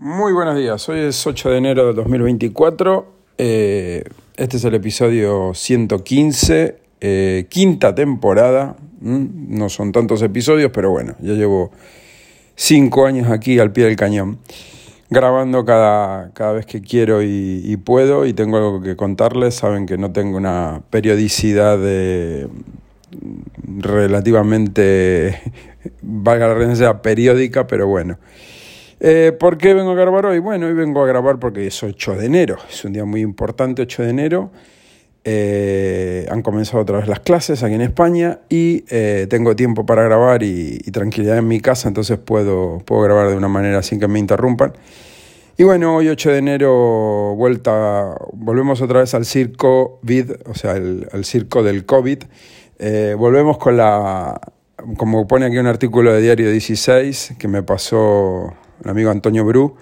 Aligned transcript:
Muy 0.00 0.32
buenos 0.32 0.56
días, 0.56 0.88
hoy 0.88 1.00
es 1.00 1.26
8 1.26 1.50
de 1.50 1.56
enero 1.56 1.88
de 1.88 1.92
2024, 1.92 3.14
eh, 3.36 4.04
este 4.36 4.56
es 4.56 4.62
el 4.62 4.76
episodio 4.76 5.54
115, 5.54 6.78
eh, 7.00 7.46
quinta 7.48 7.96
temporada, 7.96 8.76
no 9.00 9.68
son 9.68 9.90
tantos 9.90 10.22
episodios, 10.22 10.70
pero 10.72 10.92
bueno, 10.92 11.16
ya 11.18 11.32
llevo 11.32 11.72
cinco 12.54 13.06
años 13.06 13.28
aquí 13.28 13.58
al 13.58 13.72
pie 13.72 13.86
del 13.86 13.96
cañón, 13.96 14.38
grabando 15.10 15.64
cada, 15.64 16.30
cada 16.32 16.52
vez 16.52 16.64
que 16.64 16.80
quiero 16.80 17.20
y, 17.24 17.76
puedo 17.84 18.24
y 18.24 18.34
tengo 18.34 18.58
algo 18.58 18.80
que 18.80 18.94
contarles, 18.94 19.56
saben 19.56 19.84
que 19.84 19.98
no 19.98 20.12
tengo 20.12 20.36
una 20.36 20.80
periodicidad 20.90 21.76
de, 21.76 22.46
relativamente, 23.78 25.40
valga 26.02 26.46
la 26.46 26.54
redundancia, 26.54 27.02
periódica, 27.02 27.66
pero 27.66 27.88
bueno. 27.88 28.16
Eh, 29.00 29.32
¿Por 29.38 29.58
qué 29.58 29.74
vengo 29.74 29.92
a 29.92 29.94
grabar 29.94 30.26
hoy? 30.26 30.40
Bueno, 30.40 30.66
hoy 30.66 30.74
vengo 30.74 31.02
a 31.02 31.06
grabar 31.06 31.38
porque 31.38 31.66
es 31.66 31.82
8 31.82 32.16
de 32.16 32.26
enero, 32.26 32.56
es 32.68 32.84
un 32.84 32.92
día 32.92 33.04
muy 33.04 33.20
importante, 33.20 33.82
8 33.82 34.02
de 34.02 34.10
enero. 34.10 34.50
Eh, 35.22 36.26
han 36.30 36.42
comenzado 36.42 36.82
otra 36.82 36.98
vez 36.98 37.06
las 37.06 37.20
clases 37.20 37.62
aquí 37.62 37.74
en 37.74 37.82
España 37.82 38.40
y 38.48 38.84
eh, 38.88 39.26
tengo 39.28 39.54
tiempo 39.54 39.84
para 39.86 40.02
grabar 40.02 40.42
y, 40.42 40.78
tranquilidad 40.90 41.38
en 41.38 41.46
mi 41.46 41.60
casa, 41.60 41.86
entonces 41.86 42.18
puedo, 42.18 42.78
puedo 42.84 43.02
grabar 43.02 43.28
de 43.28 43.36
una 43.36 43.48
manera 43.48 43.82
sin 43.82 44.00
que 44.00 44.08
me 44.08 44.18
interrumpan. 44.18 44.72
Y 45.56 45.64
bueno, 45.64 45.96
hoy 45.96 46.08
8 46.08 46.30
de 46.30 46.38
enero 46.38 47.34
vuelta, 47.36 48.16
volvemos 48.32 48.80
otra 48.80 49.00
vez 49.00 49.14
al 49.14 49.26
circo 49.26 50.00
VID, 50.02 50.32
o 50.46 50.54
sea, 50.54 50.76
el, 50.76 51.08
el 51.12 51.24
circo 51.24 51.62
del 51.62 51.84
COVID. 51.84 52.18
volvemos 53.16 53.58
con 53.58 53.76
la, 53.76 54.40
como 54.96 55.26
pone 55.28 55.46
aquí 55.46 55.58
un 55.58 55.66
artículo 55.66 56.12
de 56.12 56.20
Diario 56.20 56.50
16 56.50 57.34
que 57.38 57.48
me 57.48 57.62
pasó 57.62 58.54
el 58.84 58.90
amigo 58.90 59.10
Antonio 59.10 59.44
Bru, 59.44 59.76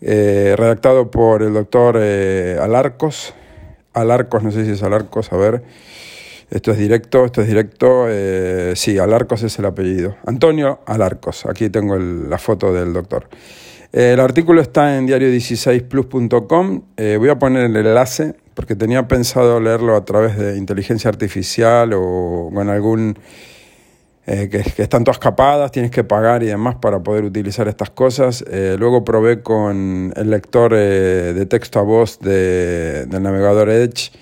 eh, 0.00 0.54
redactado 0.56 1.10
por 1.10 1.42
el 1.42 1.54
doctor 1.54 1.96
eh, 2.00 2.58
Alarcos. 2.60 3.34
Alarcos, 3.92 4.42
no 4.42 4.50
sé 4.50 4.64
si 4.64 4.72
es 4.72 4.82
Alarcos, 4.82 5.32
a 5.32 5.36
ver. 5.36 5.62
Esto 6.50 6.72
es 6.72 6.78
directo, 6.78 7.24
esto 7.24 7.40
es 7.40 7.48
directo. 7.48 8.06
Eh, 8.08 8.72
sí, 8.76 8.98
Alarcos 8.98 9.42
es 9.42 9.58
el 9.58 9.66
apellido. 9.66 10.16
Antonio 10.26 10.80
Alarcos, 10.86 11.46
aquí 11.46 11.70
tengo 11.70 11.96
la 11.96 12.38
foto 12.38 12.72
del 12.72 12.92
doctor. 12.92 13.28
el 13.92 14.20
artículo 14.20 14.60
está 14.60 14.96
en 14.96 15.06
diario16plus.com. 15.06 16.82
voy 17.18 17.28
a 17.28 17.38
poner 17.38 17.64
el 17.64 17.76
enlace 17.76 18.34
porque 18.54 18.76
tenía 18.76 19.08
pensado 19.08 19.60
leerlo 19.60 19.96
a 19.96 20.04
través 20.04 20.36
de 20.36 20.56
inteligencia 20.58 21.08
artificial 21.08 21.92
o 21.94 22.50
con 22.52 22.68
algún 22.68 23.16
eh, 24.24 24.48
que, 24.48 24.82
están 24.82 25.02
todas 25.02 25.18
capadas, 25.18 25.72
tienes 25.72 25.90
que 25.90 26.04
pagar 26.04 26.44
y 26.44 26.46
demás 26.46 26.76
para 26.76 27.00
poder 27.00 27.24
utilizar 27.24 27.66
estas 27.66 27.90
cosas. 27.90 28.44
Eh, 28.48 28.76
luego 28.78 29.04
probé 29.04 29.42
con 29.42 30.12
el 30.16 30.30
lector 30.30 30.72
eh, 30.74 31.32
de 31.34 31.46
texto 31.46 31.80
a 31.80 31.82
voz 31.82 32.20
de, 32.20 33.06
del 33.06 33.22
navegador 33.22 33.68
Edge 33.68 34.12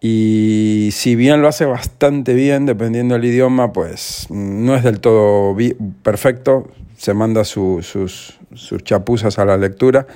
y 0.00 0.90
si 0.92 1.16
bien 1.16 1.42
lo 1.42 1.48
hace 1.48 1.66
bastante 1.66 2.32
bien, 2.32 2.66
dependiendo 2.66 3.14
del 3.14 3.24
idioma, 3.24 3.72
pues 3.72 4.28
no 4.30 4.74
es 4.76 4.84
del 4.84 5.00
todo 5.00 5.56
perfecto, 6.02 6.70
se 6.96 7.14
manda 7.14 7.44
sus, 7.44 7.86
sus 7.86 8.84
chapuzas 8.84 9.38
a 9.38 9.44
la 9.44 9.56
lectura. 9.56 10.06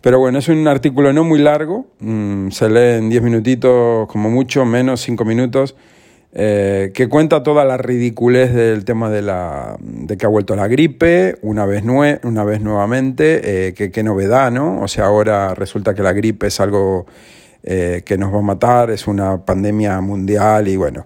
Pero 0.00 0.18
bueno, 0.18 0.38
es 0.38 0.48
un 0.48 0.66
artículo 0.68 1.12
no 1.12 1.22
muy 1.22 1.38
largo, 1.38 1.86
mm, 2.00 2.50
se 2.50 2.68
lee 2.68 2.98
en 2.98 3.10
10 3.10 3.22
minutitos, 3.22 4.08
como 4.08 4.30
mucho, 4.30 4.64
menos 4.64 5.00
5 5.02 5.24
minutos. 5.24 5.76
Eh, 6.34 6.92
que 6.94 7.10
cuenta 7.10 7.42
toda 7.42 7.66
la 7.66 7.76
ridiculez 7.76 8.54
del 8.54 8.86
tema 8.86 9.10
de, 9.10 9.20
la, 9.20 9.76
de 9.80 10.16
que 10.16 10.24
ha 10.24 10.30
vuelto 10.30 10.56
la 10.56 10.66
gripe, 10.66 11.36
una 11.42 11.66
vez, 11.66 11.84
una 11.84 12.44
vez 12.44 12.62
nuevamente, 12.62 13.66
eh, 13.68 13.74
que 13.74 13.90
qué 13.90 14.02
novedad, 14.02 14.50
¿no? 14.50 14.80
O 14.80 14.88
sea, 14.88 15.06
ahora 15.06 15.54
resulta 15.54 15.92
que 15.94 16.02
la 16.02 16.14
gripe 16.14 16.46
es 16.46 16.58
algo 16.58 17.04
eh, 17.62 18.00
que 18.06 18.16
nos 18.16 18.32
va 18.32 18.38
a 18.38 18.42
matar, 18.42 18.90
es 18.90 19.06
una 19.06 19.44
pandemia 19.44 20.00
mundial 20.00 20.68
y 20.68 20.76
bueno. 20.76 21.04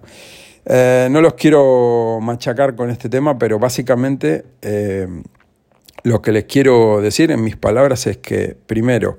no 0.65 1.21
los 1.21 1.33
quiero 1.33 2.19
machacar 2.21 2.75
con 2.75 2.89
este 2.89 3.09
tema, 3.09 3.37
pero 3.37 3.59
básicamente 3.59 4.45
lo 6.03 6.21
que 6.21 6.31
les 6.31 6.45
quiero 6.45 7.01
decir 7.01 7.31
en 7.31 7.43
mis 7.43 7.57
palabras 7.57 8.07
es 8.07 8.17
que, 8.17 8.55
primero, 8.65 9.17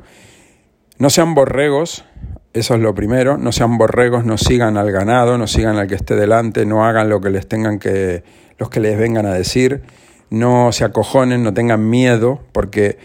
no 0.99 1.11
sean 1.11 1.35
borregos 1.35 2.05
eso 2.55 2.75
es 2.75 2.81
lo 2.81 2.95
primero, 2.95 3.37
no 3.39 3.53
sean 3.53 3.79
borregos, 3.79 4.25
no 4.25 4.39
sigan 4.39 4.77
al 4.77 4.91
ganado, 4.91 5.39
no 5.39 5.47
sigan 5.47 5.77
al 5.77 5.87
que 5.87 5.95
esté 5.95 6.17
delante, 6.17 6.65
no 6.67 6.85
hagan 6.85 7.09
lo 7.09 7.21
que 7.21 7.31
les 7.31 7.47
tengan 7.47 7.79
que, 7.79 8.25
los 8.59 8.71
que 8.71 8.81
les 8.81 8.99
vengan 8.99 9.27
a 9.27 9.35
decir, 9.35 9.83
no 10.31 10.73
se 10.73 10.85
acojonen, 10.85 11.43
no 11.43 11.55
tengan 11.55 11.89
miedo, 11.89 12.41
porque 12.53 12.99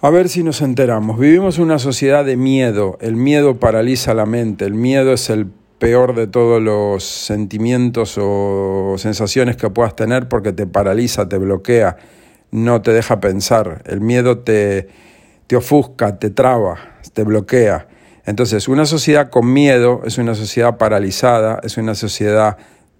a 0.00 0.10
ver 0.10 0.28
si 0.28 0.42
nos 0.42 0.62
enteramos. 0.62 1.18
Vivimos 1.18 1.58
una 1.58 1.78
sociedad 1.78 2.24
de 2.24 2.36
miedo, 2.36 2.98
el 3.00 3.16
miedo 3.16 3.58
paraliza 3.58 4.14
la 4.14 4.26
mente, 4.26 4.64
el 4.64 4.74
miedo 4.74 5.12
es 5.12 5.30
el 5.30 5.46
peor 5.78 6.14
de 6.14 6.26
todos 6.26 6.62
los 6.62 7.02
sentimientos 7.04 8.16
o 8.20 8.94
sensaciones 8.98 9.56
que 9.56 9.70
puedas 9.70 9.96
tener 9.96 10.28
porque 10.28 10.52
te 10.52 10.66
paraliza, 10.66 11.28
te 11.28 11.38
bloquea, 11.38 11.96
no 12.50 12.82
te 12.82 12.92
deja 12.92 13.20
pensar, 13.20 13.82
el 13.86 14.00
miedo 14.00 14.38
te, 14.38 14.88
te 15.46 15.56
ofusca, 15.56 16.18
te 16.18 16.30
traba, 16.30 16.78
te 17.12 17.24
bloquea. 17.24 17.88
Entonces, 18.24 18.68
una 18.68 18.86
sociedad 18.86 19.30
con 19.30 19.52
miedo 19.52 20.02
es 20.04 20.18
una 20.18 20.34
sociedad 20.34 20.76
paralizada, 20.76 21.60
es 21.62 21.76
una 21.76 21.94
sociedad 21.94 22.56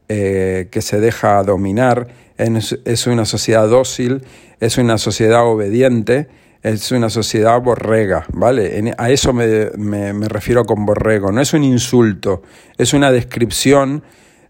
eh, 0.09 0.69
que 0.71 0.83
se 0.83 1.00
deja 1.00 1.43
dominar, 1.44 2.09
es, 2.37 3.06
una 3.06 3.25
sociedad 3.25 3.69
dócil, 3.69 4.25
es 4.59 4.78
una 4.78 4.99
sociedad 4.99 5.47
obediente, 5.47 6.28
es 6.62 6.91
una 6.93 7.09
sociedad 7.09 7.61
borrega, 7.61 8.27
¿vale? 8.32 8.94
a 8.99 9.11
eso 9.11 9.32
me, 9.32 10.12
refiero 10.28 10.65
con 10.65 10.87
borrego, 10.87 11.31
no 11.31 11.41
es 11.41 11.53
un 11.55 11.65
insulto, 11.65 12.43
es 12.78 12.93
una 12.93 13.12
descripción 13.12 14.03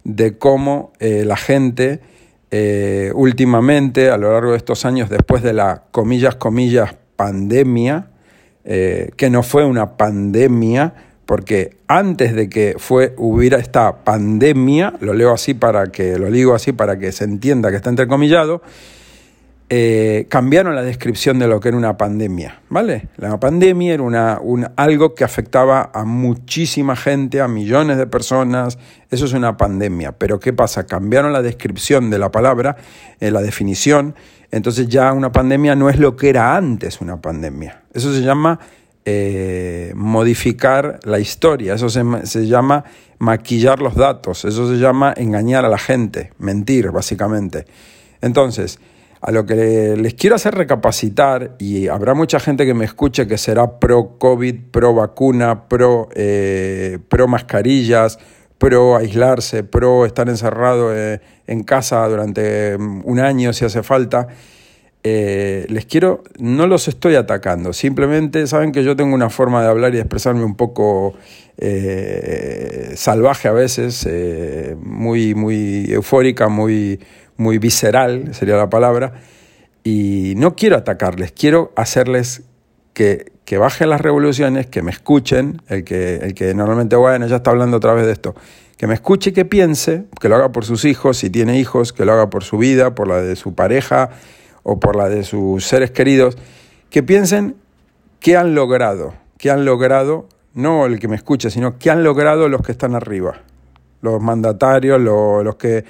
de 0.05 0.39
cómo 0.39 0.93
eh, 1.01 1.25
la 1.27 1.37
gente 1.37 2.01
eh, 2.51 3.13
últimamente, 3.15 4.11
a 4.11 4.17
lo 4.17 4.33
largo 4.33 4.53
de 4.53 4.57
estos 4.57 4.85
años, 4.85 5.09
después 5.11 5.43
de 5.43 5.53
la 5.53 5.85
comillas, 5.91 6.35
comillas, 6.37 6.97
pandemia, 7.17 8.09
eh, 8.65 9.11
que 9.17 9.31
no 9.31 9.43
fue 9.43 9.65
una 9.65 9.97
pandemia, 9.97 10.95
porque 11.27 11.79
antes 11.89 12.35
de 12.35 12.49
que 12.49 12.77
fue, 12.79 13.15
hubiera 13.17 13.59
esta 13.59 14.05
pandemia, 14.05 14.95
lo 15.01 15.15
leo 15.15 15.33
así 15.33 15.55
para 15.55 15.87
que, 15.87 16.19
lo 16.19 16.31
digo 16.31 16.55
así 16.55 16.73
para 16.73 16.99
que 16.99 17.13
se 17.13 17.25
entienda 17.25 17.71
que 17.71 17.77
está 17.77 17.91
entrecomillado, 17.91 18.63
eh, 19.75 20.27
cambiaron 20.29 20.75
la 20.75 20.83
descripción 20.83 21.39
de 21.39 21.47
lo 21.47 21.59
que 21.59 21.69
era 21.69 21.79
una 21.79 21.97
pandemia, 21.97 22.61
¿vale? 22.69 23.09
La 23.17 23.41
pandemia 23.41 23.95
era 23.95 24.03
una, 24.03 24.39
algo 24.77 25.15
que 25.15 25.25
afectaba 25.25 25.91
a 25.95 26.05
muchísima 26.05 26.95
gente, 26.95 27.41
a 27.41 27.49
millones 27.49 27.97
de 27.97 28.07
personas, 28.07 28.77
eso 29.11 29.25
es 29.25 29.33
una 29.33 29.57
pandemia, 29.57 30.13
pero 30.13 30.39
¿qué 30.41 30.53
pasa? 30.53 30.85
Cambiaron 30.85 31.33
la 31.33 31.41
descripción 31.41 32.11
de 32.11 32.19
la 32.19 32.31
palabra, 32.31 32.77
eh, 33.19 33.31
la 33.31 33.41
definición, 33.41 34.15
entonces 34.53 34.87
ya 34.87 35.13
una 35.13 35.33
pandemia 35.33 35.75
no 35.75 35.91
es 35.91 35.99
lo 35.99 36.15
que 36.15 36.29
era 36.29 36.57
antes 36.57 37.01
una 37.01 37.21
pandemia, 37.21 37.83
eso 37.93 38.13
se 38.15 38.21
llama 38.21 38.61
eh, 39.05 39.93
modificar 39.97 41.01
la 41.03 41.19
historia, 41.19 41.75
eso 41.75 41.89
se, 41.89 42.05
se 42.25 42.47
llama 42.47 42.85
maquillar 43.19 43.81
los 43.81 43.97
datos, 43.97 44.45
eso 44.45 44.69
se 44.69 44.79
llama 44.79 45.13
engañar 45.17 45.65
a 45.65 45.69
la 45.69 45.79
gente, 45.79 46.33
mentir 46.39 46.93
básicamente. 46.93 47.67
Entonces, 48.21 48.79
a 49.23 49.31
lo 49.31 49.47
que 49.47 49.97
les 49.97 50.15
quiero 50.15 50.37
hacer 50.37 50.55
recapacitar, 50.55 51.55
y 51.59 51.87
habrá 51.87 52.13
mucha 52.15 52.41
gente 52.41 52.67
que 52.67 52.75
me 52.75 52.85
escuche 52.85 53.27
que 53.29 53.39
será 53.39 53.79
pro 53.79 54.19
COVID, 54.19 54.57
pro 54.71 54.95
vacuna, 54.95 55.69
pro, 55.69 56.09
eh, 56.15 56.99
pro 57.09 57.29
mascarillas, 57.29 58.19
pro 58.59 58.97
aislarse, 58.97 59.65
pro 59.65 60.07
estar 60.07 60.29
encerrado 60.29 60.97
eh, 60.97 61.21
en 61.47 61.63
casa 61.63 62.07
durante 62.09 62.77
mm, 62.79 63.03
un 63.05 63.21
año 63.21 63.53
si 63.53 63.65
hace 63.65 63.83
falta. 63.83 64.29
Eh, 65.05 65.67
les 65.69 65.85
quiero, 65.87 66.23
no 66.39 66.67
los 66.69 66.87
estoy 66.87 67.17
atacando, 67.17 67.73
simplemente 67.73 68.47
saben 68.47 68.71
que 68.71 68.85
yo 68.85 68.95
tengo 68.95 69.15
una 69.15 69.31
forma 69.31 69.61
de 69.61 69.69
hablar 69.69 69.93
y 69.93 69.97
de 69.97 70.03
expresarme 70.03 70.45
un 70.45 70.55
poco 70.55 71.15
salvaje 72.95 73.49
a 73.49 73.53
veces, 73.53 74.09
muy, 74.81 75.35
muy 75.35 75.87
eufórica, 75.91 76.49
muy, 76.49 77.01
muy 77.37 77.59
visceral, 77.59 78.35
sería 78.35 78.57
la 78.57 78.71
palabra, 78.71 79.15
y 79.85 80.35
no 80.37 80.55
quiero 80.55 80.77
atacarles, 80.77 81.33
quiero 81.33 81.73
hacerles 81.77 82.43
que, 82.95 83.33
que 83.45 83.59
bajen 83.59 83.91
las 83.91 84.01
revoluciones, 84.01 84.67
que 84.67 84.83
me 84.83 84.91
escuchen, 84.91 85.61
el 85.69 85.85
que, 85.85 86.17
el 86.17 86.35
que 86.35 86.55
normalmente, 86.55 86.97
bueno, 86.97 87.27
ya 87.27 87.37
está 87.37 87.51
hablando 87.51 87.79
otra 87.79 87.93
vez 87.95 88.07
de 88.07 88.13
esto, 88.13 88.35
que 88.77 88.87
me 88.87 88.95
escuche 88.95 89.31
y 89.31 89.33
que 89.33 89.45
piense, 89.45 90.05
que 90.21 90.29
lo 90.29 90.37
haga 90.37 90.53
por 90.53 90.65
sus 90.65 90.85
hijos, 90.85 91.19
si 91.19 91.31
tiene 91.31 91.59
hijos, 91.59 91.93
que 91.93 92.05
lo 92.05 92.13
haga 92.13 92.31
por 92.31 92.45
su 92.45 92.59
vida, 92.59 92.95
por 92.95 93.09
la 93.09 93.23
de 93.23 93.37
su 93.37 93.55
pareja 93.55 94.11
o 94.63 94.81
por 94.81 94.97
la 94.97 95.09
de 95.09 95.25
sus 95.25 95.65
seres 95.65 95.91
queridos, 95.91 96.37
que 96.91 97.03
piensen 97.03 97.57
qué 98.21 98.37
han 98.37 98.55
logrado, 98.55 99.15
qué 99.39 99.51
han 99.51 99.65
logrado, 99.65 100.27
no 100.55 100.87
el 100.87 100.99
que 100.99 101.09
me 101.09 101.17
escuche, 101.17 101.51
sino 101.51 101.79
qué 101.79 101.91
han 101.91 102.05
logrado 102.05 102.49
los 102.49 102.63
que 102.63 102.73
están 102.73 102.95
arriba, 102.95 103.43
los 104.01 104.21
mandatarios, 104.21 105.01
los, 105.01 105.45
los 105.45 105.57
que 105.57 105.85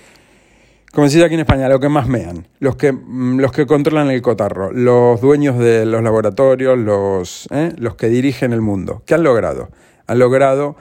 como 0.92 1.06
decía 1.06 1.24
aquí 1.24 1.34
en 1.34 1.40
España, 1.40 1.70
lo 1.70 1.80
que 1.80 1.88
más 1.88 2.06
mean, 2.06 2.46
los 2.60 2.76
que, 2.76 2.92
mm, 2.92 3.40
los 3.40 3.50
que 3.50 3.64
controlan 3.64 4.10
el 4.10 4.20
cotarro, 4.20 4.70
los 4.72 5.22
dueños 5.22 5.58
de 5.58 5.86
los 5.86 6.02
laboratorios, 6.02 6.78
los, 6.78 7.48
¿eh? 7.50 7.72
los 7.78 7.94
que 7.94 8.08
dirigen 8.08 8.52
el 8.52 8.60
mundo. 8.60 9.02
¿Qué 9.06 9.14
han 9.14 9.22
logrado? 9.22 9.70
Han 10.06 10.18
logrado 10.18 10.76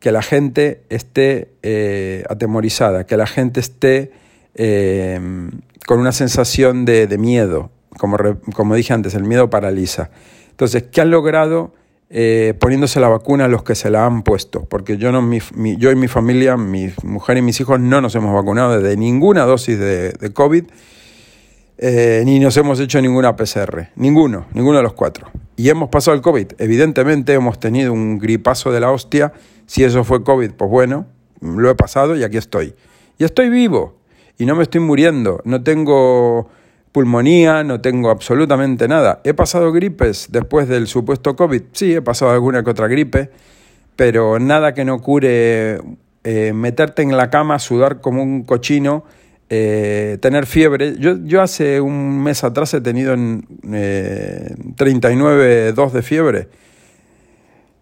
que 0.00 0.12
la 0.12 0.22
gente 0.22 0.82
esté 0.88 1.48
eh, 1.62 2.24
atemorizada, 2.28 3.04
que 3.04 3.16
la 3.16 3.26
gente 3.26 3.60
esté 3.60 4.12
eh, 4.54 5.20
con 5.86 6.00
una 6.00 6.12
sensación 6.12 6.84
de, 6.84 7.06
miedo. 7.18 7.70
Como, 7.98 8.16
como 8.54 8.74
dije 8.74 8.92
antes, 8.92 9.14
el 9.14 9.24
miedo 9.24 9.50
paraliza. 9.50 10.10
Entonces, 10.50 10.84
¿qué 10.90 11.00
han 11.00 11.10
logrado? 11.10 11.72
Eh, 12.10 12.54
poniéndose 12.58 13.00
la 13.00 13.08
vacuna 13.08 13.44
a 13.44 13.48
los 13.48 13.62
que 13.62 13.74
se 13.74 13.90
la 13.90 14.06
han 14.06 14.22
puesto, 14.22 14.64
porque 14.64 14.96
yo, 14.96 15.12
no, 15.12 15.22
yo 15.76 15.90
y 15.90 15.94
mi 15.94 16.08
familia, 16.08 16.56
mi 16.56 16.90
mujer 17.02 17.36
y 17.36 17.42
mis 17.42 17.60
hijos 17.60 17.78
no 17.80 18.00
nos 18.00 18.14
hemos 18.14 18.32
vacunado 18.32 18.80
de 18.80 18.96
ninguna 18.96 19.44
dosis 19.44 19.78
de, 19.78 20.30
COVID, 20.32 20.64
eh, 21.76 22.22
ni 22.24 22.40
nos 22.40 22.56
hemos 22.56 22.80
hecho 22.80 23.02
ninguna 23.02 23.36
PCR, 23.36 23.88
ninguno, 23.96 24.46
ninguno 24.54 24.78
de 24.78 24.84
los 24.84 24.94
cuatro. 24.94 25.30
Y 25.56 25.68
hemos 25.68 25.90
pasado 25.90 26.14
el 26.14 26.22
COVID, 26.22 26.52
evidentemente 26.56 27.34
hemos 27.34 27.60
tenido 27.60 27.92
un 27.92 28.18
gripazo 28.18 28.72
de 28.72 28.80
la 28.80 28.90
hostia, 28.90 29.34
si 29.68 29.84
eso 29.84 30.02
fue 30.02 30.24
COVID, 30.24 30.52
pues 30.52 30.70
bueno, 30.70 31.06
lo 31.42 31.68
he 31.68 31.74
pasado 31.74 32.16
y 32.16 32.24
aquí 32.24 32.38
estoy. 32.38 32.74
Y 33.18 33.24
estoy 33.24 33.50
vivo, 33.50 33.98
y 34.38 34.46
no 34.46 34.56
me 34.56 34.62
estoy 34.62 34.80
muriendo, 34.80 35.42
no 35.44 35.62
tengo 35.62 36.48
pulmonía, 36.92 37.64
no 37.64 37.80
tengo 37.82 38.08
absolutamente 38.08 38.88
nada. 38.88 39.20
¿He 39.24 39.34
pasado 39.34 39.70
gripes 39.70 40.28
después 40.30 40.68
del 40.68 40.86
supuesto 40.86 41.36
COVID? 41.36 41.62
Sí, 41.72 41.94
he 41.94 42.02
pasado 42.02 42.30
alguna 42.30 42.64
que 42.64 42.70
otra 42.70 42.88
gripe, 42.88 43.30
pero 43.94 44.38
nada 44.38 44.72
que 44.72 44.86
no 44.86 45.02
cure 45.02 45.80
eh, 46.24 46.52
meterte 46.54 47.02
en 47.02 47.14
la 47.14 47.28
cama, 47.28 47.58
sudar 47.58 48.00
como 48.00 48.22
un 48.22 48.44
cochino, 48.44 49.04
eh, 49.50 50.16
tener 50.22 50.46
fiebre. 50.46 50.96
Yo, 50.98 51.18
yo 51.24 51.42
hace 51.42 51.82
un 51.82 52.22
mes 52.22 52.42
atrás 52.42 52.72
he 52.72 52.80
tenido 52.80 53.12
en, 53.12 53.46
eh, 53.70 54.54
39,2 54.76 55.92
de 55.92 56.02
fiebre. 56.02 56.48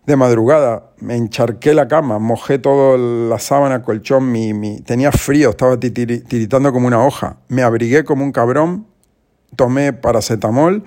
De 0.07 0.15
madrugada 0.15 0.93
me 1.01 1.17
encharqué 1.17 1.75
la 1.75 1.89
cama, 1.89 2.21
mojé 2.21 2.61
toda 2.61 2.97
la 2.97 3.41
sábana, 3.41 3.83
colchón, 3.83 4.31
mi, 4.31 4.81
tenía 4.83 5.11
frío, 5.11 5.51
estaba 5.51 5.79
tiritando 5.81 6.73
como 6.73 6.87
una 6.87 7.05
hoja. 7.05 7.39
Me 7.49 7.63
abrigué 7.63 8.05
como 8.05 8.23
un 8.23 8.31
cabrón, 8.31 8.87
tomé 9.57 9.93
paracetamol, 9.93 10.85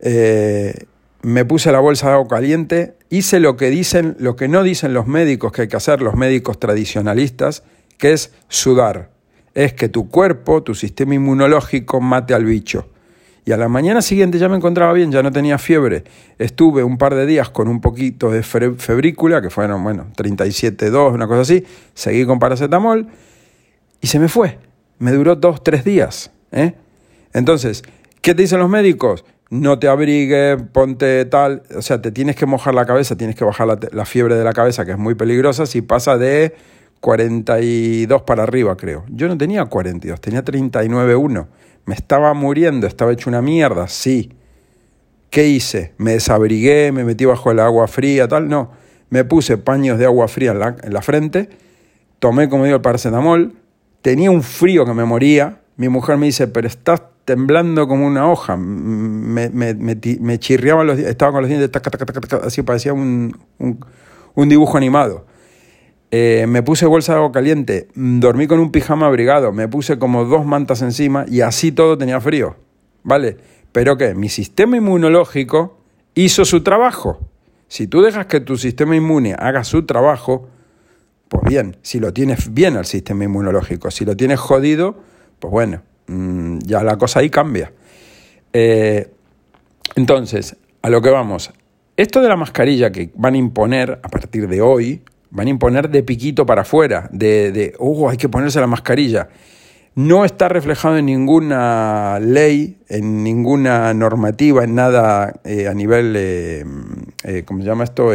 eh, 0.00 0.86
me 1.20 1.44
puse 1.44 1.72
la 1.72 1.80
bolsa 1.80 2.08
de 2.08 2.14
agua 2.14 2.28
caliente, 2.28 2.96
hice 3.10 3.38
lo 3.38 3.58
que 3.58 3.68
dicen, 3.68 4.16
lo 4.18 4.34
que 4.34 4.48
no 4.48 4.62
dicen 4.62 4.94
los 4.94 5.06
médicos 5.06 5.52
que 5.52 5.62
hay 5.62 5.68
que 5.68 5.76
hacer, 5.76 6.00
los 6.00 6.14
médicos 6.14 6.58
tradicionalistas, 6.58 7.64
que 7.98 8.12
es 8.12 8.32
sudar. 8.48 9.10
Es 9.54 9.74
que 9.74 9.90
tu 9.90 10.08
cuerpo, 10.08 10.62
tu 10.62 10.74
sistema 10.74 11.14
inmunológico 11.14 12.00
mate 12.00 12.32
al 12.32 12.46
bicho. 12.46 12.88
Y 13.44 13.50
a 13.50 13.56
la 13.56 13.68
mañana 13.68 14.02
siguiente 14.02 14.38
ya 14.38 14.48
me 14.48 14.56
encontraba 14.56 14.92
bien, 14.92 15.10
ya 15.10 15.22
no 15.22 15.32
tenía 15.32 15.58
fiebre. 15.58 16.04
Estuve 16.38 16.84
un 16.84 16.96
par 16.96 17.14
de 17.14 17.26
días 17.26 17.50
con 17.50 17.66
un 17.66 17.80
poquito 17.80 18.30
de 18.30 18.42
febrícula, 18.42 19.42
que 19.42 19.50
fueron, 19.50 19.82
bueno, 19.82 20.06
37,2, 20.16 21.12
una 21.12 21.26
cosa 21.26 21.40
así. 21.40 21.64
Seguí 21.94 22.24
con 22.24 22.38
paracetamol 22.38 23.08
y 24.00 24.06
se 24.06 24.20
me 24.20 24.28
fue. 24.28 24.58
Me 24.98 25.10
duró 25.10 25.34
dos, 25.34 25.64
tres 25.64 25.84
días. 25.84 26.30
¿eh? 26.52 26.74
Entonces, 27.32 27.82
¿qué 28.20 28.34
te 28.34 28.42
dicen 28.42 28.60
los 28.60 28.70
médicos? 28.70 29.24
No 29.50 29.78
te 29.78 29.88
abrigues, 29.88 30.62
ponte 30.72 31.24
tal, 31.24 31.62
o 31.76 31.82
sea, 31.82 32.00
te 32.00 32.12
tienes 32.12 32.36
que 32.36 32.46
mojar 32.46 32.74
la 32.74 32.86
cabeza, 32.86 33.16
tienes 33.16 33.36
que 33.36 33.44
bajar 33.44 33.78
la, 33.92 34.06
fiebre 34.06 34.36
de 34.36 34.44
la 34.44 34.52
cabeza, 34.52 34.86
que 34.86 34.92
es 34.92 34.98
muy 34.98 35.14
peligrosa, 35.14 35.66
si 35.66 35.82
pasa 35.82 36.16
de 36.16 36.54
42 37.00 38.22
para 38.22 38.44
arriba, 38.44 38.76
creo. 38.76 39.04
Yo 39.08 39.28
no 39.28 39.36
tenía 39.36 39.64
42, 39.66 40.20
tenía 40.20 40.44
39,1. 40.44 41.46
Me 41.84 41.94
estaba 41.94 42.32
muriendo, 42.34 42.86
estaba 42.86 43.12
hecho 43.12 43.28
una 43.28 43.42
mierda, 43.42 43.88
sí. 43.88 44.32
¿Qué 45.30 45.48
hice? 45.48 45.94
¿Me 45.98 46.12
desabrigué, 46.12 46.92
me 46.92 47.04
metí 47.04 47.24
bajo 47.24 47.50
el 47.50 47.60
agua 47.60 47.88
fría, 47.88 48.28
tal? 48.28 48.48
No. 48.48 48.70
Me 49.10 49.24
puse 49.24 49.58
paños 49.58 49.98
de 49.98 50.04
agua 50.04 50.28
fría 50.28 50.52
en 50.52 50.58
la, 50.58 50.76
en 50.82 50.92
la 50.92 51.02
frente, 51.02 51.48
tomé, 52.18 52.48
como 52.48 52.64
digo, 52.64 52.76
el 52.76 52.82
paracetamol, 52.82 53.54
tenía 54.00 54.30
un 54.30 54.42
frío 54.42 54.84
que 54.84 54.94
me 54.94 55.04
moría. 55.04 55.60
Mi 55.76 55.88
mujer 55.88 56.18
me 56.18 56.26
dice, 56.26 56.48
pero 56.48 56.68
estás 56.68 57.02
temblando 57.24 57.88
como 57.88 58.06
una 58.06 58.30
hoja. 58.30 58.56
Me, 58.56 59.48
me, 59.50 59.74
me, 59.74 60.38
chirriaban 60.38 60.86
los 60.86 60.98
estaba 60.98 61.32
con 61.32 61.42
los 61.42 61.48
dientes, 61.48 61.70
así 62.42 62.62
parecía 62.62 62.92
un, 62.92 63.36
un, 63.58 64.48
dibujo 64.48 64.76
animado. 64.76 65.26
Eh, 66.12 66.44
me 66.46 66.62
puse 66.62 66.86
bolsa 66.86 67.14
de 67.14 67.18
agua 67.18 67.32
caliente, 67.32 67.88
dormí 67.94 68.46
con 68.46 68.60
un 68.60 68.70
pijama 68.70 69.06
abrigado, 69.06 69.50
me 69.50 69.66
puse 69.66 69.98
como 69.98 70.24
dos 70.24 70.46
mantas 70.46 70.82
encima 70.82 71.24
y 71.26 71.40
así 71.40 71.72
todo 71.72 71.98
tenía 71.98 72.20
frío. 72.20 72.54
¿Vale? 73.02 73.38
Pero 73.72 73.96
que 73.96 74.14
mi 74.14 74.28
sistema 74.28 74.76
inmunológico 74.76 75.80
hizo 76.14 76.44
su 76.44 76.62
trabajo. 76.62 77.18
Si 77.66 77.88
tú 77.88 78.02
dejas 78.02 78.26
que 78.26 78.38
tu 78.38 78.56
sistema 78.56 78.94
inmune 78.94 79.34
haga 79.36 79.64
su 79.64 79.86
trabajo, 79.86 80.48
pues 81.28 81.42
bien, 81.48 81.78
si 81.82 81.98
lo 81.98 82.12
tienes 82.12 82.54
bien 82.54 82.76
al 82.76 82.84
sistema 82.84 83.24
inmunológico, 83.24 83.90
si 83.90 84.04
lo 84.04 84.16
tienes 84.16 84.38
jodido, 84.38 84.94
pues 85.40 85.50
bueno, 85.50 85.82
Mm, 86.06 86.58
ya 86.64 86.82
la 86.82 86.96
cosa 86.96 87.20
ahí 87.20 87.30
cambia. 87.30 87.72
Eh, 88.52 89.08
entonces, 89.94 90.56
a 90.82 90.90
lo 90.90 91.00
que 91.00 91.10
vamos. 91.10 91.52
Esto 91.96 92.20
de 92.20 92.28
la 92.28 92.36
mascarilla 92.36 92.90
que 92.90 93.10
van 93.14 93.34
a 93.34 93.38
imponer 93.38 94.00
a 94.02 94.08
partir 94.08 94.48
de 94.48 94.60
hoy, 94.60 95.02
van 95.32 95.48
a 95.48 95.50
imponer 95.50 95.90
de 95.90 96.04
piquito 96.04 96.46
para 96.46 96.62
afuera, 96.62 97.08
de, 97.12 97.50
de 97.50 97.74
uh, 97.80 98.08
hay 98.08 98.16
que 98.16 98.28
ponerse 98.28 98.60
la 98.60 98.68
mascarilla. 98.68 99.28
No 99.94 100.24
está 100.24 100.48
reflejado 100.48 100.96
en 100.96 101.06
ninguna 101.06 102.20
ley, 102.20 102.78
en 102.88 103.24
ninguna 103.24 103.92
normativa, 103.92 104.62
en 104.62 104.74
nada 104.74 105.34
eh, 105.44 105.66
a 105.66 105.74
nivel, 105.74 106.14
eh, 106.16 106.64
¿cómo 107.44 107.60
se 107.60 107.66
llama 107.66 107.84
esto? 107.84 108.10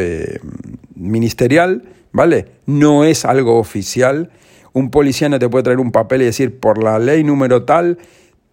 ministerial, 0.95 1.83
¿vale? 2.11 2.45
No 2.65 3.03
es 3.03 3.25
algo 3.25 3.59
oficial 3.59 4.31
un 4.77 4.91
policía 4.91 5.27
no 5.27 5.39
te 5.39 5.49
puede 5.49 5.63
traer 5.63 5.79
un 5.79 5.91
papel 5.91 6.21
y 6.21 6.25
decir, 6.25 6.59
por 6.59 6.83
la 6.83 6.99
ley 6.99 7.23
número 7.23 7.63
tal, 7.63 7.97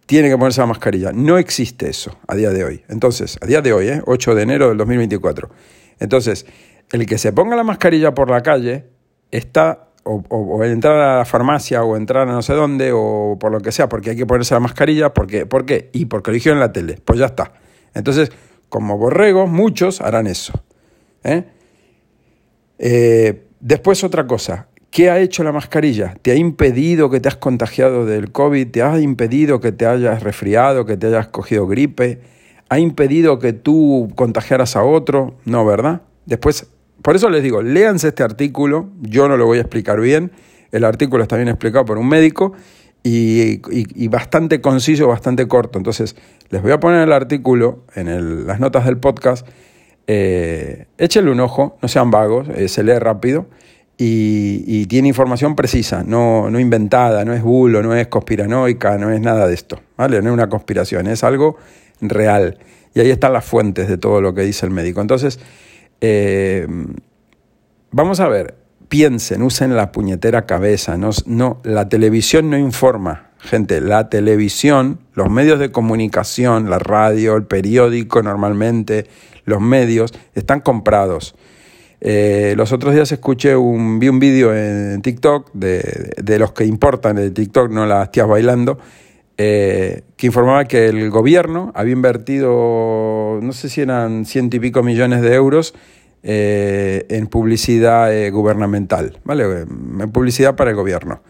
tiene 0.06 0.30
que 0.30 0.38
ponerse 0.38 0.62
la 0.62 0.66
mascarilla. 0.66 1.12
No 1.12 1.36
existe 1.36 1.90
eso 1.90 2.16
a 2.26 2.34
día 2.34 2.50
de 2.50 2.64
hoy. 2.64 2.82
Entonces, 2.88 3.36
a 3.42 3.46
día 3.46 3.60
de 3.60 3.74
hoy, 3.74 3.88
¿eh? 3.88 4.02
8 4.06 4.34
de 4.34 4.42
enero 4.42 4.68
del 4.70 4.78
2024. 4.78 5.50
Entonces, 6.00 6.46
el 6.92 7.06
que 7.06 7.18
se 7.18 7.32
ponga 7.32 7.56
la 7.56 7.64
mascarilla 7.64 8.14
por 8.14 8.30
la 8.30 8.42
calle 8.42 8.86
está 9.30 9.88
o, 10.04 10.62
entrar 10.64 11.00
a 11.00 11.18
la 11.18 11.24
farmacia 11.24 11.82
o 11.82 11.96
entrar 11.96 12.28
a 12.28 12.32
no 12.32 12.42
sé 12.42 12.52
dónde 12.52 12.92
o 12.92 13.36
por 13.40 13.50
lo 13.52 13.60
que 13.60 13.72
sea, 13.72 13.88
porque 13.88 14.10
hay 14.10 14.16
que 14.16 14.26
ponerse 14.26 14.54
la 14.54 14.60
mascarilla, 14.60 15.14
porque, 15.14 15.46
¿por 15.46 15.64
qué? 15.64 15.90
Y 15.92 16.06
porque 16.06 16.30
dijeron 16.30 16.58
en 16.58 16.60
la 16.60 16.72
tele, 16.72 16.98
pues 17.04 17.18
ya 17.18 17.26
está. 17.26 17.52
Entonces, 17.94 18.30
como 18.68 18.98
borregos, 18.98 19.48
muchos 19.48 20.00
harán 20.00 20.26
eso. 20.26 20.52
¿eh? 21.22 21.44
Eh, 22.78 23.46
después 23.60 24.04
otra 24.04 24.26
cosa, 24.26 24.68
¿Qué 24.94 25.10
ha 25.10 25.18
hecho 25.18 25.42
la 25.42 25.50
mascarilla? 25.50 26.14
¿Te 26.22 26.30
ha 26.30 26.36
impedido 26.36 27.10
que 27.10 27.18
te 27.18 27.26
has 27.26 27.34
contagiado 27.34 28.06
del 28.06 28.30
COVID? 28.30 28.70
¿Te 28.70 28.80
ha 28.80 29.00
impedido 29.00 29.58
que 29.58 29.72
te 29.72 29.86
hayas 29.86 30.22
resfriado, 30.22 30.86
que 30.86 30.96
te 30.96 31.08
hayas 31.08 31.26
cogido 31.26 31.66
gripe? 31.66 32.20
¿Ha 32.68 32.78
impedido 32.78 33.40
que 33.40 33.52
tú 33.52 34.08
contagiaras 34.14 34.76
a 34.76 34.84
otro? 34.84 35.34
No, 35.46 35.66
¿verdad? 35.66 36.02
Después, 36.26 36.68
por 37.04 37.16
eso 37.16 37.28
les 37.28 37.42
digo, 37.42 37.60
léanse 37.60 38.08
este 38.08 38.22
artículo, 38.22 38.88
yo 39.02 39.28
no 39.28 39.36
lo 39.36 39.44
voy 39.44 39.58
a 39.58 39.60
explicar 39.60 40.00
bien, 40.00 40.32
el 40.72 40.84
artículo 40.84 41.22
está 41.22 41.36
bien 41.36 41.48
explicado 41.48 41.84
por 41.84 41.98
un 41.98 42.08
médico 42.08 42.54
y, 43.02 44.08
bastante 44.08 44.62
conciso, 44.62 45.06
bastante 45.06 45.46
corto. 45.46 45.78
Entonces, 45.78 46.16
les 46.48 46.62
voy 46.62 46.72
a 46.72 46.80
poner 46.80 47.02
el 47.02 47.12
artículo 47.12 47.84
en 47.94 48.46
las 48.46 48.58
notas 48.58 48.86
del 48.86 48.96
podcast. 48.96 49.46
Eh, 50.06 50.86
échenle 50.96 51.30
un 51.30 51.40
ojo, 51.40 51.76
no 51.82 51.88
sean 51.88 52.10
vagos, 52.10 52.48
eh, 52.48 52.68
se 52.68 52.82
lee 52.82 52.98
rápido 52.98 53.48
y, 53.98 54.86
tiene 54.86 55.08
información 55.08 55.56
precisa, 55.56 56.04
no, 56.04 56.48
no 56.48 56.58
inventada, 56.58 57.26
no 57.26 57.34
es 57.34 57.42
bulo, 57.42 57.82
no 57.82 57.94
es 57.94 58.06
conspiranoica, 58.06 58.96
no 58.96 59.10
es 59.10 59.20
nada 59.20 59.46
de 59.46 59.52
esto, 59.52 59.78
¿vale? 59.98 60.22
No 60.22 60.30
es 60.30 60.32
una 60.32 60.48
conspiración, 60.48 61.06
es 61.08 61.22
algo 61.22 61.58
real. 62.00 62.56
Y 62.94 63.00
ahí 63.00 63.10
están 63.10 63.34
las 63.34 63.44
fuentes 63.44 63.88
de 63.88 63.98
todo 63.98 64.22
lo 64.22 64.32
que 64.32 64.40
dice 64.40 64.64
el 64.64 64.72
médico. 64.72 65.02
Entonces, 65.02 65.38
eh, 66.06 66.66
vamos 67.90 68.20
a 68.20 68.28
ver, 68.28 68.56
piensen, 68.88 69.42
usen 69.42 69.74
la 69.74 69.90
puñetera 69.90 70.44
cabeza. 70.44 70.98
No, 70.98 71.10
no, 71.24 71.60
la 71.64 71.88
televisión 71.88 72.50
no 72.50 72.58
informa, 72.58 73.30
gente. 73.38 73.80
La 73.80 74.10
televisión, 74.10 75.00
los 75.14 75.30
medios 75.30 75.58
de 75.58 75.72
comunicación, 75.72 76.68
la 76.68 76.78
radio, 76.78 77.36
el 77.36 77.44
periódico 77.44 78.22
normalmente, 78.22 79.06
los 79.46 79.62
medios, 79.62 80.12
están 80.34 80.60
comprados. 80.60 81.34
Eh, 82.02 82.52
los 82.58 82.70
otros 82.72 82.92
días 82.92 83.10
escuché 83.12 83.56
un, 83.56 83.98
vi 83.98 84.10
un 84.10 84.18
vídeo 84.18 84.54
en 84.54 85.00
TikTok 85.00 85.52
de, 85.54 86.38
los 86.38 86.52
que 86.52 86.66
importan 86.66 87.16
de 87.16 87.30
TikTok, 87.30 87.70
no 87.70 87.86
las 87.86 88.12
tías 88.12 88.28
bailando, 88.28 88.78
eh, 89.36 90.02
que 90.16 90.26
informaba 90.26 90.64
que 90.64 90.86
el 90.86 91.10
gobierno 91.10 91.72
había 91.74 91.92
invertido, 91.92 93.40
no 93.42 93.52
sé 93.52 93.68
si 93.68 93.80
eran 93.80 94.24
ciento 94.24 94.56
y 94.56 94.60
pico 94.60 94.82
millones 94.82 95.22
de 95.22 95.34
euros 95.34 95.74
eh, 96.22 97.06
en 97.08 97.26
publicidad 97.26 98.10
gubernamental, 98.30 99.18
¿vale? 99.24 99.44
En 99.62 100.10
publicidad 100.12 100.56
para 100.56 100.70
el 100.70 100.76
gobierno. 100.76 101.22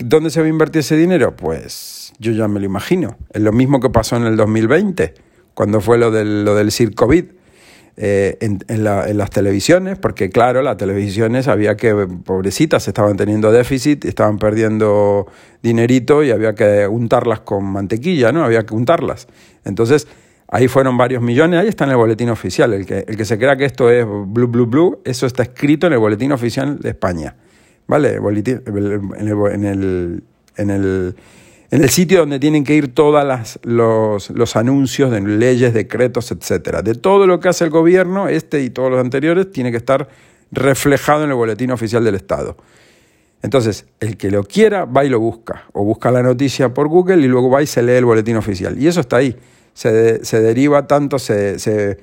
¿Dónde 0.00 0.30
se 0.30 0.40
va 0.40 0.46
a 0.46 0.50
invertir 0.50 0.80
ese 0.80 0.96
dinero? 0.96 1.34
Pues 1.34 2.12
yo 2.18 2.32
ya 2.32 2.46
me 2.48 2.60
lo 2.60 2.66
imagino. 2.66 3.16
Es 3.30 3.42
lo 3.42 3.52
mismo 3.52 3.80
que 3.80 3.90
pasó 3.90 4.16
en 4.16 4.24
el 4.24 4.36
2020, 4.36 5.14
cuando 5.54 5.80
fue 5.80 5.98
lo 5.98 6.10
del, 6.10 6.44
lo 6.44 6.54
del 6.54 6.72
COVID. 6.94 7.24
Eh, 8.00 8.38
en, 8.40 8.84
las 8.84 9.30
televisiones, 9.30 9.98
porque 9.98 10.30
claro, 10.30 10.62
las 10.62 10.76
televisiones 10.76 11.48
había 11.48 11.76
que, 11.76 11.92
pobrecitas, 12.24 12.86
estaban 12.86 13.16
teniendo 13.16 13.50
déficit, 13.50 14.04
estaban 14.04 14.38
perdiendo 14.38 15.26
dinerito 15.64 16.22
y 16.22 16.30
había 16.30 16.54
que 16.54 16.86
untarlas 16.86 17.40
con 17.40 17.64
mantequilla, 17.64 18.30
¿no? 18.30 18.44
Había 18.44 18.64
que 18.64 18.72
untarlas. 18.72 19.26
Entonces, 19.64 20.06
ahí 20.46 20.68
fueron 20.68 20.96
varios 20.96 21.22
millones, 21.22 21.58
ahí 21.58 21.66
está 21.66 21.86
en 21.86 21.90
el 21.90 21.96
boletín 21.96 22.30
oficial. 22.30 22.72
El 22.72 22.86
que, 22.86 23.04
el 23.08 23.16
que 23.16 23.24
se 23.24 23.36
crea 23.36 23.56
que 23.56 23.64
esto 23.64 23.90
es 23.90 24.06
blue, 24.06 24.46
blue, 24.46 24.66
blue, 24.66 25.00
eso 25.04 25.26
está 25.26 25.42
escrito 25.42 25.88
en 25.88 25.94
el 25.94 25.98
boletín 25.98 26.30
oficial 26.30 26.78
de 26.78 26.90
España. 26.90 27.34
¿Vale? 27.88 28.20
en 28.20 28.76
el, 28.76 29.50
en 29.56 29.66
el 29.66 30.22
en 30.58 30.70
el 30.70 31.16
sitio 31.90 32.20
donde 32.20 32.38
tienen 32.38 32.64
que 32.64 32.74
ir 32.74 32.94
todos 32.94 33.22
los, 33.62 34.30
los, 34.30 34.56
anuncios 34.56 35.10
de 35.10 35.20
leyes, 35.20 35.74
decretos, 35.74 36.30
etcétera. 36.30 36.80
De 36.80 36.94
todo 36.94 37.26
lo 37.26 37.40
que 37.40 37.48
hace 37.48 37.64
el 37.64 37.70
gobierno, 37.70 38.28
este 38.28 38.62
y 38.62 38.70
todos 38.70 38.90
los 38.90 39.00
anteriores, 39.00 39.52
tiene 39.52 39.70
que 39.70 39.76
estar 39.76 40.08
reflejado 40.50 41.24
en 41.24 41.30
el 41.30 41.36
boletín 41.36 41.70
oficial 41.70 42.04
del 42.04 42.14
Estado. 42.14 42.56
Entonces, 43.42 43.86
el 44.00 44.16
que 44.16 44.30
lo 44.30 44.44
quiera 44.44 44.86
va 44.86 45.04
y 45.04 45.10
lo 45.10 45.20
busca, 45.20 45.64
o 45.72 45.84
busca 45.84 46.10
la 46.10 46.22
noticia 46.22 46.72
por 46.72 46.88
Google 46.88 47.18
y 47.18 47.28
luego 47.28 47.50
va 47.50 47.62
y 47.62 47.66
se 47.66 47.82
lee 47.82 47.92
el 47.92 48.06
boletín 48.06 48.36
oficial. 48.36 48.80
Y 48.80 48.86
eso 48.86 49.00
está 49.00 49.18
ahí. 49.18 49.36
Se, 49.74 50.24
se 50.24 50.40
deriva 50.40 50.86
tanto, 50.86 51.18
se, 51.18 51.58
se, 51.58 51.98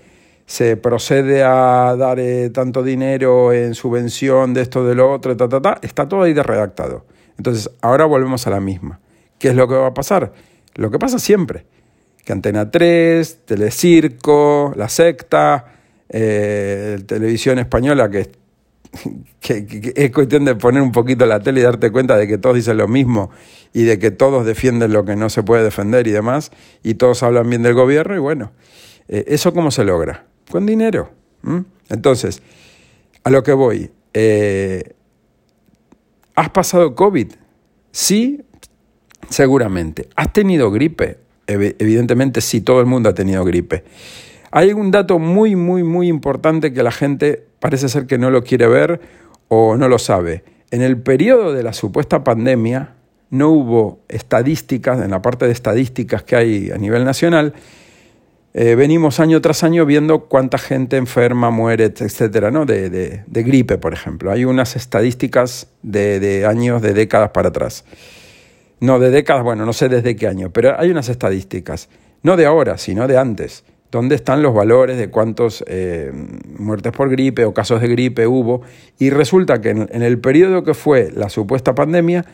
se, 0.45 0.77
procede 0.77 1.43
a 1.43 1.95
dar 1.97 2.19
eh, 2.19 2.51
tanto 2.51 2.83
dinero 2.83 3.51
en 3.51 3.73
subvención 3.73 4.53
de 4.53 4.61
esto, 4.61 4.85
de 4.85 4.95
lo 4.95 5.11
otro, 5.11 5.35
ta, 5.35 5.49
ta, 5.49 5.59
ta. 5.59 5.79
Está 5.81 6.07
todo 6.07 6.21
ahí 6.21 6.33
de 6.33 6.43
redactado. 6.43 7.03
Entonces, 7.37 7.69
ahora 7.81 8.05
volvemos 8.05 8.47
a 8.47 8.51
la 8.51 8.61
misma. 8.61 8.99
¿Qué 9.45 9.49
es 9.49 9.55
lo 9.55 9.67
que 9.67 9.75
va 9.75 9.85
a 9.85 9.93
pasar? 9.93 10.33
Lo 10.73 10.89
que 10.89 10.97
pasa 10.97 11.19
siempre, 11.19 11.67
que 12.25 12.33
Antena 12.33 12.71
3, 12.71 13.41
Telecirco, 13.45 14.73
La 14.75 14.89
Secta, 14.89 15.65
eh, 16.09 16.97
Televisión 17.05 17.59
Española, 17.59 18.09
que, 19.39 19.67
que, 19.67 19.93
es 19.95 20.11
cuestión 20.11 20.45
de 20.45 20.55
poner 20.55 20.81
un 20.81 20.91
poquito 20.91 21.27
la 21.27 21.41
tele 21.41 21.59
y 21.59 21.63
darte 21.63 21.91
cuenta 21.91 22.17
de 22.17 22.27
que 22.27 22.39
todos 22.39 22.55
dicen 22.55 22.77
lo 22.77 22.87
mismo 22.87 23.29
y 23.71 23.83
de 23.83 23.99
que 23.99 24.09
todos 24.09 24.47
defienden 24.47 24.91
lo 24.93 25.05
que 25.05 25.15
no 25.15 25.29
se 25.29 25.43
puede 25.43 25.63
defender 25.63 26.07
y 26.07 26.11
demás, 26.11 26.51
y 26.81 26.95
todos 26.95 27.21
hablan 27.21 27.47
bien 27.47 27.61
del 27.61 27.75
gobierno, 27.75 28.15
y 28.15 28.19
bueno, 28.19 28.51
eh, 29.09 29.25
¿eso 29.27 29.53
cómo 29.53 29.69
se 29.69 29.83
logra? 29.83 30.25
Con 30.49 30.65
dinero. 30.65 31.11
Entonces, 31.89 32.41
a 33.23 33.29
lo 33.29 33.43
que 33.43 33.53
voy, 33.53 33.91
eh, 34.11 34.95
¿has 36.33 36.49
pasado 36.49 36.95
COVID? 36.95 37.27
Sí, 37.95 38.43
Seguramente. 39.29 40.07
¿Has 40.15 40.33
tenido 40.33 40.71
gripe? 40.71 41.17
Evidentemente 41.47 42.41
sí, 42.41 42.61
todo 42.61 42.79
el 42.79 42.85
mundo 42.85 43.09
ha 43.09 43.13
tenido 43.13 43.43
gripe. 43.43 43.83
Hay 44.51 44.73
un 44.73 44.91
dato 44.91 45.19
muy, 45.19 45.55
muy, 45.55 45.83
muy 45.83 46.07
importante 46.07 46.73
que 46.73 46.81
la 46.81 46.91
gente 46.91 47.43
parece 47.59 47.89
ser 47.89 48.07
que 48.07 48.17
no 48.17 48.29
lo 48.29 48.43
quiere 48.43 48.67
ver 48.67 49.01
o 49.47 49.77
no 49.77 49.87
lo 49.87 49.99
sabe. 49.99 50.43
En 50.71 50.81
el 50.81 50.97
periodo 50.97 51.53
de 51.53 51.63
la 51.63 51.73
supuesta 51.73 52.23
pandemia 52.23 52.93
no 53.29 53.49
hubo 53.49 53.99
estadísticas, 54.07 55.01
en 55.03 55.11
la 55.11 55.21
parte 55.21 55.45
de 55.45 55.51
estadísticas 55.51 56.23
que 56.23 56.35
hay 56.35 56.71
a 56.71 56.77
nivel 56.77 57.03
nacional, 57.05 57.53
eh, 58.53 58.75
venimos 58.75 59.19
año 59.19 59.41
tras 59.41 59.65
año 59.65 59.85
viendo 59.85 60.27
cuánta 60.27 60.57
gente 60.57 60.95
enferma, 60.95 61.51
muere, 61.51 61.85
etcétera, 61.85 62.51
¿no? 62.51 62.65
De, 62.65 62.89
de, 62.89 63.43
gripe, 63.43 63.77
por 63.77 63.93
ejemplo. 63.93 64.31
Hay 64.31 64.45
unas 64.45 64.77
estadísticas 64.77 65.67
de, 65.81 66.21
de 66.21 66.45
años, 66.45 66.81
de 66.81 66.93
décadas 66.93 67.31
para 67.31 67.49
atrás. 67.49 67.83
No, 68.79 68.99
de 68.99 69.09
décadas, 69.09 69.43
bueno, 69.43 69.65
no 69.65 69.73
sé 69.73 69.89
desde 69.89 70.15
qué 70.15 70.27
año, 70.27 70.51
pero 70.51 70.79
hay 70.79 70.91
unas 70.91 71.09
estadísticas, 71.09 71.89
no 72.23 72.35
de 72.35 72.45
ahora, 72.45 72.77
sino 72.77 73.07
de 73.07 73.17
antes. 73.17 73.63
¿Dónde 73.91 74.15
están 74.15 74.41
los 74.41 74.53
valores 74.53 74.97
de 74.97 75.09
cuántos 75.09 75.63
eh, 75.67 76.11
muertes 76.57 76.91
por 76.91 77.09
gripe 77.09 77.45
o 77.45 77.53
casos 77.53 77.79
de 77.79 77.87
gripe 77.87 78.27
hubo? 78.27 78.61
Y 78.99 79.09
resulta 79.09 79.61
que 79.61 79.69
en, 79.69 80.01
el 80.01 80.19
periodo 80.19 80.63
que 80.63 80.73
fue 80.73 81.11
la 81.15 81.29
supuesta 81.29 81.73
pandemia, 81.75 82.25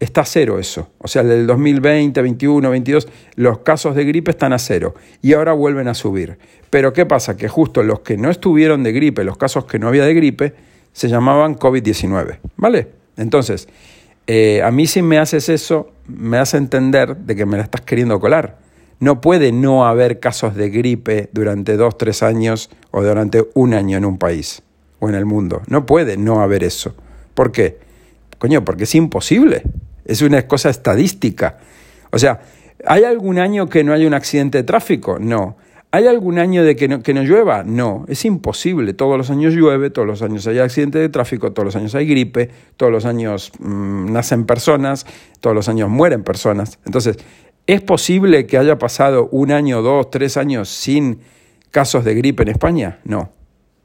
está 0.00 0.24
cero 0.24 0.58
eso. 0.58 0.90
O 0.98 1.06
sea, 1.06 1.22
del 1.22 1.46
2020, 1.46 2.20
21, 2.20 2.68
22, 2.68 3.08
los 3.36 3.58
casos 3.58 3.94
de 3.94 4.04
gripe 4.04 4.32
están 4.32 4.52
a 4.52 4.58
cero 4.58 4.94
y 5.22 5.34
ahora 5.34 5.52
vuelven 5.52 5.86
a 5.86 5.94
subir. 5.94 6.36
Pero 6.70 6.92
¿qué 6.92 7.06
pasa? 7.06 7.36
Que 7.36 7.48
justo 7.48 7.82
los 7.84 8.00
que 8.00 8.16
no 8.16 8.30
estuvieron 8.30 8.82
de 8.82 8.92
gripe, 8.92 9.22
los 9.22 9.36
casos 9.36 9.66
que 9.66 9.78
no 9.78 9.88
había 9.88 10.04
de 10.04 10.14
gripe, 10.14 10.54
se 10.92 11.08
llamaban 11.08 11.56
COVID-19. 11.56 12.38
¿Vale? 12.56 12.88
Entonces, 13.16 13.68
eh, 14.26 14.62
a 14.62 14.70
mí 14.70 14.86
si 14.86 15.02
me 15.02 15.18
haces 15.18 15.48
eso, 15.48 15.90
me 16.06 16.38
hace 16.38 16.56
entender 16.56 17.16
de 17.16 17.36
que 17.36 17.46
me 17.46 17.56
la 17.56 17.64
estás 17.64 17.82
queriendo 17.82 18.20
colar. 18.20 18.58
No 19.00 19.20
puede 19.20 19.52
no 19.52 19.86
haber 19.86 20.20
casos 20.20 20.54
de 20.54 20.70
gripe 20.70 21.28
durante 21.32 21.76
dos, 21.76 21.98
tres 21.98 22.22
años 22.22 22.70
o 22.90 23.02
durante 23.02 23.44
un 23.54 23.74
año 23.74 23.98
en 23.98 24.04
un 24.04 24.18
país 24.18 24.62
o 24.98 25.08
en 25.08 25.14
el 25.14 25.26
mundo. 25.26 25.62
No 25.66 25.84
puede 25.84 26.16
no 26.16 26.40
haber 26.40 26.64
eso. 26.64 26.94
¿Por 27.34 27.52
qué? 27.52 27.78
Coño, 28.38 28.64
porque 28.64 28.84
es 28.84 28.94
imposible. 28.94 29.62
Es 30.04 30.22
una 30.22 30.46
cosa 30.46 30.70
estadística. 30.70 31.58
O 32.10 32.18
sea, 32.18 32.40
¿hay 32.86 33.04
algún 33.04 33.38
año 33.38 33.68
que 33.68 33.84
no 33.84 33.92
haya 33.92 34.06
un 34.06 34.14
accidente 34.14 34.58
de 34.58 34.64
tráfico? 34.64 35.18
No. 35.18 35.56
¿Hay 35.94 36.08
algún 36.08 36.40
año 36.40 36.64
de 36.64 36.74
que 36.74 36.88
no, 36.88 37.04
que 37.04 37.14
no 37.14 37.22
llueva? 37.22 37.62
No, 37.62 38.04
es 38.08 38.24
imposible. 38.24 38.94
Todos 38.94 39.16
los 39.16 39.30
años 39.30 39.54
llueve, 39.54 39.90
todos 39.90 40.08
los 40.08 40.22
años 40.22 40.44
hay 40.48 40.58
accidente 40.58 40.98
de 40.98 41.08
tráfico, 41.08 41.52
todos 41.52 41.66
los 41.66 41.76
años 41.76 41.94
hay 41.94 42.04
gripe, 42.04 42.50
todos 42.76 42.90
los 42.90 43.04
años 43.04 43.52
mm, 43.60 44.12
nacen 44.12 44.44
personas, 44.44 45.06
todos 45.38 45.54
los 45.54 45.68
años 45.68 45.88
mueren 45.88 46.24
personas. 46.24 46.80
Entonces, 46.84 47.18
¿es 47.68 47.80
posible 47.80 48.44
que 48.44 48.58
haya 48.58 48.76
pasado 48.76 49.28
un 49.30 49.52
año, 49.52 49.82
dos, 49.82 50.10
tres 50.10 50.36
años 50.36 50.68
sin 50.68 51.20
casos 51.70 52.04
de 52.04 52.16
gripe 52.16 52.42
en 52.42 52.48
España? 52.48 52.98
No. 53.04 53.30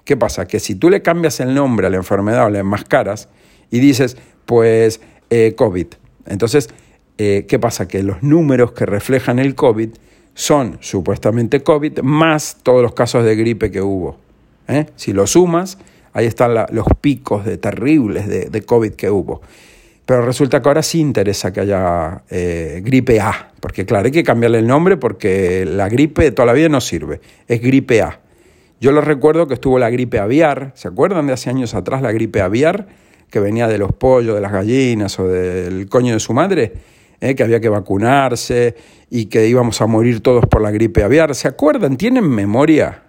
¿Qué 0.04 0.18
pasa? 0.18 0.48
Que 0.48 0.60
si 0.60 0.74
tú 0.74 0.90
le 0.90 1.04
cambias 1.04 1.40
el 1.42 1.54
nombre 1.54 1.86
a 1.86 1.92
la 1.92 1.98
enfermedad 1.98 2.48
o 2.48 2.50
la 2.50 2.58
enmascaras 2.58 3.30
y 3.70 3.82
dices, 3.82 4.18
pues, 4.48 5.00
eh, 5.30 5.54
COVID, 5.56 5.86
entonces, 6.26 6.72
eh, 7.20 7.46
¿qué 7.48 7.60
pasa? 7.60 7.88
Que 7.88 8.02
los 8.02 8.24
números 8.24 8.72
que 8.72 8.88
reflejan 8.88 9.38
el 9.38 9.54
COVID 9.54 9.90
son 10.40 10.78
supuestamente 10.80 11.64
COVID 11.64 12.00
más 12.00 12.60
todos 12.64 12.82
los 12.82 12.94
casos 12.94 13.26
de 13.26 13.36
gripe 13.36 13.70
que 13.72 13.82
hubo. 13.82 14.16
¿eh? 14.70 14.86
Si 14.96 15.12
lo 15.12 15.28
sumas, 15.28 15.78
ahí 16.14 16.28
están 16.28 16.54
los 16.72 16.88
picos 17.02 17.44
de 17.44 17.58
terribles 17.58 18.26
de, 18.26 18.62
COVID 18.62 18.94
que 18.94 19.10
hubo. 19.10 19.42
Pero 20.06 20.22
resulta 20.22 20.62
que 20.62 20.70
ahora 20.70 20.82
sí 20.82 21.02
interesa 21.02 21.52
que 21.52 21.60
haya 21.60 22.24
eh, 22.30 22.80
gripe 22.86 23.20
A, 23.20 23.52
porque 23.60 23.86
claro, 23.86 24.06
hay 24.06 24.14
que 24.14 24.24
cambiarle 24.24 24.60
el 24.60 24.68
nombre 24.68 24.96
porque 24.96 25.66
la 25.66 25.90
gripe 25.90 26.24
de 26.24 26.32
toda 26.32 26.46
la 26.46 26.54
vida 26.54 26.70
no 26.70 26.80
sirve, 26.80 27.20
es 27.46 27.62
gripe 27.62 28.02
A. 28.02 28.22
Yo 28.80 28.94
lo 28.94 29.02
recuerdo 29.02 29.46
que 29.46 29.56
estuvo 29.56 29.78
la 29.78 29.90
gripe 29.90 30.20
aviar, 30.20 30.72
¿se 30.74 30.88
acuerdan 30.88 31.28
de 31.28 31.34
hace 31.34 31.50
años 31.50 31.74
atrás 31.74 32.02
la 32.02 32.14
gripe 32.14 32.40
aviar? 32.40 32.88
Que 33.30 33.42
venía 33.42 33.68
de 33.68 33.78
los 33.78 33.92
pollos, 33.92 34.36
de 34.36 34.42
las 34.42 34.54
gallinas 34.54 35.20
o 35.20 35.28
del 35.28 35.90
coño 35.90 36.14
de 36.14 36.22
su 36.22 36.32
madre 36.32 36.72
¿eh? 37.22 37.36
que 37.36 37.44
había 37.44 37.60
que 37.60 37.70
vacunarse 37.70 38.76
y 39.10 39.26
que 39.26 39.48
íbamos 39.48 39.82
a 39.82 39.88
morir 39.88 40.22
todos 40.22 40.46
por 40.46 40.62
la 40.62 40.72
gripe 40.72 41.04
aviar. 41.04 41.36
¿Se 41.36 41.48
acuerdan? 41.48 41.98
¿Tienen 41.98 42.28
memoria? 42.30 43.04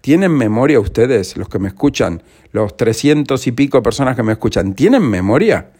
¿Tienen 0.00 0.32
memoria 0.32 0.80
ustedes, 0.80 1.36
los 1.36 1.48
que 1.48 1.58
me 1.58 1.68
escuchan? 1.68 2.22
Los 2.52 2.76
trescientos 2.76 3.46
y 3.46 3.52
pico 3.52 3.82
personas 3.82 4.16
que 4.16 4.22
me 4.22 4.32
escuchan, 4.32 4.74
¿tienen 4.74 5.02
memoria? 5.02 5.70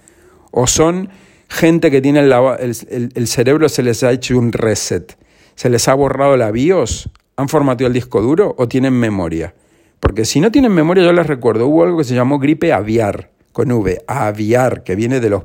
¿O 0.51 0.67
son 0.67 1.09
gente 1.49 1.91
que 1.91 2.01
tiene 2.03 2.21
el, 2.21 2.33
el, 2.33 3.13
el, 3.15 3.27
cerebro, 3.27 3.69
se 3.69 3.83
les 3.83 4.03
ha 4.03 4.13
hecho 4.13 4.39
un 4.39 4.53
reset? 4.53 5.17
¿Se 5.55 5.71
les 5.71 5.89
ha 5.89 5.95
borrado 5.95 6.37
la 6.37 6.51
BIOS? 6.51 7.09
¿Han 7.37 7.49
formateado 7.49 7.89
el 7.89 7.95
disco 7.95 8.21
duro 8.21 8.55
o 8.59 8.69
tienen 8.69 8.93
memoria? 8.93 9.55
Porque 10.01 10.25
si 10.25 10.41
no 10.41 10.51
tienen 10.51 10.73
memoria, 10.73 11.05
yo 11.05 11.13
les 11.13 11.27
recuerdo, 11.27 11.67
hubo 11.67 11.85
algo 11.85 11.99
que 11.99 12.05
se 12.05 12.15
llamó 12.15 12.39
gripe 12.39 12.73
aviar, 12.73 13.31
con 13.53 13.73
V, 13.73 14.03
aviar, 14.07 14.83
que 14.83 14.97
viene 14.97 15.21
de 15.21 15.31
los 15.31 15.45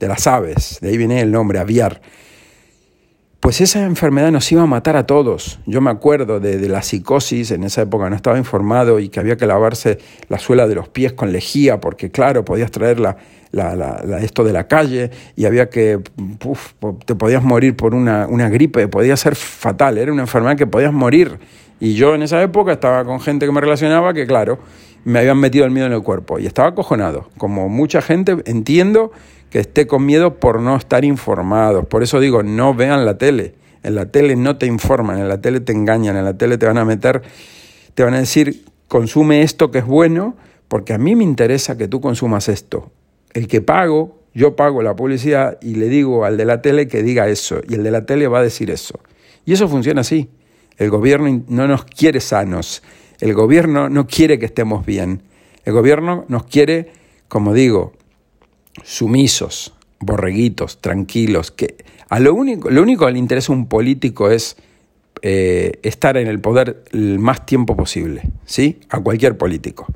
de 0.00 0.08
las 0.08 0.26
aves, 0.26 0.78
de 0.80 0.88
ahí 0.88 0.96
viene 0.96 1.20
el 1.20 1.30
nombre, 1.30 1.58
aviar. 1.58 2.00
Pues 3.38 3.60
esa 3.60 3.84
enfermedad 3.84 4.30
nos 4.30 4.50
iba 4.52 4.62
a 4.62 4.66
matar 4.66 4.96
a 4.96 5.06
todos. 5.06 5.60
Yo 5.64 5.80
me 5.80 5.90
acuerdo 5.90 6.40
de, 6.40 6.68
la 6.68 6.82
psicosis, 6.82 7.50
en 7.52 7.64
esa 7.64 7.82
época 7.82 8.10
no 8.10 8.16
estaba 8.16 8.36
informado 8.36 8.98
y 8.98 9.08
que 9.08 9.18
había 9.20 9.36
que 9.36 9.46
lavarse 9.46 9.98
la 10.28 10.38
suela 10.38 10.66
de 10.68 10.74
los 10.74 10.88
pies 10.88 11.14
con 11.14 11.32
lejía, 11.32 11.80
porque 11.80 12.10
claro, 12.10 12.44
podías 12.44 12.70
traer 12.70 13.00
la, 13.00 13.16
esto 14.20 14.44
de 14.44 14.52
la 14.52 14.68
calle 14.68 15.10
y 15.36 15.46
había 15.46 15.70
que, 15.70 16.00
te 17.06 17.14
podías 17.14 17.42
morir 17.42 17.76
por 17.76 17.94
una, 17.94 18.26
una 18.26 18.50
gripe, 18.50 18.88
podía 18.88 19.16
ser 19.16 19.36
fatal, 19.36 19.96
era 19.96 20.12
una 20.12 20.22
enfermedad 20.22 20.56
que 20.56 20.66
podías 20.66 20.92
morir. 20.92 21.38
Y 21.78 21.94
yo 21.94 22.14
en 22.14 22.22
esa 22.22 22.42
época 22.42 22.72
estaba 22.72 23.06
con 23.06 23.20
gente 23.20 23.46
que 23.46 23.52
me 23.52 23.60
relacionaba 23.62 24.12
que, 24.12 24.26
claro, 24.26 24.58
me 25.04 25.18
habían 25.18 25.38
metido 25.38 25.64
el 25.64 25.70
miedo 25.70 25.86
en 25.86 25.94
el 25.94 26.02
cuerpo 26.02 26.38
y 26.38 26.44
estaba 26.44 26.68
acojonado. 26.68 27.30
Como 27.38 27.70
mucha 27.70 28.02
gente, 28.02 28.36
entiendo 28.44 29.12
que 29.50 29.58
esté 29.60 29.86
con 29.86 30.06
miedo 30.06 30.38
por 30.38 30.60
no 30.60 30.76
estar 30.76 31.04
informados. 31.04 31.86
Por 31.86 32.02
eso 32.02 32.20
digo, 32.20 32.42
no 32.42 32.74
vean 32.74 33.04
la 33.04 33.18
tele. 33.18 33.54
En 33.82 33.94
la 33.94 34.06
tele 34.06 34.36
no 34.36 34.56
te 34.56 34.66
informan, 34.66 35.18
en 35.18 35.28
la 35.28 35.40
tele 35.40 35.60
te 35.60 35.72
engañan, 35.72 36.16
en 36.16 36.24
la 36.24 36.36
tele 36.36 36.58
te 36.58 36.66
van 36.66 36.78
a 36.78 36.84
meter, 36.84 37.22
te 37.94 38.04
van 38.04 38.14
a 38.14 38.18
decir, 38.18 38.64
consume 38.88 39.42
esto 39.42 39.70
que 39.70 39.78
es 39.78 39.86
bueno, 39.86 40.36
porque 40.68 40.92
a 40.92 40.98
mí 40.98 41.16
me 41.16 41.24
interesa 41.24 41.76
que 41.76 41.88
tú 41.88 42.00
consumas 42.00 42.48
esto. 42.48 42.90
El 43.32 43.48
que 43.48 43.60
pago 43.60 44.20
yo 44.34 44.54
pago 44.54 44.82
la 44.82 44.94
publicidad 44.94 45.58
y 45.60 45.74
le 45.74 45.88
digo 45.88 46.24
al 46.24 46.36
de 46.36 46.44
la 46.44 46.62
tele 46.62 46.88
que 46.88 47.02
diga 47.02 47.28
eso, 47.28 47.60
y 47.68 47.74
el 47.74 47.82
de 47.82 47.90
la 47.90 48.06
tele 48.06 48.28
va 48.28 48.38
a 48.38 48.42
decir 48.42 48.70
eso. 48.70 49.00
Y 49.44 49.52
eso 49.52 49.68
funciona 49.68 50.02
así. 50.02 50.30
El 50.76 50.90
gobierno 50.90 51.42
no 51.48 51.66
nos 51.66 51.84
quiere 51.84 52.20
sanos, 52.20 52.82
el 53.18 53.34
gobierno 53.34 53.88
no 53.88 54.06
quiere 54.06 54.38
que 54.38 54.46
estemos 54.46 54.86
bien, 54.86 55.22
el 55.64 55.72
gobierno 55.72 56.24
nos 56.28 56.44
quiere, 56.44 56.92
como 57.28 57.52
digo, 57.52 57.92
sumisos, 58.84 59.74
borreguitos, 60.00 60.80
tranquilos, 60.80 61.50
que 61.50 61.76
a 62.08 62.18
lo 62.18 62.34
único, 62.34 62.70
lo 62.70 62.82
único 62.82 63.06
que 63.06 63.12
le 63.12 63.18
interesa 63.18 63.52
a 63.52 63.56
un 63.56 63.66
político 63.66 64.30
es 64.30 64.56
eh, 65.22 65.78
estar 65.82 66.16
en 66.16 66.28
el 66.28 66.40
poder 66.40 66.82
el 66.92 67.18
más 67.18 67.44
tiempo 67.44 67.76
posible, 67.76 68.22
¿sí? 68.46 68.80
A 68.88 69.00
cualquier 69.00 69.36
político. 69.36 69.86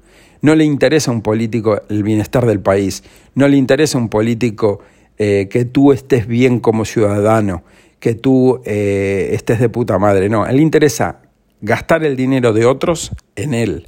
No 0.42 0.54
le 0.54 0.64
interesa 0.64 1.10
a 1.10 1.14
un 1.14 1.22
político 1.22 1.80
el 1.88 2.02
bienestar 2.02 2.44
del 2.44 2.60
país, 2.60 3.02
no 3.34 3.48
le 3.48 3.56
interesa 3.56 3.96
a 3.96 4.02
un 4.02 4.10
político 4.10 4.80
eh, 5.16 5.48
que 5.50 5.64
tú 5.64 5.92
estés 5.92 6.26
bien 6.26 6.60
como 6.60 6.84
ciudadano, 6.84 7.64
que 8.00 8.14
tú 8.14 8.60
eh, 8.66 9.30
estés 9.32 9.60
de 9.60 9.70
puta 9.70 9.98
madre, 9.98 10.28
no, 10.28 10.46
le 10.46 10.60
interesa 10.60 11.22
gastar 11.62 12.04
el 12.04 12.16
dinero 12.16 12.52
de 12.52 12.66
otros 12.66 13.10
en 13.34 13.54
él, 13.54 13.86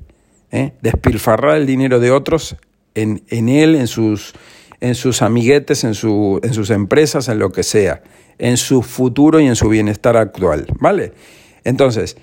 despilfarrar 0.80 1.58
el 1.58 1.66
dinero 1.66 2.00
de 2.00 2.10
otros 2.10 2.56
en, 2.94 3.22
en 3.28 3.50
él, 3.50 3.74
en 3.74 3.86
sus, 3.86 4.32
en 4.80 4.94
sus 4.94 5.22
amiguetes, 5.22 5.84
en, 5.84 5.94
su, 5.94 6.40
en 6.42 6.52
sus 6.52 6.70
empresas, 6.70 7.28
en 7.28 7.38
lo 7.38 7.50
que 7.50 7.62
sea, 7.62 8.02
en 8.38 8.56
su 8.56 8.82
futuro 8.82 9.40
y 9.40 9.46
en 9.46 9.56
su 9.56 9.68
bienestar 9.68 10.16
actual, 10.16 10.66
¿vale? 10.78 11.12
Entonces, 11.64 12.16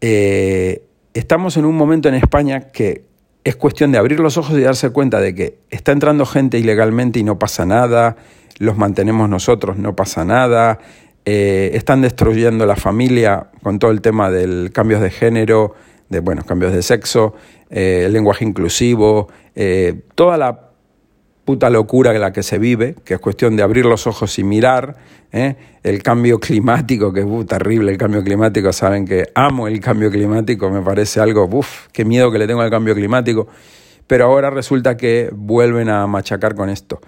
eh, 0.00 0.82
estamos 1.14 1.56
en 1.56 1.64
un 1.64 1.76
momento 1.76 2.08
en 2.08 2.14
España 2.14 2.60
que 2.72 3.04
es 3.44 3.56
cuestión 3.56 3.92
de 3.92 3.98
abrir 3.98 4.20
los 4.20 4.36
ojos 4.36 4.58
y 4.58 4.62
darse 4.62 4.90
cuenta 4.90 5.20
de 5.20 5.34
que 5.34 5.58
está 5.70 5.92
entrando 5.92 6.26
gente 6.26 6.58
ilegalmente 6.58 7.18
y 7.18 7.24
no 7.24 7.38
pasa 7.38 7.64
nada, 7.64 8.16
los 8.58 8.76
mantenemos 8.76 9.28
nosotros, 9.28 9.76
no 9.76 9.94
pasa 9.94 10.24
nada, 10.24 10.78
eh, 11.24 11.70
están 11.74 12.02
destruyendo 12.02 12.66
la 12.66 12.76
familia 12.76 13.50
con 13.62 13.78
todo 13.78 13.90
el 13.90 14.00
tema 14.00 14.30
del 14.30 14.72
cambios 14.72 15.00
de 15.00 15.10
género, 15.10 15.74
de 16.08 16.20
bueno, 16.20 16.42
cambios 16.44 16.72
de 16.72 16.82
sexo, 16.82 17.34
eh, 17.70 18.08
lenguaje 18.10 18.44
inclusivo, 18.44 19.28
toda 20.14 20.36
la 20.36 20.65
puta 21.46 21.70
locura 21.70 22.12
en 22.12 22.20
la 22.20 22.32
que 22.32 22.42
se 22.42 22.58
vive, 22.58 22.96
que 23.04 23.14
es 23.14 23.20
cuestión 23.20 23.56
de 23.56 23.62
abrir 23.62 23.86
los 23.86 24.08
ojos 24.08 24.36
y 24.38 24.44
mirar, 24.44 24.96
¿eh? 25.32 25.54
el 25.84 26.02
cambio 26.02 26.40
climático, 26.40 27.12
que 27.12 27.20
es 27.20 27.26
uh, 27.26 27.44
terrible 27.44 27.92
el 27.92 27.96
cambio 27.96 28.22
climático, 28.24 28.72
saben 28.72 29.06
que 29.06 29.28
amo 29.34 29.68
el 29.68 29.80
cambio 29.80 30.10
climático, 30.10 30.68
me 30.70 30.82
parece 30.82 31.20
algo, 31.20 31.48
uff, 31.50 31.86
qué 31.92 32.04
miedo 32.04 32.32
que 32.32 32.38
le 32.38 32.48
tengo 32.48 32.62
al 32.62 32.70
cambio 32.70 32.96
climático, 32.96 33.46
pero 34.08 34.24
ahora 34.24 34.50
resulta 34.50 34.96
que 34.96 35.30
vuelven 35.32 35.88
a 35.88 36.06
machacar 36.08 36.56
con 36.56 36.68
esto. 36.68 37.00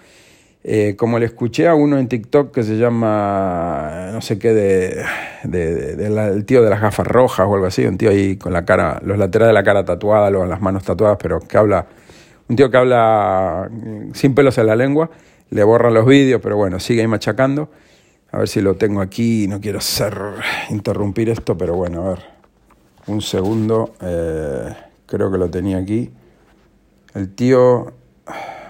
Eh, 0.62 0.94
como 0.96 1.18
le 1.18 1.26
escuché 1.26 1.66
a 1.66 1.74
uno 1.74 1.98
en 1.98 2.08
TikTok 2.08 2.54
que 2.54 2.62
se 2.62 2.76
llama, 2.76 4.10
no 4.12 4.20
sé 4.20 4.38
qué, 4.38 4.52
de, 4.54 5.04
el 5.42 6.44
tío 6.44 6.62
de 6.62 6.70
las 6.70 6.80
gafas 6.80 7.06
rojas 7.06 7.46
o 7.48 7.54
algo 7.54 7.66
así, 7.66 7.84
un 7.84 7.98
tío 7.98 8.10
ahí 8.10 8.36
con 8.36 8.52
la 8.52 8.64
cara, 8.64 9.00
los 9.04 9.18
laterales 9.18 9.50
de 9.50 9.54
la 9.54 9.64
cara 9.64 9.84
tatuada, 9.84 10.30
luego 10.30 10.46
las 10.46 10.60
manos 10.60 10.84
tatuadas, 10.84 11.18
pero 11.20 11.40
que 11.40 11.56
habla 11.56 11.86
un 12.48 12.56
tío 12.56 12.70
que 12.70 12.76
habla 12.76 13.70
sin 14.14 14.34
pelos 14.34 14.58
en 14.58 14.66
la 14.66 14.76
lengua, 14.76 15.10
le 15.50 15.64
borran 15.64 15.94
los 15.94 16.06
vídeos, 16.06 16.40
pero 16.42 16.56
bueno, 16.56 16.80
sigue 16.80 17.02
ahí 17.02 17.06
machacando. 17.06 17.70
A 18.30 18.38
ver 18.38 18.48
si 18.48 18.60
lo 18.60 18.74
tengo 18.76 19.00
aquí, 19.00 19.46
no 19.48 19.60
quiero 19.60 19.78
hacer, 19.78 20.14
interrumpir 20.70 21.30
esto, 21.30 21.56
pero 21.56 21.74
bueno, 21.76 22.06
a 22.06 22.08
ver, 22.10 22.18
un 23.06 23.22
segundo, 23.22 23.94
eh, 24.02 24.74
creo 25.06 25.30
que 25.30 25.38
lo 25.38 25.48
tenía 25.48 25.78
aquí. 25.78 26.10
El 27.14 27.34
tío, 27.34 27.92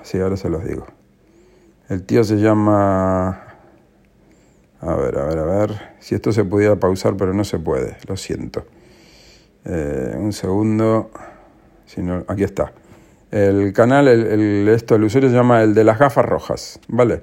sí, 0.03 0.21
ahora 0.21 0.37
se 0.37 0.49
los 0.49 0.65
digo. 0.65 0.87
El 1.89 2.05
tío 2.05 2.23
se 2.23 2.37
llama, 2.37 3.31
a 4.81 4.95
ver, 4.95 5.19
a 5.19 5.25
ver, 5.25 5.39
a 5.39 5.45
ver, 5.45 5.73
si 5.99 6.15
esto 6.15 6.31
se 6.31 6.45
pudiera 6.45 6.77
pausar, 6.77 7.17
pero 7.17 7.35
no 7.35 7.43
se 7.43 7.59
puede, 7.59 7.97
lo 8.07 8.17
siento. 8.17 8.65
Eh, 9.65 10.15
un 10.17 10.33
segundo, 10.33 11.11
si 11.87 12.01
no, 12.01 12.25
aquí 12.29 12.45
está. 12.45 12.73
El 13.31 13.73
canal, 13.73 14.09
el, 14.09 14.69
esto, 14.69 14.95
el 14.95 15.05
usuario 15.05 15.29
se 15.29 15.37
llama 15.37 15.62
el 15.62 15.75
de 15.75 15.85
las 15.85 15.99
gafas 15.99 16.25
rojas, 16.25 16.81
¿vale? 16.88 17.21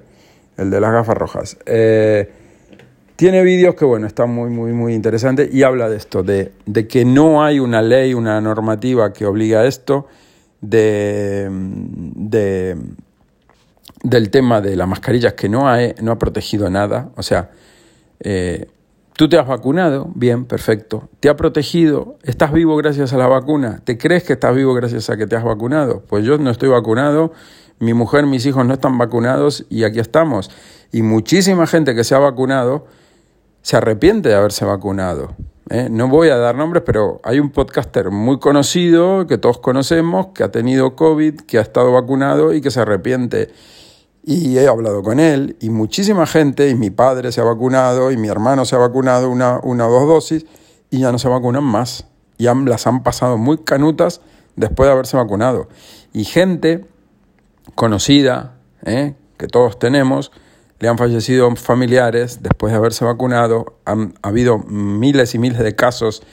El 0.56 0.70
de 0.70 0.80
las 0.80 0.92
gafas 0.92 1.16
rojas. 1.16 1.58
Eh, 1.66 2.30
tiene 3.16 3.42
vídeos 3.42 3.74
que, 3.74 3.84
bueno, 3.84 4.06
están 4.06 4.30
muy, 4.30 4.50
muy, 4.50 4.72
muy 4.72 4.94
interesantes 4.94 5.52
y 5.52 5.62
habla 5.62 5.88
de 5.88 5.96
esto, 5.96 6.22
de, 6.22 6.52
de, 6.66 6.86
que 6.86 7.04
no 7.04 7.42
hay 7.42 7.58
una 7.58 7.82
ley, 7.82 8.14
una 8.14 8.40
normativa 8.40 9.12
que 9.12 9.26
obliga 9.26 9.60
a 9.60 9.66
esto, 9.66 10.06
de, 10.60 11.48
de, 11.50 12.76
del 14.02 14.30
tema 14.30 14.60
de 14.60 14.76
las 14.76 14.86
mascarillas 14.86 15.32
que 15.32 15.48
no 15.48 15.68
ha, 15.68 15.78
no 16.02 16.12
ha 16.12 16.18
protegido 16.18 16.70
nada. 16.70 17.10
O 17.16 17.22
sea, 17.22 17.50
eh, 18.20 18.66
Tú 19.16 19.30
te 19.30 19.38
has 19.38 19.46
vacunado, 19.46 20.10
bien, 20.14 20.44
perfecto. 20.44 21.08
¿Te 21.20 21.30
ha 21.30 21.36
protegido? 21.36 22.18
¿Estás 22.22 22.52
vivo 22.52 22.76
gracias 22.76 23.14
a 23.14 23.16
la 23.16 23.26
vacuna? 23.26 23.80
¿Te 23.82 23.96
crees 23.96 24.24
que 24.24 24.34
estás 24.34 24.54
vivo 24.54 24.74
gracias 24.74 25.08
a 25.08 25.16
que 25.16 25.26
te 25.26 25.34
has 25.34 25.42
vacunado? 25.42 26.02
Pues 26.06 26.22
yo 26.22 26.36
no 26.36 26.50
estoy 26.50 26.68
vacunado, 26.68 27.32
mi 27.78 27.94
mujer, 27.94 28.26
mis 28.26 28.44
hijos 28.44 28.66
no 28.66 28.74
están 28.74 28.98
vacunados 28.98 29.64
y 29.70 29.84
aquí 29.84 30.00
estamos. 30.00 30.50
Y 30.92 31.00
muchísima 31.00 31.66
gente 31.66 31.94
que 31.94 32.04
se 32.04 32.14
ha 32.14 32.18
vacunado 32.18 32.84
se 33.62 33.78
arrepiente 33.78 34.28
de 34.28 34.34
haberse 34.34 34.66
vacunado. 34.66 35.34
¿eh? 35.70 35.88
No 35.90 36.08
voy 36.08 36.28
a 36.28 36.36
dar 36.36 36.54
nombres, 36.54 36.82
pero 36.84 37.22
hay 37.24 37.40
un 37.40 37.48
podcaster 37.48 38.10
muy 38.10 38.38
conocido 38.38 39.26
que 39.26 39.38
todos 39.38 39.58
conocemos, 39.60 40.26
que 40.34 40.44
ha 40.44 40.50
tenido 40.50 40.94
COVID, 40.94 41.40
que 41.40 41.56
ha 41.56 41.62
estado 41.62 41.90
vacunado 41.90 42.52
y 42.52 42.60
que 42.60 42.70
se 42.70 42.80
arrepiente. 42.80 43.48
Y 44.28 44.58
he 44.58 44.66
hablado 44.66 45.04
con 45.04 45.20
él 45.20 45.56
y 45.60 45.70
muchísima 45.70 46.26
gente, 46.26 46.68
y 46.68 46.74
mi 46.74 46.90
padre 46.90 47.30
se 47.30 47.40
ha 47.40 47.44
vacunado, 47.44 48.10
y 48.10 48.16
mi 48.16 48.26
hermano 48.26 48.64
se 48.64 48.74
ha 48.74 48.78
vacunado 48.78 49.30
una, 49.30 49.60
una 49.62 49.86
o 49.86 49.92
dos 49.92 50.08
dosis, 50.08 50.46
y 50.90 50.98
ya 50.98 51.12
no 51.12 51.20
se 51.20 51.28
vacunan 51.28 51.62
más. 51.62 52.06
Ya 52.36 52.52
las 52.52 52.88
han 52.88 53.04
pasado 53.04 53.38
muy 53.38 53.58
canutas 53.58 54.20
después 54.56 54.88
de 54.88 54.92
haberse 54.92 55.16
vacunado. 55.16 55.68
Y 56.12 56.24
gente 56.24 56.86
conocida, 57.76 58.56
¿eh? 58.84 59.14
que 59.38 59.46
todos 59.46 59.78
tenemos, 59.78 60.32
le 60.80 60.88
han 60.88 60.98
fallecido 60.98 61.54
familiares 61.54 62.42
después 62.42 62.72
de 62.72 62.78
haberse 62.78 63.04
vacunado. 63.04 63.76
Han 63.84 64.14
ha 64.22 64.28
habido 64.28 64.58
miles 64.58 65.36
y 65.36 65.38
miles 65.38 65.60
de 65.60 65.76
casos 65.76 66.24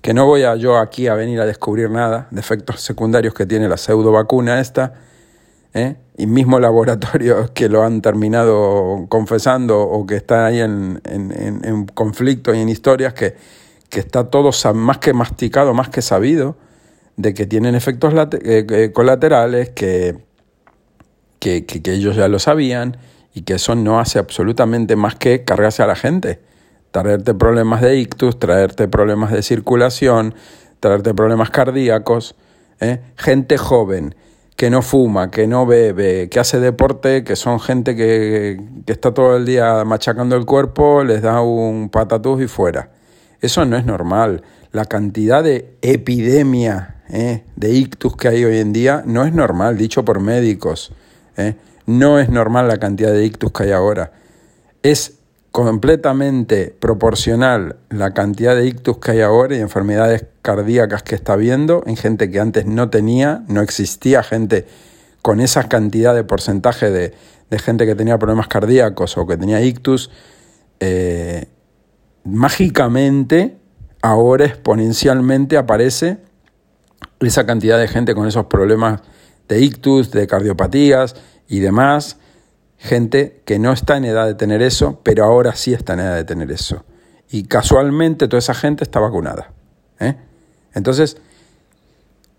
que 0.00 0.14
no 0.14 0.24
voy 0.24 0.42
yo 0.58 0.78
aquí 0.78 1.06
a 1.06 1.14
venir 1.14 1.38
a 1.38 1.44
descubrir 1.44 1.90
nada 1.90 2.28
de 2.30 2.40
efectos 2.40 2.80
secundarios 2.80 3.34
que 3.34 3.44
tiene 3.44 3.68
la 3.68 3.76
pseudo 3.76 4.10
vacuna 4.10 4.58
esta 4.58 4.94
¿eh? 5.74 5.96
y 6.16 6.26
mismo 6.26 6.58
laboratorios 6.60 7.50
que 7.54 7.68
lo 7.68 7.82
han 7.82 8.02
terminado 8.02 9.06
confesando 9.08 9.80
o 9.80 10.06
que 10.06 10.16
están 10.16 10.44
ahí 10.44 10.60
en, 10.60 11.00
en, 11.04 11.60
en 11.64 11.86
conflicto 11.86 12.54
y 12.54 12.60
en 12.60 12.68
historias 12.68 13.14
que, 13.14 13.34
que 13.88 14.00
está 14.00 14.30
todo 14.30 14.50
más 14.74 14.98
que 14.98 15.12
masticado, 15.12 15.74
más 15.74 15.88
que 15.88 16.02
sabido, 16.02 16.56
de 17.16 17.34
que 17.34 17.46
tienen 17.46 17.74
efectos 17.74 18.14
eh, 18.14 18.66
eh, 18.70 18.90
colaterales, 18.92 19.70
que, 19.70 20.16
que, 21.38 21.66
que, 21.66 21.92
ellos 21.92 22.16
ya 22.16 22.28
lo 22.28 22.38
sabían 22.38 22.96
y 23.34 23.42
que 23.42 23.54
eso 23.54 23.74
no 23.74 24.00
hace 24.00 24.18
absolutamente 24.18 24.96
más 24.96 25.16
que 25.16 25.44
cargarse 25.44 25.82
a 25.82 25.86
la 25.86 25.96
gente, 25.96 26.40
traerte 26.90 27.34
problemas 27.34 27.82
de 27.82 27.96
ictus, 27.96 28.38
traerte 28.38 28.88
problemas 28.88 29.30
de 29.30 29.42
circulación, 29.42 30.34
traerte 30.80 31.12
problemas 31.14 31.50
cardíacos, 31.50 32.34
gente 33.16 33.58
joven 33.58 34.16
que 34.62 34.70
no 34.70 34.80
fuma, 34.80 35.28
que 35.28 35.48
no 35.48 35.66
bebe, 35.66 36.28
que 36.28 36.38
hace 36.38 36.60
deporte, 36.60 37.24
que 37.24 37.34
son 37.34 37.58
gente 37.58 37.96
que, 37.96 38.60
está 38.86 39.12
todo 39.12 39.36
el 39.36 39.44
día 39.44 39.82
machacando 39.84 40.36
el 40.36 40.46
cuerpo, 40.46 41.02
les 41.02 41.20
da 41.20 41.40
un 41.40 41.88
patatús 41.88 42.40
y 42.40 42.46
fuera. 42.46 42.90
Eso 43.40 43.64
no 43.64 43.76
es 43.76 43.84
normal. 43.84 44.44
La 44.70 44.84
cantidad 44.84 45.42
de 45.42 45.76
epidemia 45.82 47.02
¿eh? 47.08 47.42
de 47.56 47.72
ictus 47.72 48.16
que 48.16 48.28
hay 48.28 48.44
hoy 48.44 48.58
en 48.58 48.72
día 48.72 49.02
no 49.04 49.24
es 49.24 49.32
normal, 49.32 49.76
dicho 49.76 50.04
por 50.04 50.20
médicos. 50.20 50.92
¿eh? 51.36 51.56
No 51.86 52.20
es 52.20 52.28
normal 52.28 52.68
la 52.68 52.76
cantidad 52.76 53.10
de 53.10 53.24
ictus 53.24 53.50
que 53.50 53.64
hay 53.64 53.72
ahora. 53.72 54.12
Es 54.84 55.18
completamente 55.52 56.74
proporcional 56.80 57.76
la 57.90 58.14
cantidad 58.14 58.56
de 58.56 58.66
ictus 58.66 58.96
que 58.98 59.12
hay 59.12 59.20
ahora 59.20 59.54
y 59.54 59.60
enfermedades 59.60 60.24
cardíacas 60.40 61.02
que 61.02 61.14
está 61.14 61.34
habiendo 61.34 61.82
en 61.86 61.96
gente 61.96 62.30
que 62.30 62.40
antes 62.40 62.64
no 62.64 62.88
tenía, 62.88 63.44
no 63.48 63.60
existía 63.60 64.22
gente 64.22 64.66
con 65.20 65.40
esa 65.40 65.68
cantidad 65.68 66.14
de 66.14 66.24
porcentaje 66.24 66.90
de, 66.90 67.14
gente 67.58 67.84
que 67.84 67.94
tenía 67.94 68.18
problemas 68.18 68.48
cardíacos 68.48 69.18
o 69.18 69.26
que 69.26 69.36
tenía 69.36 69.60
ictus, 69.60 70.10
eh, 70.80 71.48
mágicamente 72.24 73.58
ahora 74.00 74.46
exponencialmente 74.46 75.58
aparece 75.58 76.16
esa 77.20 77.44
cantidad 77.44 77.78
de 77.78 77.88
gente 77.88 78.14
con 78.14 78.26
esos 78.26 78.46
problemas 78.46 79.02
de 79.48 79.60
ictus, 79.60 80.10
de 80.12 80.26
cardiopatías 80.26 81.14
y 81.46 81.60
demás, 81.60 82.16
gente 82.82 83.40
que 83.44 83.60
no 83.60 83.72
está 83.72 83.96
en 83.96 84.04
edad 84.04 84.26
de 84.26 84.34
tener 84.34 84.60
eso, 84.60 84.98
pero 85.04 85.24
ahora 85.24 85.54
sí 85.54 85.72
está 85.72 85.92
en 85.94 86.00
edad 86.00 86.16
de 86.16 86.24
tener 86.24 86.50
eso. 86.50 86.84
Y 87.30 87.44
casualmente 87.44 88.26
toda 88.26 88.40
esa 88.40 88.54
gente 88.54 88.82
está 88.82 88.98
vacunada. 88.98 89.52
¿eh? 90.00 90.16
Entonces, 90.74 91.16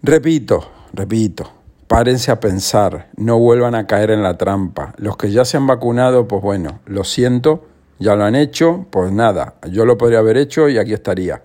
repito, 0.01 0.69
repito, 0.91 1.49
párense 1.87 2.29
a 2.29 2.41
pensar, 2.41 3.07
no 3.15 3.39
vuelvan 3.39 3.73
a 3.73 3.87
caer 3.87 4.11
en 4.11 4.21
la 4.21 4.37
trampa. 4.37 4.93
Los 4.97 5.15
que 5.15 5.31
ya 5.31 5.45
se 5.45 5.55
han 5.55 5.65
vacunado, 5.65 6.27
pues 6.27 6.41
bueno, 6.41 6.81
lo 6.87 7.05
siento, 7.05 7.65
ya 7.97 8.15
lo 8.15 8.25
han 8.25 8.35
hecho, 8.35 8.85
pues 8.89 9.13
nada, 9.13 9.55
yo 9.69 9.85
lo 9.85 9.97
podría 9.97 10.19
haber 10.19 10.35
hecho 10.35 10.67
y 10.67 10.77
aquí 10.77 10.93
estaría. 10.93 11.41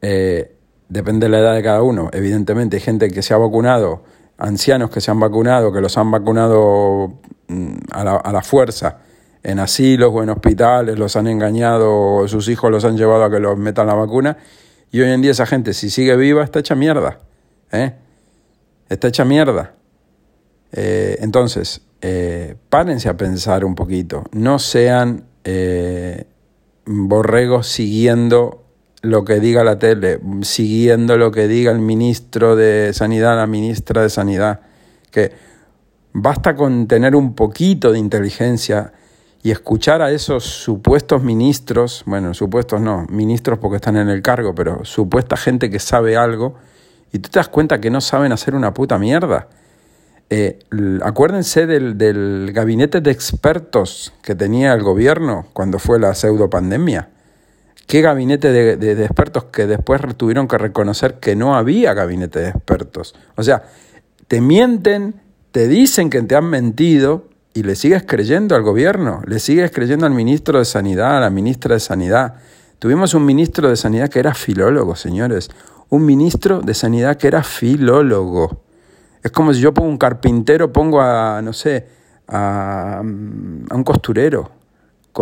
Eh, 0.00 0.56
depende 0.88 1.26
de 1.26 1.30
la 1.30 1.38
edad 1.38 1.54
de 1.54 1.62
cada 1.62 1.82
uno. 1.82 2.10
Evidentemente 2.12 2.76
hay 2.76 2.82
gente 2.82 3.08
que 3.08 3.22
se 3.22 3.34
ha 3.34 3.36
vacunado, 3.36 4.02
ancianos 4.36 4.90
que 4.90 5.00
se 5.00 5.12
han 5.12 5.20
vacunado, 5.20 5.72
que 5.72 5.80
los 5.80 5.96
han 5.96 6.10
vacunado 6.10 7.20
a 7.90 8.04
la, 8.04 8.16
a 8.16 8.32
la 8.32 8.42
fuerza 8.42 8.98
en 9.42 9.58
asilos 9.58 10.10
o 10.12 10.22
en 10.22 10.30
hospitales, 10.30 10.98
los 10.98 11.16
han 11.16 11.26
engañado 11.26 12.26
sus 12.28 12.48
hijos 12.48 12.70
los 12.70 12.84
han 12.84 12.96
llevado 12.96 13.24
a 13.24 13.30
que 13.30 13.40
los 13.40 13.58
metan 13.58 13.86
la 13.86 13.94
vacuna. 13.94 14.36
Y 14.90 15.00
hoy 15.00 15.10
en 15.10 15.22
día 15.22 15.30
esa 15.30 15.46
gente, 15.46 15.74
si 15.74 15.90
sigue 15.90 16.16
viva, 16.16 16.44
está 16.44 16.60
hecha 16.60 16.74
mierda. 16.74 17.18
¿eh? 17.72 17.94
Está 18.88 19.08
hecha 19.08 19.24
mierda. 19.24 19.74
Eh, 20.70 21.16
entonces, 21.20 21.82
eh, 22.02 22.56
párense 22.68 23.08
a 23.08 23.16
pensar 23.16 23.64
un 23.64 23.74
poquito. 23.74 24.24
No 24.32 24.58
sean 24.58 25.24
eh, 25.44 26.26
borregos 26.84 27.68
siguiendo 27.68 28.64
lo 29.00 29.24
que 29.24 29.40
diga 29.40 29.64
la 29.64 29.78
tele, 29.78 30.20
siguiendo 30.42 31.16
lo 31.16 31.32
que 31.32 31.48
diga 31.48 31.72
el 31.72 31.80
ministro 31.80 32.54
de 32.54 32.92
Sanidad, 32.92 33.36
la 33.36 33.46
ministra 33.46 34.02
de 34.02 34.10
Sanidad. 34.10 34.60
Que 35.10 35.32
basta 36.12 36.54
con 36.54 36.86
tener 36.86 37.16
un 37.16 37.34
poquito 37.34 37.92
de 37.92 37.98
inteligencia 37.98 38.92
y 39.42 39.50
escuchar 39.50 40.02
a 40.02 40.10
esos 40.10 40.44
supuestos 40.44 41.22
ministros, 41.22 42.04
bueno, 42.06 42.32
supuestos 42.32 42.80
no, 42.80 43.06
ministros 43.08 43.58
porque 43.58 43.76
están 43.76 43.96
en 43.96 44.08
el 44.08 44.22
cargo, 44.22 44.54
pero 44.54 44.84
supuesta 44.84 45.36
gente 45.36 45.68
que 45.68 45.80
sabe 45.80 46.16
algo, 46.16 46.54
y 47.12 47.18
tú 47.18 47.28
te 47.28 47.38
das 47.38 47.48
cuenta 47.48 47.80
que 47.80 47.90
no 47.90 48.00
saben 48.00 48.32
hacer 48.32 48.54
una 48.54 48.72
puta 48.72 48.98
mierda. 48.98 49.48
Eh, 50.30 50.60
acuérdense 51.02 51.66
del, 51.66 51.98
del, 51.98 52.52
gabinete 52.54 53.02
de 53.02 53.10
expertos 53.10 54.14
que 54.22 54.34
tenía 54.34 54.72
el 54.72 54.82
gobierno 54.82 55.46
cuando 55.52 55.78
fue 55.78 55.98
la 55.98 56.14
pseudopandemia. 56.14 57.10
¿Qué 57.86 58.00
gabinete 58.00 58.50
de, 58.50 58.76
de, 58.76 58.94
de 58.94 59.04
expertos 59.04 59.44
que 59.44 59.66
después 59.66 60.00
tuvieron 60.16 60.48
que 60.48 60.56
reconocer 60.56 61.18
que 61.18 61.36
no 61.36 61.54
había 61.54 61.92
gabinete 61.92 62.38
de 62.38 62.48
expertos? 62.48 63.14
O 63.36 63.42
sea, 63.42 63.64
te 64.28 64.40
mienten, 64.40 65.20
te 65.52 65.68
dicen 65.68 66.10
que 66.10 66.20
te 66.22 66.34
han 66.34 66.46
mentido, 66.46 67.26
y 67.54 67.62
le 67.62 67.76
sigues 67.76 68.04
creyendo 68.06 68.56
al 68.56 68.62
gobierno, 68.62 69.22
le 69.26 69.38
sigues 69.38 69.70
creyendo 69.70 70.06
al 70.06 70.12
ministro 70.12 70.58
de 70.58 70.64
Sanidad, 70.64 71.18
a 71.18 71.20
la 71.20 71.30
ministra 71.30 71.74
de 71.74 71.80
Sanidad. 71.80 72.36
Tuvimos 72.78 73.14
un 73.14 73.24
ministro 73.26 73.68
de 73.68 73.76
Sanidad 73.76 74.08
que 74.08 74.18
era 74.18 74.34
filólogo, 74.34 74.96
señores. 74.96 75.50
Un 75.90 76.06
ministro 76.06 76.60
de 76.60 76.72
Sanidad 76.72 77.18
que 77.18 77.28
era 77.28 77.42
filólogo. 77.42 78.62
Es 79.22 79.30
como 79.30 79.52
si 79.52 79.60
yo 79.60 79.74
pongo 79.74 79.90
un 79.90 79.98
carpintero, 79.98 80.72
pongo 80.72 81.00
a, 81.02 81.42
no 81.42 81.52
sé, 81.52 81.86
a, 82.26 82.98
a 82.98 83.02
un 83.02 83.84
costurero. 83.84 84.50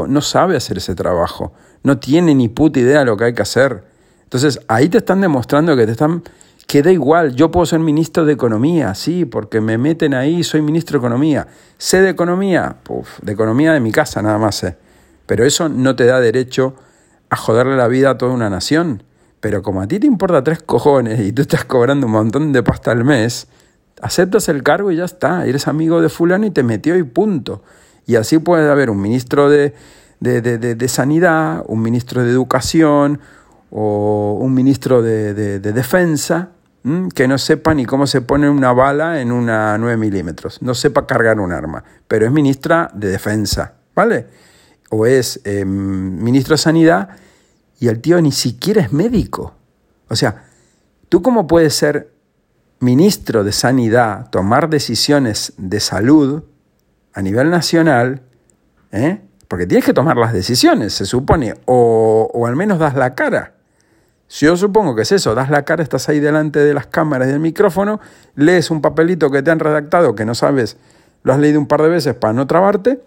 No 0.06 0.20
sabe 0.20 0.56
hacer 0.56 0.78
ese 0.78 0.94
trabajo. 0.94 1.52
No 1.82 1.98
tiene 1.98 2.34
ni 2.34 2.48
puta 2.48 2.78
idea 2.78 3.00
de 3.00 3.06
lo 3.06 3.16
que 3.16 3.24
hay 3.24 3.34
que 3.34 3.42
hacer. 3.42 3.82
Entonces 4.22 4.60
ahí 4.68 4.88
te 4.88 4.98
están 4.98 5.20
demostrando 5.20 5.76
que 5.76 5.84
te 5.84 5.92
están 5.92 6.22
que 6.70 6.84
da 6.84 6.92
igual, 6.92 7.34
yo 7.34 7.50
puedo 7.50 7.66
ser 7.66 7.80
ministro 7.80 8.24
de 8.24 8.32
Economía, 8.32 8.94
sí, 8.94 9.24
porque 9.24 9.60
me 9.60 9.76
meten 9.76 10.14
ahí, 10.14 10.44
soy 10.44 10.62
ministro 10.62 11.00
de 11.00 11.04
Economía. 11.04 11.48
¿Sé 11.78 12.00
de 12.00 12.10
Economía? 12.10 12.76
Puf, 12.84 13.18
de 13.22 13.32
Economía 13.32 13.72
de 13.72 13.80
mi 13.80 13.90
casa 13.90 14.22
nada 14.22 14.38
más 14.38 14.54
sé. 14.54 14.76
Pero 15.26 15.44
eso 15.44 15.68
no 15.68 15.96
te 15.96 16.04
da 16.04 16.20
derecho 16.20 16.76
a 17.28 17.34
joderle 17.34 17.74
la 17.74 17.88
vida 17.88 18.10
a 18.10 18.18
toda 18.18 18.30
una 18.30 18.48
nación. 18.48 19.02
Pero 19.40 19.62
como 19.62 19.82
a 19.82 19.88
ti 19.88 19.98
te 19.98 20.06
importa 20.06 20.44
tres 20.44 20.62
cojones 20.62 21.18
y 21.18 21.32
tú 21.32 21.42
estás 21.42 21.64
cobrando 21.64 22.06
un 22.06 22.12
montón 22.12 22.52
de 22.52 22.62
pasta 22.62 22.92
al 22.92 23.02
mes, 23.02 23.48
aceptas 24.00 24.48
el 24.48 24.62
cargo 24.62 24.92
y 24.92 24.96
ya 24.96 25.06
está. 25.06 25.46
Eres 25.46 25.66
amigo 25.66 26.00
de 26.00 26.08
fulano 26.08 26.46
y 26.46 26.52
te 26.52 26.62
metió 26.62 26.96
y 26.96 27.02
punto. 27.02 27.64
Y 28.06 28.14
así 28.14 28.38
puede 28.38 28.70
haber 28.70 28.90
un 28.90 29.00
ministro 29.00 29.50
de, 29.50 29.74
de, 30.20 30.40
de, 30.40 30.76
de 30.76 30.88
Sanidad, 30.88 31.64
un 31.66 31.82
ministro 31.82 32.22
de 32.22 32.30
Educación 32.30 33.18
o 33.72 34.38
un 34.40 34.54
ministro 34.54 35.02
de, 35.02 35.58
Defensa 35.58 36.50
que 37.14 37.28
no 37.28 37.36
sepa 37.36 37.74
ni 37.74 37.84
cómo 37.84 38.06
se 38.06 38.22
pone 38.22 38.48
una 38.48 38.72
bala 38.72 39.20
en 39.20 39.32
una 39.32 39.76
9 39.76 39.96
milímetros, 39.96 40.62
no 40.62 40.74
sepa 40.74 41.06
cargar 41.06 41.38
un 41.38 41.52
arma, 41.52 41.84
pero 42.08 42.24
es 42.24 42.32
ministra 42.32 42.90
de 42.94 43.08
Defensa, 43.08 43.74
¿vale? 43.94 44.26
O 44.88 45.04
es 45.04 45.40
eh, 45.44 45.64
ministro 45.64 46.54
de 46.54 46.58
Sanidad 46.58 47.10
y 47.78 47.88
el 47.88 48.00
tío 48.00 48.20
ni 48.20 48.32
siquiera 48.32 48.80
es 48.80 48.92
médico. 48.92 49.54
O 50.08 50.16
sea, 50.16 50.44
¿tú 51.08 51.22
cómo 51.22 51.46
puedes 51.46 51.74
ser 51.74 52.12
ministro 52.80 53.44
de 53.44 53.52
Sanidad, 53.52 54.30
tomar 54.30 54.70
decisiones 54.70 55.52
de 55.58 55.80
salud 55.80 56.44
a 57.12 57.22
nivel 57.22 57.50
nacional, 57.50 58.22
¿eh? 58.90 59.20
porque 59.48 59.66
tienes 59.66 59.84
que 59.84 59.92
tomar 59.92 60.16
las 60.16 60.32
decisiones, 60.32 60.94
se 60.94 61.04
supone, 61.04 61.54
o, 61.66 62.30
o 62.32 62.46
al 62.46 62.56
menos 62.56 62.78
das 62.78 62.94
la 62.94 63.14
cara. 63.14 63.54
Si 64.32 64.46
yo 64.46 64.56
supongo 64.56 64.94
que 64.94 65.02
es 65.02 65.10
eso, 65.10 65.34
das 65.34 65.50
la 65.50 65.64
cara, 65.64 65.82
estás 65.82 66.08
ahí 66.08 66.20
delante 66.20 66.60
de 66.60 66.72
las 66.72 66.86
cámaras 66.86 67.26
y 67.26 67.32
del 67.32 67.40
micrófono, 67.40 67.98
lees 68.36 68.70
un 68.70 68.80
papelito 68.80 69.28
que 69.28 69.42
te 69.42 69.50
han 69.50 69.58
redactado 69.58 70.14
que 70.14 70.24
no 70.24 70.36
sabes, 70.36 70.76
lo 71.24 71.32
has 71.32 71.40
leído 71.40 71.58
un 71.58 71.66
par 71.66 71.82
de 71.82 71.88
veces 71.88 72.14
para 72.14 72.32
no 72.32 72.46
trabarte, 72.46 73.02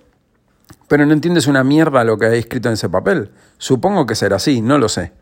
pero 0.90 1.06
no 1.06 1.14
entiendes 1.14 1.48
una 1.48 1.64
mierda 1.64 2.04
lo 2.04 2.18
que 2.18 2.26
hay 2.26 2.40
escrito 2.40 2.68
en 2.68 2.74
ese 2.74 2.90
papel. 2.90 3.32
Supongo 3.58 4.06
que 4.06 4.16
será 4.16 4.36
así, 4.36 4.62
no 4.62 4.78
lo 4.78 4.90
sé. 4.90 5.14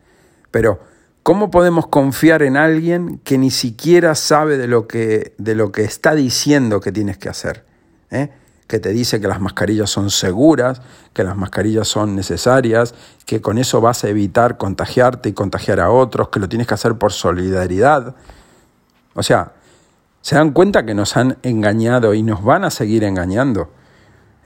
Pero, 0.50 0.80
¿cómo 1.22 1.52
podemos 1.52 1.86
confiar 1.86 2.42
en 2.42 2.56
alguien 2.56 3.20
que 3.22 3.38
ni 3.38 3.52
siquiera 3.52 4.16
sabe 4.16 4.58
de 4.58 4.66
lo 4.66 4.88
que, 4.88 5.36
de 5.38 5.54
lo 5.54 5.70
que 5.70 5.84
está 5.84 6.16
diciendo 6.16 6.80
que 6.80 6.90
tienes 6.90 7.16
que 7.16 7.28
hacer? 7.28 7.64
¿Eh? 8.10 8.32
Que 8.72 8.80
te 8.80 8.88
dice 8.88 9.20
que 9.20 9.28
las 9.28 9.38
mascarillas 9.38 9.90
son 9.90 10.08
seguras, 10.08 10.80
que 11.12 11.24
las 11.24 11.36
mascarillas 11.36 11.86
son 11.86 12.16
necesarias, 12.16 12.94
que 13.26 13.42
con 13.42 13.58
eso 13.58 13.82
vas 13.82 14.02
a 14.02 14.08
evitar 14.08 14.56
contagiarte 14.56 15.28
y 15.28 15.34
contagiar 15.34 15.78
a 15.78 15.90
otros, 15.90 16.30
que 16.30 16.40
lo 16.40 16.48
tienes 16.48 16.66
que 16.66 16.72
hacer 16.72 16.94
por 16.94 17.12
solidaridad. 17.12 18.14
O 19.12 19.22
sea, 19.22 19.52
se 20.22 20.36
dan 20.36 20.52
cuenta 20.52 20.86
que 20.86 20.94
nos 20.94 21.18
han 21.18 21.36
engañado 21.42 22.14
y 22.14 22.22
nos 22.22 22.42
van 22.42 22.64
a 22.64 22.70
seguir 22.70 23.04
engañando. 23.04 23.68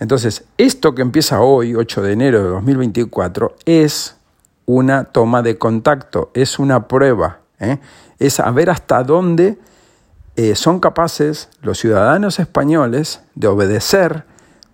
Entonces, 0.01 0.43
esto 0.59 0.93
que 0.97 1.03
empieza 1.03 1.41
hoy, 1.41 1.77
8 1.77 2.03
de 2.03 2.13
enero 2.13 2.43
de 2.43 2.49
2024, 2.49 3.55
es 3.65 4.17
una 4.65 5.05
toma 5.05 5.43
de 5.43 5.57
contacto, 5.57 6.33
es 6.35 6.59
una 6.59 6.89
prueba, 6.89 7.43
¿eh? 7.61 7.79
es 8.19 8.41
a 8.41 8.51
ver 8.51 8.71
hasta 8.71 9.05
dónde 9.05 9.57
eh, 10.37 10.55
son 10.55 10.81
capaces 10.81 11.49
los 11.63 11.79
ciudadanos 11.79 12.39
españoles 12.39 13.23
de 13.35 13.49
obedecer 13.49 14.25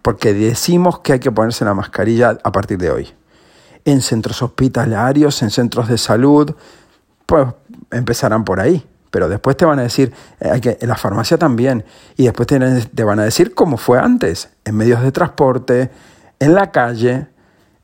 porque 0.03 0.35
decimos 0.35 0.99
que 0.99 1.15
hay 1.15 1.21
que 1.21 1.31
ponerse 1.31 1.65
la 1.65 1.75
mascarilla 1.75 2.39
a 2.43 2.51
partir 2.53 2.79
de 2.79 2.91
hoy. 2.91 3.09
En 3.85 4.03
centros 4.03 4.43
hospitalarios, 4.43 5.41
en 5.43 5.51
centros 5.51 5.89
de 5.89 5.99
salud, 5.99 6.55
pues 7.27 7.47
empezarán 7.93 8.45
por 8.45 8.59
ahí. 8.59 8.85
Pero 9.11 9.29
después 9.29 9.57
te 9.57 9.65
van 9.65 9.79
a 9.79 9.83
decir, 9.83 10.13
eh, 10.41 10.61
que, 10.61 10.79
en 10.81 10.89
la 10.89 10.97
farmacia 10.97 11.39
también, 11.39 11.85
y 12.17 12.25
después 12.25 12.49
te, 12.49 12.59
te 12.59 13.05
van 13.05 13.21
a 13.21 13.25
decir 13.25 13.55
cómo 13.55 13.77
fue 13.77 13.99
antes, 13.99 14.49
en 14.65 14.77
medios 14.77 15.03
de 15.03 15.13
transporte, 15.13 15.91
en 16.41 16.55
la 16.55 16.73
calle, 16.73 17.29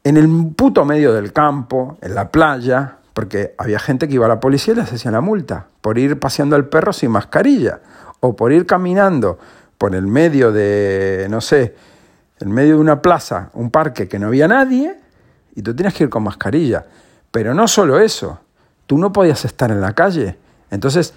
en 0.03 0.17
el 0.17 0.53
puto 0.57 0.85
medio 0.85 1.13
del 1.13 1.33
campo, 1.33 1.99
en 2.01 2.15
la 2.15 2.31
playa, 2.31 2.98
porque 3.19 3.53
había 3.59 3.81
gente 3.81 4.07
que 4.07 4.15
iba 4.15 4.27
a 4.27 4.29
la 4.29 4.39
policía 4.39 4.75
y 4.75 4.77
les 4.77 4.93
hacía 4.93 5.11
la 5.11 5.21
multa 5.21 5.67
por 5.81 5.99
ir 5.99 6.21
paseando 6.21 6.55
al 6.55 6.69
perro 6.69 6.93
sin 6.93 7.11
mascarilla 7.11 7.81
o 8.21 8.37
por 8.37 8.53
ir 8.53 8.65
caminando 8.65 9.41
por 9.77 9.97
el 9.97 10.07
medio 10.07 10.53
de, 10.53 11.27
no 11.29 11.41
sé, 11.41 11.75
el 12.39 12.49
medio 12.49 12.75
de 12.75 12.81
una 12.81 13.03
plaza, 13.03 13.51
un 13.55 13.73
parque 13.73 14.07
que 14.07 14.21
no 14.21 14.29
había 14.29 14.47
nadie 14.47 14.95
y 15.57 15.63
tú 15.63 15.75
tienes 15.75 15.95
que 15.95 16.05
ir 16.05 16.11
con 16.11 16.23
mascarilla. 16.23 16.87
Pero 17.33 17.55
no 17.55 17.67
solo 17.67 17.99
eso, 17.99 18.39
tú 18.87 18.97
no 18.99 19.13
podías 19.13 19.45
estar 19.45 19.73
en 19.73 19.81
la 19.81 19.95
calle. 19.95 20.37
Entonces, 20.71 21.13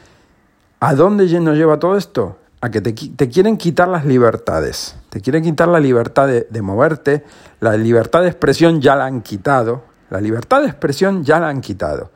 ¿a 0.79 0.95
dónde 0.95 1.27
nos 1.39 1.55
lleva 1.55 1.77
todo 1.77 1.97
esto? 1.97 2.39
A 2.61 2.71
que 2.71 2.81
te, 2.81 2.95
quieren 3.29 3.57
quitar 3.57 3.87
las 3.87 4.05
libertades. 4.05 4.95
Te 5.09 5.21
quieren 5.21 5.43
quitar 5.43 5.67
la 5.67 5.79
libertad 5.79 6.27
de 6.27 6.61
moverte, 6.63 7.23
la 7.59 7.77
libertad 7.77 8.23
de 8.23 8.29
expresión 8.29 8.81
ya 8.81 8.95
la 8.95 9.05
han 9.05 9.21
quitado, 9.21 9.90
la 10.11 10.19
libertad 10.19 10.61
de 10.61 10.67
expresión 10.67 11.23
ya 11.23 11.39
la 11.39 11.47
han 11.47 11.61
quitado. 11.61 12.11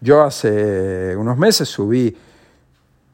Yo 0.00 0.22
hace 0.22 1.14
unos 1.16 1.36
meses 1.36 1.68
subí 1.68 2.16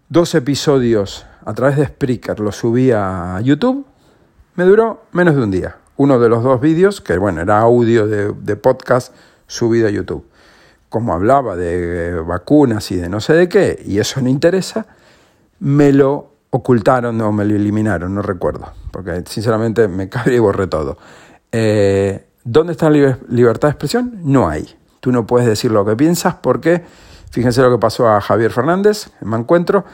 dos 0.08 0.34
episodios 0.34 1.26
a 1.44 1.52
través 1.54 1.76
de 1.76 1.86
Spreaker, 1.86 2.38
los 2.38 2.56
subí 2.56 2.92
a 2.92 3.40
YouTube, 3.42 3.84
me 4.54 4.64
duró 4.64 5.02
menos 5.12 5.34
de 5.34 5.42
un 5.42 5.50
día. 5.50 5.76
Uno 5.96 6.20
de 6.20 6.28
los 6.28 6.44
dos 6.44 6.60
vídeos, 6.60 7.00
que 7.00 7.18
bueno, 7.18 7.40
era 7.40 7.58
audio 7.58 8.06
de, 8.06 8.56
podcast 8.56 9.12
subido 9.48 9.88
a 9.88 9.90
YouTube. 9.90 10.24
Como 10.88 11.14
hablaba 11.14 11.56
de 11.56 12.14
vacunas 12.20 12.90
y 12.92 12.96
de 12.96 13.08
no 13.08 13.20
sé 13.20 13.32
de 13.34 13.48
qué, 13.48 13.82
y 13.84 13.98
eso 13.98 14.20
no 14.20 14.28
interesa, 14.28 14.86
me 15.58 15.92
lo 15.92 16.30
ocultaron 16.50 17.20
o 17.20 17.32
me 17.32 17.44
lo 17.44 17.56
eliminaron, 17.56 18.14
no 18.14 18.22
recuerdo, 18.22 18.72
porque 18.92 19.24
sinceramente 19.26 19.88
me 19.88 20.08
cabré 20.10 20.36
y 20.36 20.38
borré 20.38 20.68
todo. 20.68 20.96
Eh, 21.50 22.26
¿Dónde 22.44 22.72
está 22.72 22.90
la 22.90 23.18
libertad 23.28 23.68
de 23.68 23.72
expresión? 23.72 24.20
No 24.24 24.48
hay. 24.48 24.68
Tú 25.00 25.12
no 25.12 25.26
puedes 25.26 25.46
decir 25.46 25.70
lo 25.70 25.84
que 25.84 25.96
piensas 25.96 26.34
porque, 26.34 26.82
fíjense 27.30 27.62
lo 27.62 27.70
que 27.70 27.78
pasó 27.78 28.08
a 28.08 28.20
Javier 28.20 28.50
Fernández, 28.52 29.10
me 29.20 29.36
encuentro, 29.36 29.84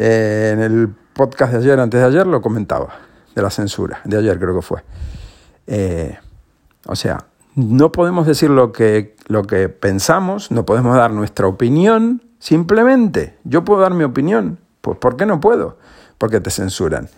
Eh, 0.00 0.50
en 0.52 0.60
el 0.60 0.88
podcast 1.12 1.52
de 1.52 1.58
ayer, 1.58 1.80
antes 1.80 2.00
de 2.00 2.06
ayer, 2.06 2.24
lo 2.24 2.40
comentaba, 2.40 3.00
de 3.34 3.42
la 3.42 3.50
censura, 3.50 4.00
de 4.04 4.16
ayer 4.16 4.38
creo 4.38 4.54
que 4.54 4.62
fue. 4.62 4.84
Eh, 5.66 6.16
o 6.86 6.94
sea, 6.94 7.24
no 7.56 7.90
podemos 7.90 8.24
decir 8.24 8.48
lo 8.48 8.70
que, 8.70 9.16
lo 9.26 9.42
que 9.42 9.68
pensamos, 9.68 10.52
no 10.52 10.64
podemos 10.64 10.94
dar 10.96 11.10
nuestra 11.10 11.48
opinión, 11.48 12.22
simplemente. 12.38 13.36
Yo 13.42 13.64
puedo 13.64 13.80
dar 13.80 13.92
mi 13.92 14.04
opinión, 14.04 14.58
pues 14.80 14.98
¿por 14.98 15.16
qué 15.16 15.26
no 15.26 15.40
puedo? 15.40 15.78
Porque 16.16 16.40
te 16.40 16.50
censuran. 16.50 17.08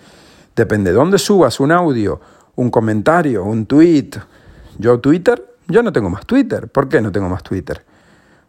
Depende 0.57 0.93
de 0.93 0.97
dónde 0.97 1.19
subas 1.19 1.61
un 1.61 1.71
audio, 1.71 2.19
un 2.57 2.71
comentario, 2.71 3.45
un 3.45 3.67
tweet. 3.67 4.13
Yo 4.81 4.99
Twitter, 4.99 5.45
yo 5.69 5.83
no 5.83 5.93
tengo 5.93 6.09
más 6.09 6.25
Twitter. 6.25 6.69
¿Por 6.69 6.89
qué 6.89 7.03
no 7.03 7.13
tengo 7.13 7.29
más 7.29 7.43
Twitter? 7.43 7.85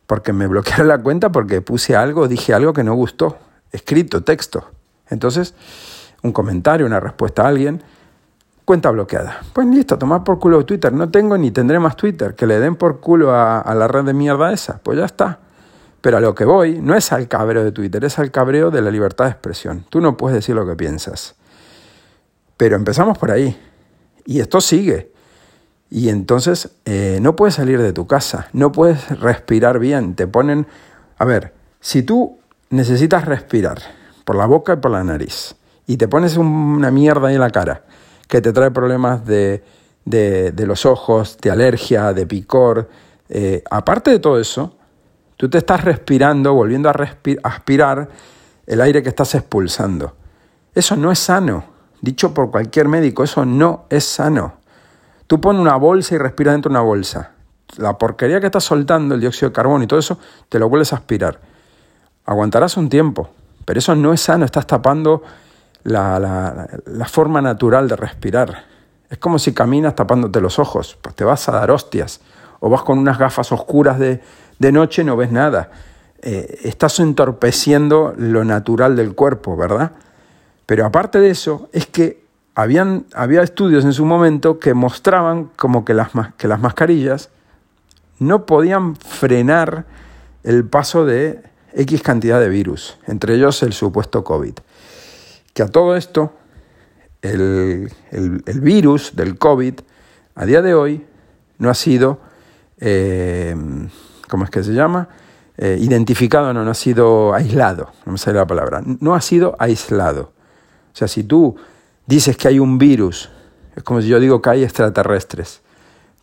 Porque 0.07 0.31
me 0.31 0.47
bloquearon 0.47 0.87
la 0.87 0.97
cuenta 0.97 1.29
porque 1.29 1.61
puse 1.61 1.93
algo, 1.93 2.29
dije 2.29 2.53
algo 2.53 2.71
que 2.71 2.85
no 2.85 2.93
gustó, 2.95 3.37
escrito, 3.69 4.23
texto. 4.23 4.71
Entonces, 5.09 5.53
un 6.23 6.31
comentario, 6.31 6.85
una 6.85 7.01
respuesta 7.01 7.43
a 7.43 7.49
alguien, 7.49 7.83
cuenta 8.63 8.89
bloqueada. 8.91 9.41
Pues 9.51 9.67
listo, 9.67 9.97
tomar 9.97 10.23
por 10.23 10.39
culo 10.39 10.65
Twitter. 10.65 10.93
No 10.93 11.09
tengo 11.09 11.37
ni 11.37 11.51
tendré 11.51 11.79
más 11.79 11.97
Twitter. 11.97 12.33
Que 12.33 12.47
le 12.47 12.61
den 12.61 12.77
por 12.77 13.01
culo 13.01 13.31
a, 13.31 13.59
a 13.59 13.75
la 13.75 13.89
red 13.89 14.05
de 14.05 14.13
mierda 14.13 14.53
esa. 14.53 14.79
Pues 14.81 14.97
ya 14.97 15.05
está. 15.05 15.39
Pero 15.99 16.15
a 16.15 16.21
lo 16.21 16.33
que 16.33 16.45
voy 16.45 16.79
no 16.79 16.95
es 16.95 17.11
al 17.11 17.27
cabreo 17.27 17.61
de 17.65 17.73
Twitter, 17.73 18.05
es 18.05 18.17
al 18.19 18.31
cabreo 18.31 18.71
de 18.71 18.81
la 18.81 18.89
libertad 18.89 19.25
de 19.25 19.31
expresión. 19.31 19.85
Tú 19.89 19.99
no 19.99 20.15
puedes 20.15 20.35
decir 20.35 20.55
lo 20.55 20.65
que 20.65 20.77
piensas. 20.77 21.35
Pero 22.55 22.77
empezamos 22.77 23.17
por 23.17 23.31
ahí. 23.31 23.59
Y 24.25 24.39
esto 24.39 24.61
sigue. 24.61 25.11
Y 25.91 26.09
entonces 26.09 26.71
eh, 26.85 27.19
no 27.21 27.35
puedes 27.35 27.55
salir 27.55 27.79
de 27.81 27.93
tu 27.93 28.07
casa, 28.07 28.47
no 28.53 28.71
puedes 28.71 29.19
respirar 29.19 29.77
bien. 29.77 30.15
Te 30.15 30.25
ponen... 30.25 30.65
A 31.17 31.25
ver, 31.25 31.53
si 31.79 32.01
tú 32.01 32.39
necesitas 32.69 33.25
respirar 33.25 33.79
por 34.25 34.35
la 34.35 34.45
boca 34.45 34.73
y 34.73 34.77
por 34.77 34.89
la 34.89 35.03
nariz 35.03 35.53
y 35.85 35.97
te 35.97 36.07
pones 36.07 36.37
una 36.37 36.89
mierda 36.89 37.27
ahí 37.27 37.35
en 37.35 37.41
la 37.41 37.49
cara 37.49 37.83
que 38.27 38.41
te 38.41 38.53
trae 38.53 38.71
problemas 38.71 39.25
de, 39.25 39.63
de, 40.05 40.65
los 40.65 40.85
ojos, 40.85 41.37
de 41.41 41.51
alergia, 41.51 42.13
de 42.13 42.25
picor, 42.25 42.89
eh, 43.27 43.61
aparte 43.69 44.11
de 44.11 44.19
todo 44.19 44.39
eso, 44.39 44.77
tú 45.35 45.49
te 45.49 45.57
estás 45.57 45.83
respirando, 45.83 46.53
volviendo 46.53 46.89
a 46.89 46.95
aspirar 47.43 48.07
el 48.65 48.79
aire 48.79 49.03
que 49.03 49.09
estás 49.09 49.35
expulsando. 49.35 50.15
Eso 50.73 50.95
no 50.95 51.11
es 51.11 51.19
sano 51.19 51.71
dicho 52.01 52.33
por 52.33 52.51
cualquier 52.51 52.87
médico, 52.87 53.23
eso 53.23 53.45
no 53.45 53.85
es 53.89 54.03
sano. 54.03 54.55
Tú 55.31 55.39
pones 55.39 55.61
una 55.61 55.77
bolsa 55.77 56.15
y 56.15 56.17
respiras 56.17 56.55
dentro 56.55 56.67
de 56.67 56.73
una 56.73 56.83
bolsa. 56.83 57.31
La 57.77 57.97
porquería 57.97 58.41
que 58.41 58.47
estás 58.47 58.65
soltando, 58.65 59.15
el 59.15 59.21
dióxido 59.21 59.47
de 59.47 59.53
carbono 59.53 59.81
y 59.81 59.87
todo 59.87 59.97
eso, 59.97 60.19
te 60.49 60.59
lo 60.59 60.67
vuelves 60.67 60.91
a 60.91 60.97
aspirar. 60.97 61.39
Aguantarás 62.25 62.75
un 62.75 62.89
tiempo, 62.89 63.29
pero 63.63 63.79
eso 63.79 63.95
no 63.95 64.11
es 64.11 64.19
sano, 64.19 64.43
estás 64.43 64.67
tapando 64.67 65.23
la, 65.83 66.67
forma 67.07 67.41
natural 67.41 67.87
de 67.87 67.95
respirar. 67.95 68.65
Es 69.09 69.19
como 69.19 69.39
si 69.39 69.53
caminas 69.53 69.95
tapándote 69.95 70.41
los 70.41 70.59
ojos, 70.59 70.97
pues 71.01 71.15
te 71.15 71.23
vas 71.23 71.47
a 71.47 71.53
dar 71.53 71.71
hostias. 71.71 72.19
O 72.59 72.69
vas 72.69 72.81
con 72.81 72.99
unas 72.99 73.17
gafas 73.17 73.53
oscuras 73.53 73.99
de, 73.99 74.19
de 74.59 74.71
noche 74.73 75.03
y 75.03 75.05
no 75.05 75.15
ves 75.15 75.31
nada. 75.31 75.71
Eh, 76.21 76.59
estás 76.63 76.99
entorpeciendo 76.99 78.13
lo 78.17 78.43
natural 78.43 78.97
del 78.97 79.15
cuerpo, 79.15 79.55
¿verdad? 79.55 79.93
Pero 80.65 80.85
aparte 80.85 81.21
de 81.21 81.29
eso, 81.29 81.69
es 81.71 81.85
que 81.85 82.20
habían, 82.55 83.05
había 83.13 83.41
estudios 83.41 83.85
en 83.85 83.93
su 83.93 84.05
momento 84.05 84.59
que 84.59 84.73
mostraban 84.73 85.49
como 85.55 85.85
que 85.85 85.93
las, 85.93 86.09
que 86.37 86.47
las 86.47 86.59
mascarillas 86.59 87.29
no 88.19 88.45
podían 88.45 88.95
frenar 88.95 89.85
el 90.43 90.65
paso 90.65 91.05
de 91.05 91.41
X 91.73 92.01
cantidad 92.01 92.39
de 92.39 92.49
virus, 92.49 92.97
entre 93.07 93.35
ellos 93.35 93.63
el 93.63 93.73
supuesto 93.73 94.23
COVID. 94.23 94.53
Que 95.53 95.63
a 95.63 95.67
todo 95.67 95.95
esto, 95.95 96.33
el, 97.21 97.91
virus 98.61 99.15
del 99.15 99.37
COVID, 99.37 99.75
a 100.35 100.45
día 100.45 100.61
de 100.61 100.73
hoy, 100.73 101.05
no 101.57 101.69
ha 101.69 101.73
sido, 101.73 102.19
eh, 102.79 103.55
¿cómo 104.29 104.43
es 104.43 104.49
que 104.49 104.63
se 104.63 104.73
llama? 104.73 105.09
Eh, 105.57 105.77
identificado, 105.79 106.53
no, 106.53 106.63
no 106.63 106.71
ha 106.71 106.75
sido 106.75 107.33
aislado, 107.33 107.91
no 108.05 108.13
me 108.13 108.17
sale 108.17 108.37
la 108.37 108.47
palabra, 108.47 108.81
no 108.83 109.13
ha 109.13 109.21
sido 109.21 109.55
aislado. 109.59 110.31
O 110.93 110.95
sea, 110.95 111.07
si 111.07 111.23
tú 111.23 111.55
dices 112.11 112.35
que 112.35 112.49
hay 112.49 112.59
un 112.59 112.77
virus, 112.77 113.29
es 113.75 113.83
como 113.83 114.01
si 114.01 114.09
yo 114.09 114.19
digo 114.19 114.41
que 114.41 114.49
hay 114.49 114.63
extraterrestres. 114.63 115.61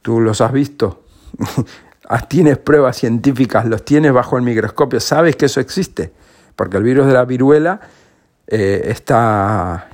¿Tú 0.02 0.20
los 0.20 0.40
has 0.40 0.52
visto? 0.52 1.04
Ah, 2.10 2.26
tienes 2.26 2.56
pruebas 2.56 2.96
científicas, 2.96 3.66
los 3.66 3.84
tienes 3.84 4.14
bajo 4.14 4.38
el 4.38 4.42
microscopio, 4.42 4.98
sabes 4.98 5.36
que 5.36 5.44
eso 5.44 5.60
existe. 5.60 6.10
Porque 6.56 6.78
el 6.78 6.82
virus 6.82 7.06
de 7.06 7.12
la 7.12 7.26
viruela 7.26 7.80
eh, 8.46 8.80
está, 8.86 9.90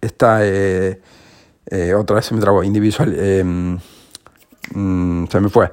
está 0.00 0.46
eh, 0.46 1.00
eh, 1.66 1.92
otra 1.94 2.14
vez 2.14 2.26
se 2.26 2.36
me 2.36 2.40
trabó, 2.40 2.62
individual, 2.62 3.42
mm, 4.72 5.26
se 5.26 5.40
me 5.40 5.48
fue, 5.48 5.72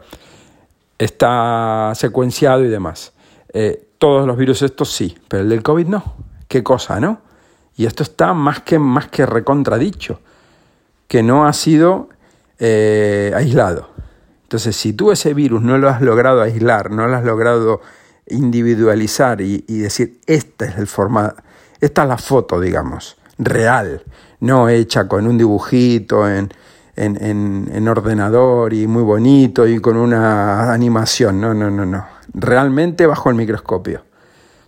está 0.98 1.92
secuenciado 1.94 2.66
y 2.66 2.70
demás. 2.70 3.14
todos 4.00 4.26
los 4.26 4.36
virus 4.36 4.64
estos 4.64 4.92
sí, 4.92 5.16
pero 5.28 5.44
el 5.44 5.50
del 5.50 5.62
COVID 5.62 5.86
no. 5.86 6.16
¿Qué 6.48 6.64
cosa, 6.64 7.00
no? 7.00 7.22
Y 7.78 7.86
esto 7.86 8.02
está 8.04 8.34
más 8.34 8.62
que, 8.62 8.80
más 8.80 9.08
que 9.08 9.26
recontradicho, 9.26 10.20
que 11.08 11.22
no 11.22 11.46
ha 11.46 11.54
sido 11.54 12.10
eh, 12.60 13.32
aislado. 13.36 13.90
Entonces, 14.44 14.76
si 14.76 14.94
tú 14.94 15.12
ese 15.12 15.34
virus 15.36 15.62
no 15.62 15.78
lo 15.78 15.88
has 15.88 16.02
logrado 16.02 16.42
aislar, 16.42 16.90
no 16.90 17.08
lo 17.08 17.16
has 17.16 17.24
logrado 17.24 17.82
individualizar 18.26 19.42
y, 19.42 19.62
decir, 19.68 20.20
este 20.26 20.66
es 20.66 20.78
el 20.78 20.88
formato, 20.88 21.42
esta 21.80 22.04
es 22.04 22.10
la 22.10 22.18
foto, 22.18 22.60
digamos, 22.60 23.18
real, 23.38 24.04
no 24.40 24.70
hecha 24.70 25.08
con 25.08 25.28
un 25.28 25.38
dibujito 25.38 26.28
en, 26.28 26.52
en, 26.96 27.70
en, 27.72 27.88
ordenador 27.88 28.74
y 28.74 28.88
muy 28.88 29.04
bonito 29.04 29.68
y 29.68 29.80
con 29.80 29.98
una 29.98 30.74
animación, 30.74 31.40
no, 31.40 31.54
no, 31.54 31.70
no, 31.70 31.86
no, 31.86 32.06
realmente 32.34 33.06
bajo 33.06 33.30
el 33.30 33.36
microscopio. 33.36 34.02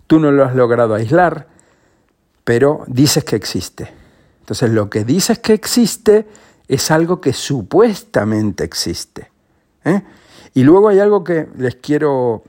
Tú 0.06 0.20
no 0.20 0.30
lo 0.30 0.44
has 0.44 0.54
logrado 0.54 0.94
aislar, 0.94 1.46
pero 2.50 2.82
dices 2.88 3.22
que 3.22 3.36
existe. 3.36 3.88
Entonces 4.40 4.70
lo 4.70 4.90
que 4.90 5.04
dices 5.04 5.38
que 5.38 5.52
existe 5.52 6.26
es 6.66 6.90
algo 6.90 7.20
que 7.20 7.32
supuestamente 7.32 8.64
existe. 8.64 9.30
¿eh? 9.84 10.02
Y 10.54 10.64
luego 10.64 10.88
hay 10.88 10.98
algo 10.98 11.22
que 11.22 11.46
les 11.58 11.76
quiero 11.76 12.42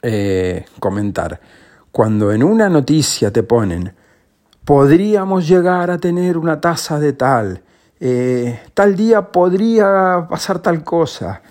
eh, 0.00 0.64
comentar. 0.78 1.40
Cuando 1.90 2.30
en 2.30 2.44
una 2.44 2.68
noticia 2.68 3.32
te 3.32 3.42
ponen, 3.42 3.92
podríamos 4.64 5.48
llegar 5.48 5.90
a 5.90 5.98
tener 5.98 6.38
una 6.38 6.60
tasa 6.60 7.00
de 7.00 7.14
tal, 7.14 7.64
eh, 7.98 8.60
tal 8.74 8.94
día 8.94 9.32
podría 9.32 10.28
pasar 10.30 10.60
tal 10.60 10.84
cosa, 10.84 11.42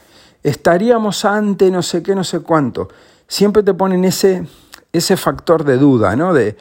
estaríamos 0.42 1.26
ante 1.26 1.70
no 1.70 1.82
sé 1.82 2.02
qué, 2.02 2.16
no 2.16 2.24
sé 2.24 2.40
cuánto, 2.40 2.88
siempre 3.28 3.64
te 3.64 3.74
ponen 3.74 4.06
ese, 4.06 4.48
ese 4.94 5.18
factor 5.18 5.66
de 5.66 5.76
duda, 5.76 6.16
¿no? 6.16 6.34
De, 6.34 6.56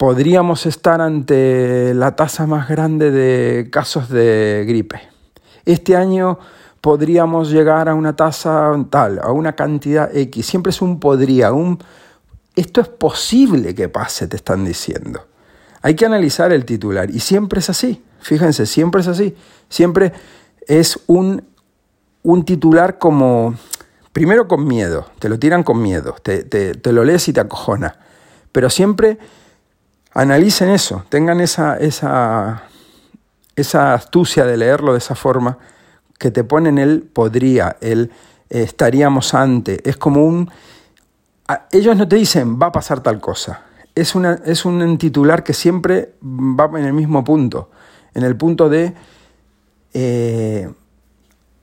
podríamos 0.00 0.64
estar 0.64 1.02
ante 1.02 1.92
la 1.92 2.16
tasa 2.16 2.46
más 2.46 2.70
grande 2.70 3.10
de 3.10 3.68
casos 3.68 4.08
de 4.08 4.64
gripe. 4.66 4.98
Este 5.66 5.94
año 5.94 6.38
podríamos 6.80 7.50
llegar 7.50 7.86
a 7.86 7.94
una 7.94 8.16
tasa 8.16 8.72
tal, 8.88 9.18
a 9.18 9.30
una 9.30 9.54
cantidad 9.54 10.10
X. 10.16 10.46
Siempre 10.46 10.70
es 10.70 10.80
un 10.80 11.00
podría, 11.00 11.52
un... 11.52 11.78
Esto 12.56 12.80
es 12.80 12.88
posible 12.88 13.74
que 13.74 13.90
pase, 13.90 14.26
te 14.26 14.36
están 14.36 14.64
diciendo. 14.64 15.26
Hay 15.82 15.94
que 15.96 16.06
analizar 16.06 16.50
el 16.50 16.64
titular 16.64 17.10
y 17.10 17.20
siempre 17.20 17.60
es 17.60 17.68
así. 17.68 18.02
Fíjense, 18.20 18.64
siempre 18.64 19.02
es 19.02 19.06
así. 19.06 19.36
Siempre 19.68 20.14
es 20.66 20.98
un, 21.08 21.44
un 22.22 22.46
titular 22.46 22.96
como, 22.96 23.54
primero 24.14 24.48
con 24.48 24.66
miedo, 24.66 25.10
te 25.18 25.28
lo 25.28 25.38
tiran 25.38 25.62
con 25.62 25.82
miedo, 25.82 26.16
te, 26.22 26.42
te, 26.42 26.90
lo 26.90 27.04
lees 27.04 27.28
y 27.28 27.34
te 27.34 27.40
acojona. 27.40 27.98
Pero 28.50 28.70
siempre 28.70 29.18
analicen 30.12 30.70
eso, 30.70 31.04
tengan 31.08 31.40
esa, 31.40 31.76
esa, 31.76 32.64
esa 33.56 33.94
astucia 33.94 34.44
de 34.44 34.56
leerlo 34.56 34.92
de 34.92 34.98
esa 34.98 35.14
forma, 35.14 35.58
que 36.18 36.30
te 36.30 36.44
ponen 36.44 36.78
el 36.78 37.02
podría, 37.02 37.76
el 37.80 38.10
estaríamos 38.48 39.34
ante, 39.34 39.88
es 39.88 39.96
como 39.96 40.24
un... 40.24 40.50
Ellos 41.72 41.96
no 41.96 42.06
te 42.06 42.16
dicen 42.16 42.60
va 42.60 42.66
a 42.66 42.72
pasar 42.72 43.00
tal 43.00 43.20
cosa, 43.20 43.62
es, 43.94 44.14
una, 44.14 44.40
es 44.44 44.64
un 44.64 44.98
titular 44.98 45.42
que 45.42 45.52
siempre 45.52 46.14
va 46.22 46.78
en 46.78 46.84
el 46.84 46.92
mismo 46.92 47.24
punto, 47.24 47.70
en 48.14 48.22
el 48.22 48.36
punto 48.36 48.68
de 48.68 48.94
eh, 49.92 50.70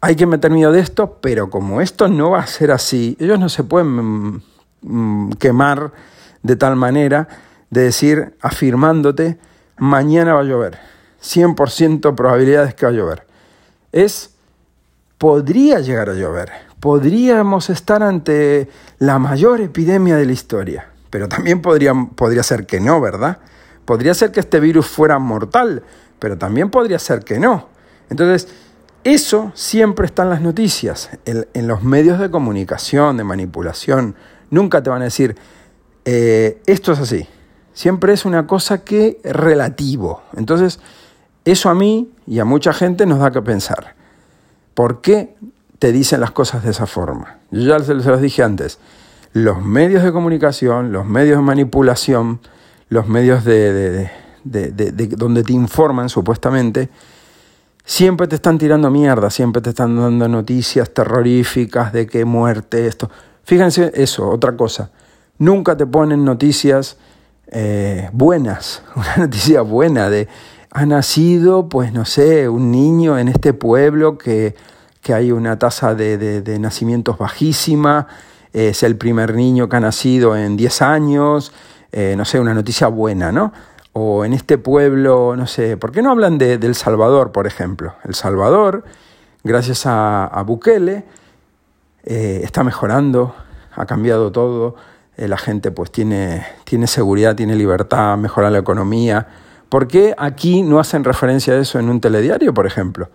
hay 0.02 0.16
que 0.16 0.26
meter 0.26 0.52
miedo 0.52 0.72
de 0.72 0.80
esto, 0.80 1.18
pero 1.22 1.50
como 1.50 1.82
esto 1.82 2.08
no 2.08 2.32
va 2.32 2.40
a 2.40 2.48
ser 2.48 2.72
así, 2.72 3.18
ellos 3.20 3.40
no 3.40 3.50
se 3.50 3.64
pueden 3.64 3.88
mm, 3.88 4.42
mm, 4.82 5.32
quemar 5.34 5.94
de 6.44 6.56
tal 6.56 6.76
manera 6.76 7.28
de 7.70 7.82
decir, 7.82 8.36
afirmándote, 8.42 9.38
mañana 9.78 10.34
va 10.34 10.42
a 10.42 10.44
llover, 10.44 10.80
100% 11.22 12.16
probabilidades 12.16 12.74
que 12.76 12.86
va 12.86 12.92
a 12.92 12.96
llover. 12.96 13.28
Es, 13.92 14.32
podría 15.18 15.80
llegar 15.80 16.10
a 16.10 16.14
llover, 16.14 16.52
podríamos 16.80 17.70
estar 17.70 18.04
ante 18.04 18.70
la 19.00 19.20
mayor 19.20 19.62
epidemia 19.62 20.16
de 20.16 20.26
la 20.26 20.32
historia, 20.32 20.90
pero 21.10 21.28
también 21.28 21.62
podría, 21.62 21.94
podría 22.16 22.44
ser 22.44 22.66
que 22.66 22.80
no, 22.80 23.02
¿verdad? 23.02 23.40
Podría 23.86 24.14
ser 24.14 24.32
que 24.32 24.42
este 24.42 24.60
virus 24.60 24.88
fuera 24.88 25.18
mortal, 25.20 25.84
pero 26.20 26.38
también 26.38 26.70
podría 26.70 27.00
ser 27.00 27.24
que 27.24 27.40
no. 27.40 27.70
Entonces, 28.10 28.48
eso 29.04 29.52
siempre 29.56 30.06
está 30.06 30.24
en 30.24 30.30
las 30.30 30.42
noticias, 30.42 31.10
en, 31.26 31.68
los 31.68 31.84
medios 31.84 32.20
de 32.20 32.30
comunicación, 32.30 33.16
de 33.16 33.24
manipulación. 33.24 34.16
Nunca 34.50 34.84
te 34.84 34.90
van 34.90 35.02
a 35.02 35.06
decir, 35.06 35.38
eh, 36.04 36.62
esto 36.66 36.92
es 36.92 37.00
así. 37.00 37.28
Siempre 37.78 38.12
es 38.12 38.26
una 38.26 38.48
cosa 38.48 38.84
que 38.84 39.22
relativo. 39.24 40.24
Entonces, 40.36 40.80
eso 41.46 41.70
a 41.70 41.76
mí 41.76 42.10
y 42.26 42.40
a 42.40 42.44
mucha 42.44 42.74
gente 42.74 43.06
nos 43.06 43.20
da 43.20 43.30
que 43.30 43.44
pensar. 43.44 43.94
¿Por 44.74 45.02
qué 45.02 45.36
te 45.78 45.92
dicen 45.92 46.20
las 46.20 46.32
cosas 46.32 46.64
de 46.64 46.72
esa 46.72 46.88
forma? 46.88 47.38
Yo 47.52 47.78
ya 47.78 47.80
se 47.80 47.94
los 47.94 48.20
dije 48.20 48.42
antes. 48.42 48.80
Los 49.32 49.62
medios 49.62 50.02
de 50.02 50.12
comunicación, 50.12 50.92
los 50.92 51.06
medios 51.06 51.38
de 51.38 51.44
manipulación, 51.44 52.40
los 52.90 53.08
medios 53.08 53.46
de, 53.46 54.10
donde 54.44 55.44
te 55.44 55.54
informan 55.54 56.10
supuestamente, 56.10 56.90
siempre 57.86 58.26
te 58.26 58.38
están 58.38 58.58
tirando 58.58 58.90
mierda, 58.90 59.30
siempre 59.30 59.62
te 59.62 59.70
están 59.70 59.96
dando 59.96 60.28
noticias 60.28 60.92
terroríficas 60.92 61.94
de 61.94 62.08
que 62.08 62.26
muerte, 62.26 62.88
esto. 62.88 63.12
Fíjense 63.44 63.92
eso, 63.94 64.28
otra 64.28 64.58
cosa. 64.58 64.90
Nunca 65.38 65.78
te 65.78 65.86
ponen 65.86 66.26
noticias 66.26 66.98
eh, 67.52 68.10
buenas, 68.14 68.84
una 68.96 69.16
noticia 69.18 69.62
buena 69.62 70.10
de 70.10 70.28
ha 70.72 70.86
nacido, 70.86 71.70
pues 71.70 71.94
no 71.94 72.06
sé, 72.06 72.50
un 72.50 72.72
niño 72.72 73.18
en 73.18 73.30
este 73.30 73.54
pueblo 73.54 74.18
que, 74.18 74.56
que 75.02 75.14
hay 75.14 75.32
una 75.32 75.58
tasa 75.58 75.96
de, 75.96 76.18
de, 76.18 76.60
nacimientos 76.60 77.18
bajísima, 77.18 78.08
es 78.54 78.84
el 78.84 78.98
primer 78.98 79.34
niño 79.34 79.70
que 79.70 79.78
ha 79.78 79.80
nacido 79.80 80.36
en 80.36 80.58
10 80.58 80.82
años, 80.82 81.52
eh, 81.92 82.16
no 82.18 82.26
sé, 82.26 82.40
una 82.40 82.54
noticia 82.54 82.88
buena, 82.88 83.32
¿no? 83.32 83.54
O 83.94 84.26
en 84.26 84.34
este 84.34 84.58
pueblo, 84.58 85.36
no 85.36 85.48
sé, 85.48 85.78
¿por 85.78 85.92
qué 85.92 86.02
no 86.02 86.12
hablan 86.12 86.38
de, 86.38 86.54
El 86.54 86.76
Salvador, 86.76 87.32
por 87.32 87.48
ejemplo? 87.48 87.96
El 88.04 88.14
Salvador, 88.14 88.84
gracias 89.44 89.84
a, 89.86 90.44
Bukele, 90.46 91.06
eh, 92.04 92.42
está 92.44 92.64
mejorando, 92.64 93.34
ha 93.76 93.86
cambiado 93.86 94.32
todo, 94.32 94.76
eh, 94.76 94.97
la 95.18 95.38
gente 95.38 95.72
pues 95.72 95.92
tiene, 95.92 96.46
tiene 96.64 96.88
seguridad, 96.88 97.36
tiene 97.36 97.56
libertad, 97.56 98.18
mejora 98.18 98.50
la 98.50 98.60
economía. 98.60 99.28
¿Por 99.70 99.88
qué 99.88 100.14
aquí 100.18 100.62
no 100.62 100.80
hacen 100.80 101.04
referencia 101.04 101.54
a 101.54 101.58
eso 101.58 101.80
en 101.80 101.90
un 101.90 102.00
telediario, 102.00 102.54
por 102.54 102.68
ejemplo? 102.68 103.10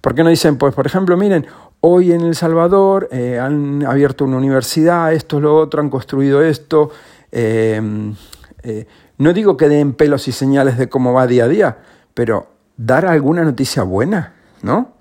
¿Por 0.00 0.14
qué 0.14 0.22
no 0.22 0.30
dicen, 0.30 0.58
pues, 0.58 0.74
por 0.74 0.86
ejemplo, 0.86 1.16
miren, 1.16 1.46
hoy 1.80 2.12
en 2.12 2.20
El 2.20 2.34
Salvador 2.34 3.08
han 3.12 3.86
abierto 3.86 4.24
una 4.24 4.36
universidad, 4.36 5.12
esto, 5.12 5.40
lo 5.40 5.56
otro, 5.56 5.80
han 5.80 5.88
construido 5.88 6.42
esto, 6.42 6.90
Em, 7.36 8.14
eh, 8.62 8.86
no 9.18 9.32
digo 9.32 9.56
que 9.56 9.68
den 9.68 9.94
pelos 9.94 10.28
y 10.28 10.32
señales 10.32 10.78
de 10.78 10.88
cómo 10.88 11.12
va 11.12 11.26
día 11.26 11.44
a 11.44 11.48
día, 11.48 11.78
pero 12.14 12.46
dar 12.76 13.06
alguna 13.06 13.42
noticia 13.42 13.82
buena, 13.82 14.34
¿no? 14.62 14.92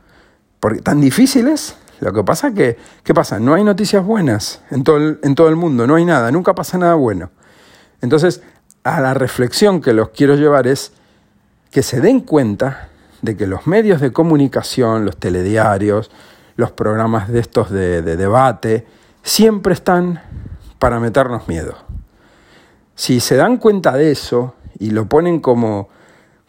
Porque 0.59 0.81
tan 0.81 0.99
difícil 0.99 1.47
es. 1.47 1.77
Lo 1.99 2.13
que 2.13 2.23
pasa 2.23 2.49
es 2.49 2.53
que, 2.55 2.77
¿qué 3.03 3.13
pasa? 3.13 3.39
No 3.39 3.53
hay 3.53 3.63
noticias 3.63 4.03
buenas 4.03 4.61
en 4.71 4.83
todo, 4.83 4.97
el, 4.97 5.19
en 5.23 5.35
todo 5.35 5.49
el 5.49 5.55
mundo, 5.55 5.87
no 5.87 5.95
hay 5.95 6.05
nada, 6.05 6.31
nunca 6.31 6.53
pasa 6.55 6.77
nada 6.77 6.95
bueno. 6.95 7.31
Entonces, 8.01 8.41
a 8.83 8.99
la 8.99 9.13
reflexión 9.13 9.81
que 9.81 9.93
los 9.93 10.09
quiero 10.09 10.35
llevar 10.35 10.67
es 10.67 10.93
que 11.71 11.83
se 11.83 12.01
den 12.01 12.19
cuenta 12.21 12.89
de 13.21 13.37
que 13.37 13.47
los 13.47 13.67
medios 13.67 14.01
de 14.01 14.11
comunicación, 14.11 15.05
los 15.05 15.17
telediarios, 15.17 16.11
los 16.55 16.71
programas 16.71 17.29
de 17.29 17.39
estos 17.39 17.71
de 17.71 18.01
debate, 18.01 18.85
siempre 19.23 19.73
están 19.73 20.21
para 20.77 20.99
meternos 20.99 21.47
miedo. 21.47 21.75
Si 22.95 23.19
se 23.19 23.35
dan 23.37 23.57
cuenta 23.57 23.93
de 23.93 24.11
eso 24.11 24.55
y 24.77 24.91
lo 24.91 25.07
ponen 25.07 25.39
como, 25.39 25.89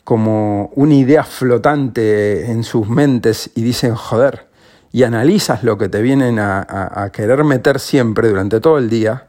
como 0.03 0.71
una 0.75 0.95
idea 0.95 1.25
flotante 1.25 2.51
en 2.51 2.65
sus 2.65 2.89
mentes 2.89 3.51
y 3.55 3.63
dicen, 3.63 3.95
joder, 3.95 4.49
y 4.95 5.03
analizas 5.03 5.63
lo 5.63 5.77
que 5.77 5.91
te 5.91 6.01
vienen 6.01 6.39
a, 6.39 7.11
querer 7.13 7.45
meter 7.45 7.79
siempre 7.81 8.29
durante 8.29 8.61
todo 8.61 8.79
el 8.79 8.89
día, 8.89 9.27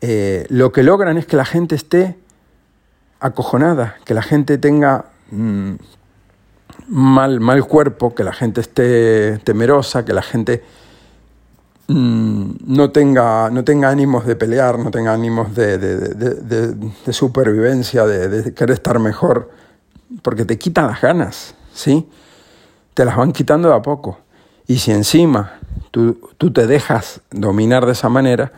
eh, 0.00 0.46
lo 0.50 0.70
que 0.70 0.82
logran 0.82 1.18
es 1.18 1.26
que 1.26 1.36
la 1.36 1.44
gente 1.44 1.74
esté 1.74 2.16
acojonada, 3.18 3.96
que 4.04 4.14
la 4.14 4.22
gente 4.22 4.58
tenga 4.58 5.06
mm, 5.30 5.72
mal, 6.88 7.40
mal 7.40 7.66
cuerpo, 7.66 8.14
que 8.14 8.22
la 8.22 8.32
gente 8.32 8.60
esté 8.60 9.38
temerosa, 9.38 10.04
que 10.04 10.12
la 10.12 10.22
gente 10.22 10.62
Mm, 11.86 12.52
no 12.66 12.90
tenga, 12.90 13.50
no 13.50 13.62
tenga 13.62 13.90
ánimos 13.90 14.24
de 14.24 14.36
pelear, 14.36 14.78
no 14.78 14.90
tenga 14.90 15.12
ánimos 15.12 15.54
de, 15.54 15.76
de, 15.76 17.12
supervivencia, 17.12 18.06
de, 18.06 18.54
querer 18.54 18.74
estar 18.74 18.98
mejor, 18.98 19.50
porque 20.22 20.46
te 20.46 20.56
quitan 20.56 20.86
las 20.86 21.02
ganas, 21.02 21.54
¿sí? 21.74 22.08
Te 22.94 23.04
las 23.04 23.16
van 23.16 23.32
quitando 23.32 23.68
de 23.68 23.74
a 23.74 23.82
poco. 23.82 24.18
Y 24.66 24.78
si 24.78 24.92
encima 24.92 25.58
tú, 25.90 26.18
tú 26.38 26.52
te 26.52 26.66
dejas 26.66 27.20
dominar 27.30 27.86
de 27.86 27.92
esa 27.92 28.08
manera, 28.08 28.52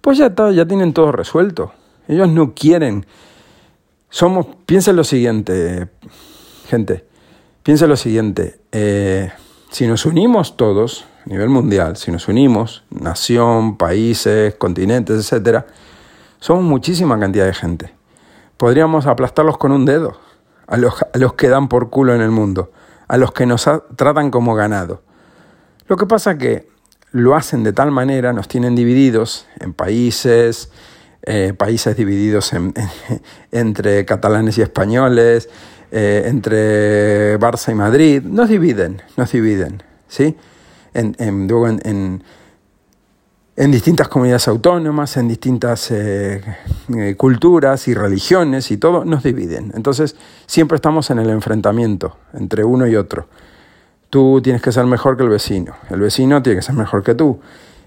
pues 0.00 0.18
ya, 0.18 0.26
está, 0.26 0.50
ya 0.50 0.66
tienen 0.66 0.92
todo 0.92 1.12
resuelto. 1.12 1.72
Ellos 2.08 2.28
no 2.28 2.54
quieren. 2.54 3.06
Somos, 4.10 4.46
piensen 4.66 4.96
lo 4.96 5.04
siguiente, 5.04 5.88
gente, 6.66 7.04
piensen 7.62 7.88
lo 7.88 7.96
siguiente. 7.96 8.60
Eh, 8.72 9.30
si 9.70 9.86
nos 9.86 10.04
unimos 10.04 10.56
todos, 10.56 11.06
a 11.24 11.30
nivel 11.30 11.48
mundial, 11.48 11.96
si 11.96 12.10
nos 12.10 12.28
unimos, 12.28 12.84
nación, 12.90 13.76
países, 13.76 14.54
continentes, 14.56 15.32
etc., 15.32 15.64
somos 16.40 16.64
muchísima 16.64 17.18
cantidad 17.18 17.46
de 17.46 17.54
gente. 17.54 17.94
Podríamos 18.56 19.06
aplastarlos 19.06 19.56
con 19.56 19.72
un 19.72 19.86
dedo, 19.86 20.18
a 20.66 20.76
los, 20.76 21.00
a 21.02 21.18
los 21.18 21.34
que 21.34 21.48
dan 21.48 21.68
por 21.68 21.88
culo 21.88 22.14
en 22.14 22.20
el 22.20 22.30
mundo, 22.30 22.70
a 23.12 23.18
los 23.18 23.32
que 23.32 23.44
nos 23.44 23.68
tratan 23.94 24.30
como 24.30 24.54
ganado. 24.54 25.02
Lo 25.86 25.98
que 25.98 26.06
pasa 26.06 26.38
que 26.38 26.66
lo 27.10 27.34
hacen 27.34 27.62
de 27.62 27.74
tal 27.74 27.90
manera, 27.90 28.32
nos 28.32 28.48
tienen 28.48 28.74
divididos 28.74 29.46
en 29.60 29.74
países, 29.74 30.70
eh, 31.20 31.52
países 31.54 31.94
divididos 31.94 32.52
entre 33.52 34.06
catalanes 34.06 34.56
y 34.56 34.62
españoles, 34.62 35.50
eh, 35.90 36.22
entre 36.24 37.38
Barça 37.38 37.70
y 37.70 37.74
Madrid, 37.74 38.22
nos 38.22 38.48
dividen, 38.48 39.02
nos 39.18 39.30
dividen, 39.30 39.82
¿sí? 40.08 40.34
En, 40.94 41.14
en, 41.18 42.24
en, 43.56 43.70
distintas 43.70 44.08
comunidades 44.08 44.48
autónomas, 44.48 45.16
en 45.16 45.28
distintas 45.28 45.90
eh, 45.90 46.42
eh, 46.96 47.14
culturas 47.16 47.88
y 47.88 47.94
religiones 47.94 48.70
y 48.70 48.76
todo, 48.76 49.04
nos 49.04 49.22
dividen. 49.22 49.72
Entonces, 49.74 50.16
siempre 50.46 50.76
estamos 50.76 51.10
en 51.10 51.18
el 51.18 51.30
enfrentamiento 51.30 52.16
entre 52.32 52.64
uno 52.64 52.86
y 52.86 52.96
otro. 52.96 53.26
Tú 54.10 54.40
tienes 54.42 54.62
que 54.62 54.72
ser 54.72 54.84
mejor 54.86 55.16
que 55.16 55.22
el 55.22 55.30
vecino, 55.30 55.74
el 55.90 56.00
vecino 56.00 56.42
tiene 56.42 56.58
que 56.58 56.62
ser 56.62 56.74
mejor 56.74 57.02
que 57.02 57.14
tú. 57.14 57.40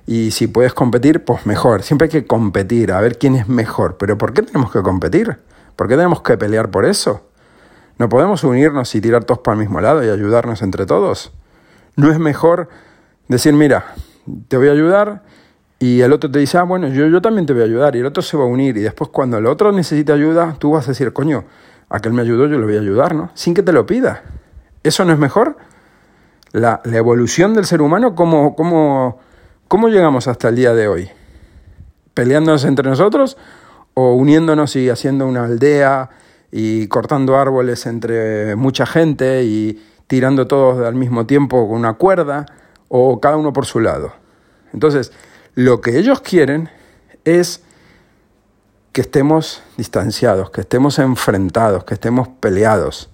Y 0.07 0.31
si 0.31 0.47
puedes 0.47 0.73
competir, 0.73 1.23
pues 1.23 1.45
mejor. 1.45 1.81
Siempre 1.81 2.05
hay 2.05 2.11
que 2.11 2.27
competir, 2.27 2.91
a 2.91 3.01
ver 3.01 3.17
quién 3.17 3.35
es 3.35 3.47
mejor. 3.47 3.97
Pero 3.97 4.17
¿por 4.17 4.33
qué 4.33 4.43
tenemos 4.43 4.71
que 4.71 4.81
competir? 4.81 5.37
¿Por 5.75 5.87
qué 5.87 5.95
tenemos 5.95 6.21
que 6.21 6.37
pelear 6.37 6.69
por 6.69 6.85
eso? 6.85 7.21
¿No 7.97 8.09
podemos 8.09 8.43
unirnos 8.43 8.93
y 8.93 9.01
tirar 9.01 9.23
todos 9.23 9.39
para 9.39 9.53
el 9.55 9.61
mismo 9.61 9.81
lado 9.81 10.03
y 10.03 10.09
ayudarnos 10.09 10.61
entre 10.61 10.85
todos? 10.85 11.31
¿No 11.95 12.11
es 12.11 12.19
mejor 12.19 12.69
decir, 13.27 13.53
mira, 13.53 13.95
te 14.47 14.57
voy 14.57 14.67
a 14.67 14.71
ayudar 14.71 15.23
y 15.85 16.01
el 16.01 16.13
otro 16.13 16.31
te 16.31 16.39
dice, 16.39 16.57
ah, 16.57 16.63
bueno, 16.63 16.87
yo, 16.87 17.07
yo 17.07 17.21
también 17.21 17.45
te 17.45 17.53
voy 17.53 17.61
a 17.61 17.65
ayudar 17.65 17.95
y 17.95 17.99
el 17.99 18.05
otro 18.05 18.23
se 18.23 18.37
va 18.37 18.43
a 18.43 18.47
unir 18.47 18.77
y 18.77 18.81
después 18.81 19.09
cuando 19.09 19.37
el 19.37 19.45
otro 19.45 19.71
necesite 19.71 20.11
ayuda, 20.11 20.55
tú 20.57 20.71
vas 20.71 20.85
a 20.85 20.91
decir, 20.91 21.13
coño, 21.13 21.45
aquel 21.89 22.13
me 22.13 22.21
ayudó, 22.21 22.47
yo 22.47 22.57
le 22.57 22.65
voy 22.65 22.77
a 22.77 22.79
ayudar, 22.79 23.13
¿no? 23.13 23.29
Sin 23.33 23.53
que 23.53 23.61
te 23.61 23.71
lo 23.71 23.85
pida. 23.85 24.23
¿Eso 24.83 25.05
no 25.05 25.13
es 25.13 25.19
mejor? 25.19 25.57
La, 26.51 26.81
la 26.85 26.97
evolución 26.97 27.53
del 27.53 27.65
ser 27.65 27.81
humano, 27.81 28.15
¿cómo, 28.15 28.55
cómo, 28.55 29.19
¿cómo 29.67 29.89
llegamos 29.89 30.27
hasta 30.27 30.49
el 30.49 30.55
día 30.55 30.73
de 30.73 30.87
hoy? 30.87 31.09
¿Peleándonos 32.13 32.63
entre 32.65 32.89
nosotros 32.89 33.37
o 33.93 34.13
uniéndonos 34.13 34.75
y 34.75 34.89
haciendo 34.89 35.27
una 35.27 35.45
aldea? 35.45 36.09
y 36.57 36.87
cortando 36.87 37.35
árboles 37.35 37.85
entre 37.85 38.55
mucha 38.55 38.85
gente 38.85 39.43
y 39.43 39.83
tirando 40.07 40.47
todos 40.47 40.85
al 40.87 40.95
mismo 40.95 41.25
tiempo 41.25 41.67
con 41.67 41.79
una 41.79 41.95
cuerda 41.95 42.45
o 42.87 43.19
cada 43.19 43.35
uno 43.35 43.51
por 43.51 43.65
su 43.65 43.81
lado. 43.81 44.13
Entonces, 44.71 45.11
lo 45.55 45.81
que 45.81 45.97
ellos 45.97 46.21
quieren 46.21 46.69
es 47.23 47.63
que 48.91 49.01
estemos 49.01 49.63
distanciados, 49.77 50.51
que 50.51 50.61
estemos 50.61 50.99
enfrentados, 50.99 51.83
que 51.83 51.95
estemos 51.95 52.27
peleados. 52.27 53.09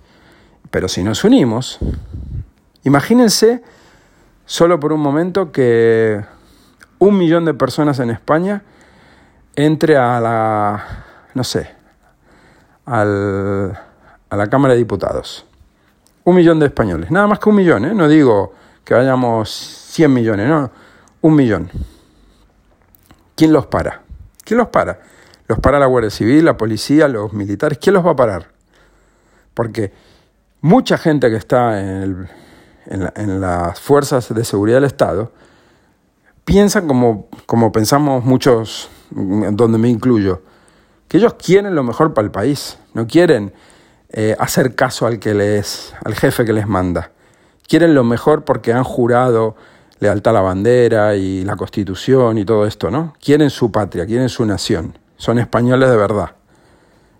Pero 0.70 0.88
si 0.88 1.04
nos 1.04 1.24
unimos, 1.24 1.80
imagínense 2.84 3.64
solo 4.46 4.80
por 4.80 4.94
un 4.94 5.00
momento 5.00 5.52
que 5.52 6.24
un 7.00 7.18
millón 7.18 7.46
de 7.46 7.54
personas 7.54 8.00
en 8.00 8.10
España 8.12 8.64
entre 9.56 9.98
a 9.98 10.20
la, 10.20 11.06
no 11.34 11.44
sé, 11.44 11.70
al, 12.86 13.78
a 14.30 14.36
la 14.36 14.48
Cámara 14.48 14.74
de 14.74 14.80
Diputados. 14.80 15.46
Un 16.24 16.36
millón 16.36 16.60
de 16.60 16.68
españoles, 16.68 17.10
nada 17.10 17.28
más 17.28 17.40
que 17.40 17.50
un 17.50 17.56
millón, 17.56 17.86
¿eh? 17.86 17.94
no 17.96 18.08
digo 18.08 18.54
que 18.84 18.94
vayamos 18.94 19.50
100 19.50 20.14
millones, 20.14 20.48
no, 20.48 20.72
un 21.22 21.36
millón. 21.36 21.70
¿Quién 23.42 23.54
los 23.54 23.66
para? 23.66 24.04
¿Quién 24.44 24.60
los 24.60 24.68
para? 24.68 25.00
¿Los 25.48 25.58
para 25.58 25.80
la 25.80 25.88
Guardia 25.88 26.12
Civil, 26.12 26.46
la 26.46 26.58
policía, 26.58 27.08
los 27.08 27.34
militares? 27.34 27.80
¿Quién 27.82 27.96
los 27.96 28.06
va 28.06 28.12
a 28.12 28.16
parar? 28.16 28.52
Porque 29.56 29.92
mucha 30.62 30.96
gente 31.00 31.28
que 31.32 31.38
está 31.38 31.82
en, 31.82 32.28
las 33.42 33.80
fuerzas 33.80 34.32
de 34.32 34.46
seguridad 34.46 34.78
del 34.78 34.84
Estado 34.84 35.32
piensa 36.46 36.84
como, 36.84 37.30
como 37.48 37.72
pensamos 37.72 38.24
muchos, 38.24 38.92
donde 39.10 39.80
me 39.80 39.90
incluyo, 39.90 40.44
que 41.08 41.18
ellos 41.18 41.34
quieren 41.34 41.74
lo 41.74 41.82
mejor 41.82 42.14
para 42.14 42.26
el 42.28 42.32
país, 42.32 42.78
no 42.94 43.08
quieren 43.08 43.56
eh, 44.10 44.36
hacer 44.38 44.76
caso 44.76 45.08
al 45.08 45.18
que 45.18 45.34
les, 45.34 45.96
al 46.06 46.14
jefe 46.14 46.46
que 46.46 46.54
les 46.54 46.68
manda. 46.68 47.10
Quieren 47.68 47.96
lo 47.96 48.04
mejor 48.04 48.46
porque 48.46 48.72
han 48.72 48.84
jurado 48.84 49.56
lealtad 50.02 50.32
a 50.32 50.34
la 50.34 50.42
bandera 50.42 51.16
y 51.16 51.46
la 51.46 51.56
constitución 51.56 52.38
y 52.38 52.44
todo 52.44 52.66
esto, 52.66 52.92
¿no? 52.92 53.14
Quieren 53.24 53.50
su 53.50 53.72
patria, 53.72 54.06
quieren 54.06 54.30
su 54.30 54.46
nación. 54.46 54.98
Son 55.16 55.40
españoles 55.40 55.90
de 55.90 55.96
verdad. 55.96 56.32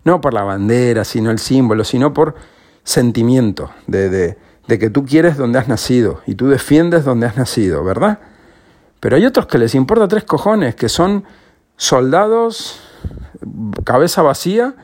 No 0.04 0.20
por 0.20 0.34
la 0.34 0.42
bandera, 0.42 1.04
sino 1.04 1.30
el 1.30 1.38
símbolo, 1.38 1.84
sino 1.84 2.12
por 2.12 2.34
sentimiento 2.82 3.70
de, 3.86 4.10
de, 4.10 4.38
de 4.66 4.78
que 4.80 4.90
tú 4.90 5.06
quieres 5.06 5.36
donde 5.36 5.60
has 5.60 5.68
nacido 5.68 6.20
y 6.26 6.34
tú 6.34 6.48
defiendes 6.48 7.04
donde 7.04 7.26
has 7.26 7.36
nacido, 7.36 7.84
¿verdad? 7.84 8.18
Pero 8.98 9.14
hay 9.14 9.24
otros 9.26 9.46
que 9.46 9.58
les 9.58 9.76
importa 9.76 10.08
tres 10.08 10.24
cojones, 10.24 10.74
que 10.74 10.88
son 10.88 11.22
soldados, 11.76 12.80
cabeza 13.84 14.22
vacía, 14.22 14.74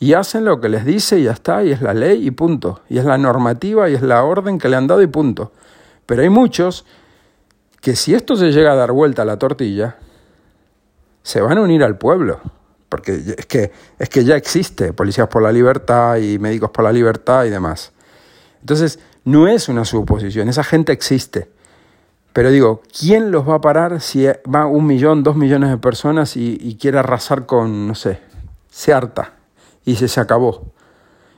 y 0.00 0.14
hacen 0.14 0.46
lo 0.46 0.60
que 0.60 0.70
les 0.70 0.86
dice 0.86 1.18
y 1.18 1.24
ya 1.24 1.32
está, 1.32 1.62
y 1.62 1.70
es 1.70 1.82
la 1.82 1.92
ley 1.92 2.26
y 2.26 2.30
punto, 2.30 2.80
y 2.88 2.98
es 2.98 3.04
la 3.04 3.18
normativa 3.18 3.88
y 3.90 3.94
es 3.94 4.02
la 4.02 4.24
orden 4.24 4.58
que 4.58 4.70
le 4.70 4.76
han 4.76 4.86
dado 4.86 5.02
y 5.02 5.06
punto. 5.06 5.52
Pero 6.06 6.22
hay 6.22 6.30
muchos 6.30 6.86
que 7.82 7.96
si 7.96 8.14
esto 8.14 8.36
se 8.36 8.52
llega 8.52 8.72
a 8.72 8.76
dar 8.76 8.92
vuelta 8.92 9.22
a 9.22 9.24
la 9.24 9.38
tortilla, 9.38 9.96
se 11.22 11.40
van 11.40 11.58
a 11.58 11.60
unir 11.60 11.82
al 11.82 11.98
pueblo, 11.98 12.40
porque 12.88 13.34
es 13.36 13.46
que, 13.46 13.72
es 13.98 14.08
que 14.08 14.24
ya 14.24 14.36
existe 14.36 14.92
Policías 14.92 15.28
por 15.28 15.42
la 15.42 15.52
Libertad 15.52 16.16
y 16.16 16.38
Médicos 16.38 16.70
por 16.70 16.84
la 16.84 16.92
Libertad 16.92 17.44
y 17.44 17.50
demás. 17.50 17.92
Entonces, 18.60 19.00
no 19.24 19.48
es 19.48 19.68
una 19.68 19.84
suposición, 19.84 20.48
esa 20.48 20.64
gente 20.64 20.92
existe. 20.92 21.50
Pero 22.32 22.50
digo, 22.50 22.80
¿quién 22.98 23.30
los 23.30 23.46
va 23.46 23.56
a 23.56 23.60
parar 23.60 24.00
si 24.00 24.26
va 24.26 24.66
un 24.66 24.86
millón, 24.86 25.22
dos 25.22 25.36
millones 25.36 25.68
de 25.68 25.76
personas 25.76 26.36
y, 26.36 26.78
quiere 26.80 26.98
arrasar 26.98 27.44
con, 27.44 27.86
no 27.86 27.94
sé, 27.94 28.20
se 28.70 28.94
harta? 28.94 29.34
y 29.84 29.96
se, 29.96 30.06
se 30.06 30.20
acabó. 30.20 30.72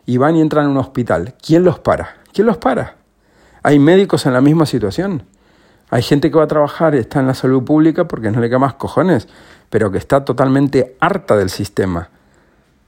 Y 0.06 0.18
van 0.18 0.36
y 0.36 0.42
entran 0.42 0.66
a 0.66 0.68
un 0.68 0.76
hospital. 0.76 1.34
¿Quién 1.42 1.64
los 1.64 1.78
para? 1.78 2.16
¿Quién 2.32 2.46
los 2.46 2.58
para? 2.58 2.96
Hay 3.62 3.78
médicos 3.78 4.26
en 4.26 4.34
la 4.34 4.42
misma 4.42 4.66
situación. 4.66 5.22
Hay 5.94 6.02
gente 6.02 6.28
que 6.28 6.36
va 6.36 6.42
a 6.42 6.48
trabajar, 6.48 6.96
está 6.96 7.20
en 7.20 7.28
la 7.28 7.34
salud 7.34 7.62
pública 7.62 8.08
porque 8.08 8.32
no 8.32 8.40
le 8.40 8.48
queda 8.48 8.58
más 8.58 8.74
cojones, 8.74 9.28
pero 9.70 9.92
que 9.92 9.98
está 9.98 10.24
totalmente 10.24 10.96
harta 10.98 11.36
del 11.36 11.50
sistema. 11.50 12.10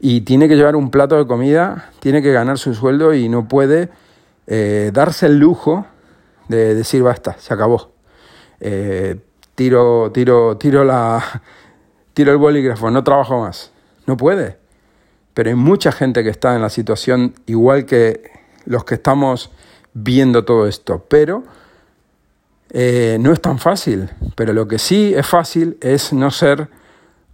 Y 0.00 0.22
tiene 0.22 0.48
que 0.48 0.56
llevar 0.56 0.74
un 0.74 0.90
plato 0.90 1.16
de 1.16 1.24
comida, 1.24 1.90
tiene 2.00 2.20
que 2.20 2.32
ganar 2.32 2.58
su 2.58 2.74
sueldo 2.74 3.14
y 3.14 3.28
no 3.28 3.46
puede 3.46 3.90
eh, 4.48 4.90
darse 4.92 5.26
el 5.26 5.38
lujo 5.38 5.86
de 6.48 6.74
decir 6.74 7.04
basta, 7.04 7.36
se 7.38 7.54
acabó. 7.54 7.92
Eh, 8.58 9.14
tiro, 9.54 10.10
tiro, 10.12 10.56
tiro 10.56 10.82
la, 10.82 11.22
tiro 12.12 12.32
el 12.32 12.38
bolígrafo, 12.38 12.90
no 12.90 13.04
trabajo 13.04 13.40
más. 13.40 13.70
No 14.06 14.16
puede 14.16 14.66
pero 15.36 15.50
hay 15.50 15.54
mucha 15.54 15.92
gente 15.92 16.24
que 16.24 16.30
está 16.30 16.56
en 16.56 16.62
la 16.62 16.70
situación 16.70 17.34
igual 17.44 17.84
que 17.84 18.30
los 18.64 18.84
que 18.84 18.94
estamos 18.94 19.50
viendo 19.92 20.46
todo 20.46 20.66
esto. 20.66 21.04
Pero 21.10 21.44
eh, 22.70 23.18
no 23.20 23.32
es 23.32 23.40
tan 23.40 23.58
fácil. 23.58 24.10
Pero 24.34 24.52
lo 24.52 24.68
que 24.68 24.78
sí 24.78 25.14
es 25.14 25.26
fácil 25.26 25.78
es 25.80 26.12
no 26.12 26.30
ser 26.30 26.68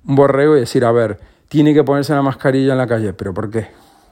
un 0.06 0.16
borrego 0.16 0.56
y 0.56 0.60
decir, 0.60 0.84
a 0.84 0.92
ver, 0.92 1.18
tiene 1.48 1.74
que 1.74 1.84
ponerse 1.84 2.12
la 2.12 2.22
mascarilla 2.22 2.72
en 2.72 2.78
la 2.78 2.86
calle. 2.86 3.12
¿Pero 3.12 3.34
por 3.34 3.50
qué? 3.50 3.68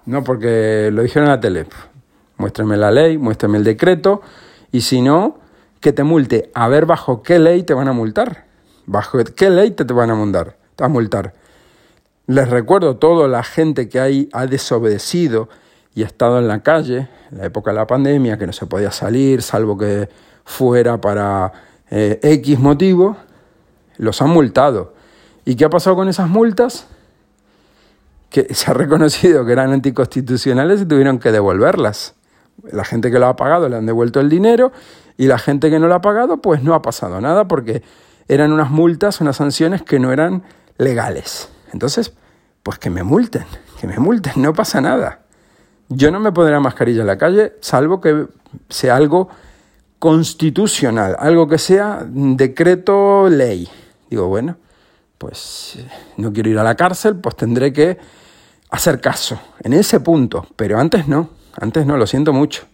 No, 0.07 0.25
porque 0.25 0.91
lo 0.93 1.03
dijeron 1.03 1.29
en 1.29 1.35
la 1.35 1.41
tele. 1.41 1.67
Muéstrame 2.37 2.77
la 2.77 2.91
ley, 2.91 3.19
muéstrame 3.19 3.59
el 3.59 3.65
decreto. 3.65 4.23
Y 4.73 4.83
si 4.83 5.03
no, 5.03 5.39
que 5.81 5.93
te 5.93 6.03
multe. 6.03 6.51
A 6.55 6.69
ver 6.69 6.87
bajo 6.87 7.23
qué 7.23 7.39
ley 7.39 7.63
te 7.63 7.75
van 7.75 7.89
a 7.89 7.93
multar. 7.93 8.47
¿Bajo 8.87 9.19
qué 9.37 9.51
ley 9.51 9.71
te, 9.73 9.85
te 9.85 9.93
van 9.93 10.11
a 10.11 10.15
multar? 10.15 10.57
A 10.79 10.89
multar 10.89 11.35
les 12.31 12.49
recuerdo 12.49 12.97
toda 12.97 13.27
la 13.27 13.43
gente 13.43 13.89
que 13.89 13.99
ahí 13.99 14.29
ha 14.33 14.47
desobedecido 14.47 15.49
y 15.97 16.05
ha 16.05 16.07
estado 16.07 16.39
en 16.39 16.47
la 16.47 16.63
calle, 16.63 17.09
en 17.33 17.39
la 17.39 17.47
época 17.47 17.73
de 17.73 17.79
la 17.79 17.89
pandemia, 17.89 18.39
que 18.39 18.47
no 18.47 18.53
se 18.53 18.67
podía 18.67 18.93
salir, 18.93 19.43
salvo 19.43 19.77
que 19.77 20.09
fuera 20.45 21.01
para 21.01 21.53
eh, 21.91 22.19
X 22.23 22.59
motivo, 22.59 23.17
los 23.97 24.23
han 24.23 24.31
multado. 24.31 24.95
¿Y 25.45 25.57
qué 25.57 25.65
ha 25.65 25.71
pasado 25.71 25.97
con 25.97 26.09
esas 26.09 26.29
multas? 26.29 26.87
Que 28.29 28.55
se 28.55 28.71
ha 28.71 28.75
reconocido 28.75 29.45
que 29.45 29.53
eran 29.53 29.73
anticonstitucionales 29.73 30.83
y 30.83 30.87
tuvieron 30.87 31.19
que 31.19 31.33
devolverlas. 31.33 32.15
La 32.73 32.85
gente 32.85 33.11
que 33.11 33.19
lo 33.19 33.27
ha 33.27 33.37
pagado 33.37 33.69
le 33.69 33.77
han 33.77 33.87
devuelto 33.87 34.21
el 34.21 34.29
dinero 34.29 34.73
y 35.17 35.27
la 35.27 35.39
gente 35.39 35.71
que 35.71 35.79
no 35.79 35.89
lo 35.89 35.95
ha 35.95 36.01
pagado, 36.01 36.39
pues 36.39 36.63
no 36.63 36.75
ha 36.75 36.83
pasado 36.83 37.21
nada 37.21 37.47
porque 37.49 37.83
eran 38.29 38.53
unas 38.53 38.71
multas, 38.71 39.21
unas 39.21 39.37
sanciones 39.37 39.83
que 39.83 39.99
no 39.99 40.13
eran 40.13 40.45
legales. 40.79 41.51
Entonces, 41.73 42.15
pues 42.63 42.79
que 42.79 42.91
me 42.91 43.03
multen, 43.03 43.45
que 43.81 43.87
me 43.87 43.99
multen, 43.99 44.35
no 44.37 44.53
pasa 44.53 44.81
nada. 44.81 45.21
Yo 45.89 46.11
no 46.11 46.21
me 46.21 46.31
pondré 46.31 46.53
la 46.55 46.61
mascarilla 46.61 47.01
en 47.01 47.07
la 47.07 47.19
calle, 47.19 47.55
salvo 47.61 48.01
que 48.01 48.29
sea 48.69 48.97
algo 48.97 49.29
constitucional, 50.01 51.15
algo 51.21 51.47
que 51.47 51.59
sea 51.59 52.05
decreto 52.05 53.29
ley. 53.29 53.69
Digo, 54.11 54.27
bueno, 54.27 54.57
pues 55.19 55.79
no 56.17 56.33
quiero 56.33 56.51
ir 56.51 56.59
a 56.59 56.65
la 56.65 56.75
cárcel, 56.75 57.17
pues 57.17 57.37
tendré 57.37 57.73
que 57.73 57.99
hacer 58.71 59.01
caso 59.01 59.39
en 59.63 59.75
ese 59.75 60.01
punto, 60.01 60.47
pero 60.57 60.81
antes 60.81 61.07
no, 61.07 61.31
antes 61.61 61.87
no, 61.87 61.97
lo 61.97 62.07
siento 62.09 62.33
mucho. 62.33 62.65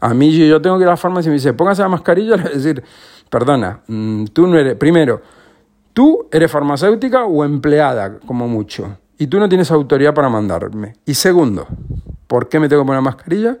A 0.00 0.14
mí 0.14 0.36
yo, 0.36 0.60
tengo 0.60 0.78
que 0.78 0.82
ir 0.82 0.88
a 0.88 0.92
la 0.92 0.96
farmacia 0.96 1.28
y 1.28 1.30
me 1.30 1.34
dice, 1.34 1.52
póngase 1.52 1.82
la 1.82 1.88
mascarilla, 1.88 2.36
le 2.36 2.42
voy 2.42 2.52
a 2.52 2.56
decir, 2.56 2.82
perdona, 3.30 3.82
mm, 3.86 4.24
tú 4.32 4.48
no 4.48 4.58
eres, 4.58 4.74
primero, 4.74 5.22
tú 5.92 6.26
eres 6.32 6.50
farmacéutica 6.50 7.24
o 7.26 7.44
empleada, 7.44 8.18
como 8.18 8.48
mucho 8.48 8.96
y 9.22 9.28
tú 9.28 9.38
no 9.38 9.48
tienes 9.48 9.70
autoridad 9.70 10.14
para 10.14 10.28
mandarme. 10.28 10.94
Y 11.06 11.14
segundo, 11.14 11.68
¿por 12.26 12.48
qué 12.48 12.58
me 12.58 12.68
tengo 12.68 12.82
que 12.82 12.86
poner 12.88 13.02
mascarilla? 13.02 13.58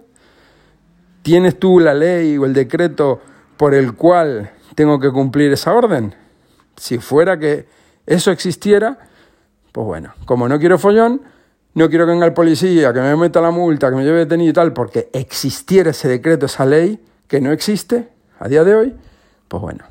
¿Tienes 1.22 1.58
tú 1.58 1.78
la 1.78 1.94
ley 1.94 2.36
o 2.36 2.44
el 2.44 2.52
decreto 2.52 3.20
por 3.56 3.74
el 3.74 3.94
cual 3.94 4.50
tengo 4.74 4.98
que 4.98 5.10
cumplir 5.10 5.52
esa 5.52 5.72
orden? 5.72 6.14
Si 6.76 6.98
fuera 6.98 7.38
que 7.38 7.66
eso 8.06 8.30
existiera, 8.30 8.98
pues 9.70 9.86
bueno, 9.86 10.14
como 10.24 10.48
no 10.48 10.58
quiero 10.58 10.78
follón, 10.78 11.22
no 11.74 11.88
quiero 11.88 12.04
que 12.04 12.12
venga 12.12 12.26
el 12.26 12.34
policía, 12.34 12.92
que 12.92 13.00
me 13.00 13.16
meta 13.16 13.40
la 13.40 13.50
multa, 13.50 13.88
que 13.88 13.96
me 13.96 14.04
lleve 14.04 14.18
detenido 14.20 14.50
y 14.50 14.52
tal, 14.52 14.72
porque 14.72 15.08
existiera 15.12 15.90
ese 15.90 16.08
decreto, 16.08 16.46
esa 16.46 16.66
ley, 16.66 17.00
que 17.28 17.40
no 17.40 17.52
existe 17.52 18.08
a 18.38 18.48
día 18.48 18.64
de 18.64 18.74
hoy, 18.74 18.94
pues 19.48 19.62
bueno, 19.62 19.84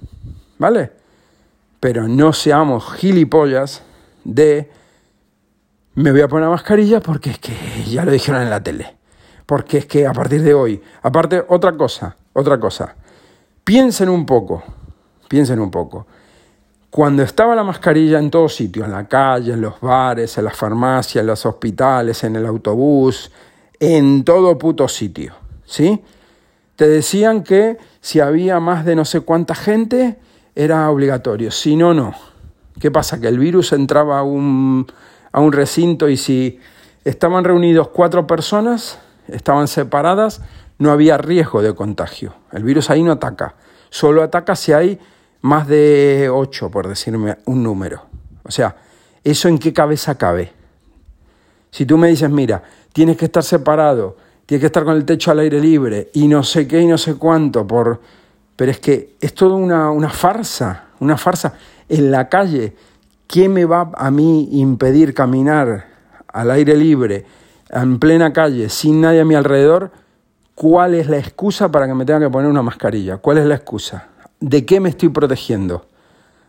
¿vale? 0.59 0.91
Pero 1.79 2.07
no 2.07 2.33
seamos 2.33 2.93
gilipollas 2.93 3.81
de 4.23 4.69
me 5.95 6.11
voy 6.11 6.21
a 6.21 6.27
poner 6.27 6.49
mascarilla 6.49 6.99
porque 6.99 7.31
es 7.31 7.39
que 7.39 7.53
ya 7.87 8.05
lo 8.05 8.11
dijeron 8.11 8.41
en 8.41 8.49
la 8.49 8.61
tele. 8.61 9.00
Porque 9.51 9.79
es 9.79 9.85
que 9.85 10.07
a 10.07 10.13
partir 10.13 10.41
de 10.43 10.53
hoy, 10.53 10.81
aparte, 11.01 11.43
otra 11.49 11.75
cosa, 11.75 12.15
otra 12.31 12.57
cosa. 12.57 12.95
Piensen 13.65 14.07
un 14.07 14.25
poco, 14.25 14.63
piensen 15.27 15.59
un 15.59 15.69
poco. 15.69 16.07
Cuando 16.89 17.21
estaba 17.21 17.53
la 17.53 17.65
mascarilla 17.65 18.17
en 18.19 18.31
todo 18.31 18.47
sitio, 18.47 18.85
en 18.85 18.93
la 18.93 19.09
calle, 19.09 19.51
en 19.51 19.59
los 19.59 19.81
bares, 19.81 20.37
en 20.37 20.45
las 20.45 20.55
farmacias, 20.55 21.21
en 21.21 21.27
los 21.27 21.45
hospitales, 21.45 22.23
en 22.23 22.37
el 22.37 22.45
autobús, 22.45 23.29
en 23.77 24.23
todo 24.23 24.57
puto 24.57 24.87
sitio, 24.87 25.33
¿sí? 25.65 26.01
Te 26.77 26.87
decían 26.87 27.43
que 27.43 27.77
si 27.99 28.21
había 28.21 28.61
más 28.61 28.85
de 28.85 28.95
no 28.95 29.03
sé 29.03 29.19
cuánta 29.19 29.53
gente, 29.53 30.17
era 30.55 30.89
obligatorio. 30.89 31.51
Si 31.51 31.75
no, 31.75 31.93
no. 31.93 32.13
¿Qué 32.79 32.89
pasa? 32.89 33.19
Que 33.19 33.27
el 33.27 33.37
virus 33.37 33.73
entraba 33.73 34.19
a 34.19 34.23
un 34.23 34.87
a 35.33 35.41
un 35.41 35.51
recinto 35.51 36.07
y 36.07 36.15
si 36.15 36.57
estaban 37.03 37.43
reunidos 37.43 37.89
cuatro 37.89 38.25
personas, 38.25 38.97
estaban 39.31 39.67
separadas, 39.67 40.41
no 40.77 40.91
había 40.91 41.17
riesgo 41.17 41.61
de 41.61 41.73
contagio. 41.75 42.33
El 42.51 42.63
virus 42.63 42.89
ahí 42.89 43.03
no 43.03 43.11
ataca. 43.11 43.55
Solo 43.89 44.23
ataca 44.23 44.55
si 44.55 44.73
hay 44.73 44.99
más 45.41 45.67
de 45.67 46.29
ocho, 46.31 46.69
por 46.69 46.87
decirme 46.87 47.37
un 47.45 47.63
número. 47.63 48.03
O 48.43 48.51
sea, 48.51 48.75
¿eso 49.23 49.47
en 49.47 49.57
qué 49.57 49.73
cabeza 49.73 50.17
cabe? 50.17 50.51
Si 51.69 51.85
tú 51.85 51.97
me 51.97 52.09
dices, 52.09 52.29
mira, 52.29 52.63
tienes 52.93 53.17
que 53.17 53.25
estar 53.25 53.43
separado, 53.43 54.17
tienes 54.45 54.61
que 54.61 54.67
estar 54.67 54.83
con 54.83 54.95
el 54.95 55.05
techo 55.05 55.31
al 55.31 55.39
aire 55.39 55.59
libre 55.59 56.09
y 56.13 56.27
no 56.27 56.43
sé 56.43 56.67
qué 56.67 56.81
y 56.81 56.87
no 56.87 56.97
sé 56.97 57.15
cuánto, 57.15 57.65
por... 57.65 58.01
pero 58.55 58.71
es 58.71 58.79
que 58.79 59.15
es 59.21 59.33
todo 59.33 59.55
una, 59.55 59.91
una 59.91 60.09
farsa, 60.09 60.85
una 60.99 61.17
farsa. 61.17 61.53
En 61.87 62.11
la 62.11 62.29
calle 62.29 62.75
¿Qué 63.31 63.47
me 63.47 63.63
va 63.63 63.89
a 63.95 64.11
mí 64.11 64.49
impedir 64.59 65.13
caminar 65.13 65.85
al 66.27 66.51
aire 66.51 66.75
libre, 66.75 67.23
en 67.71 67.99
plena 67.99 68.33
calle, 68.33 68.69
sin 68.69 69.01
nadie 69.01 69.21
a 69.21 69.25
mi 69.25 69.35
alrededor? 69.35 69.91
¿Cuál 70.55 70.93
es 70.93 71.09
la 71.09 71.17
excusa 71.17 71.71
para 71.71 71.87
que 71.87 71.93
me 71.93 72.05
tenga 72.05 72.19
que 72.19 72.29
poner 72.29 72.49
una 72.49 72.61
mascarilla? 72.61 73.17
¿Cuál 73.17 73.37
es 73.37 73.45
la 73.45 73.55
excusa? 73.55 74.09
¿De 74.39 74.65
qué 74.65 74.79
me 74.79 74.89
estoy 74.89 75.09
protegiendo? 75.09 75.85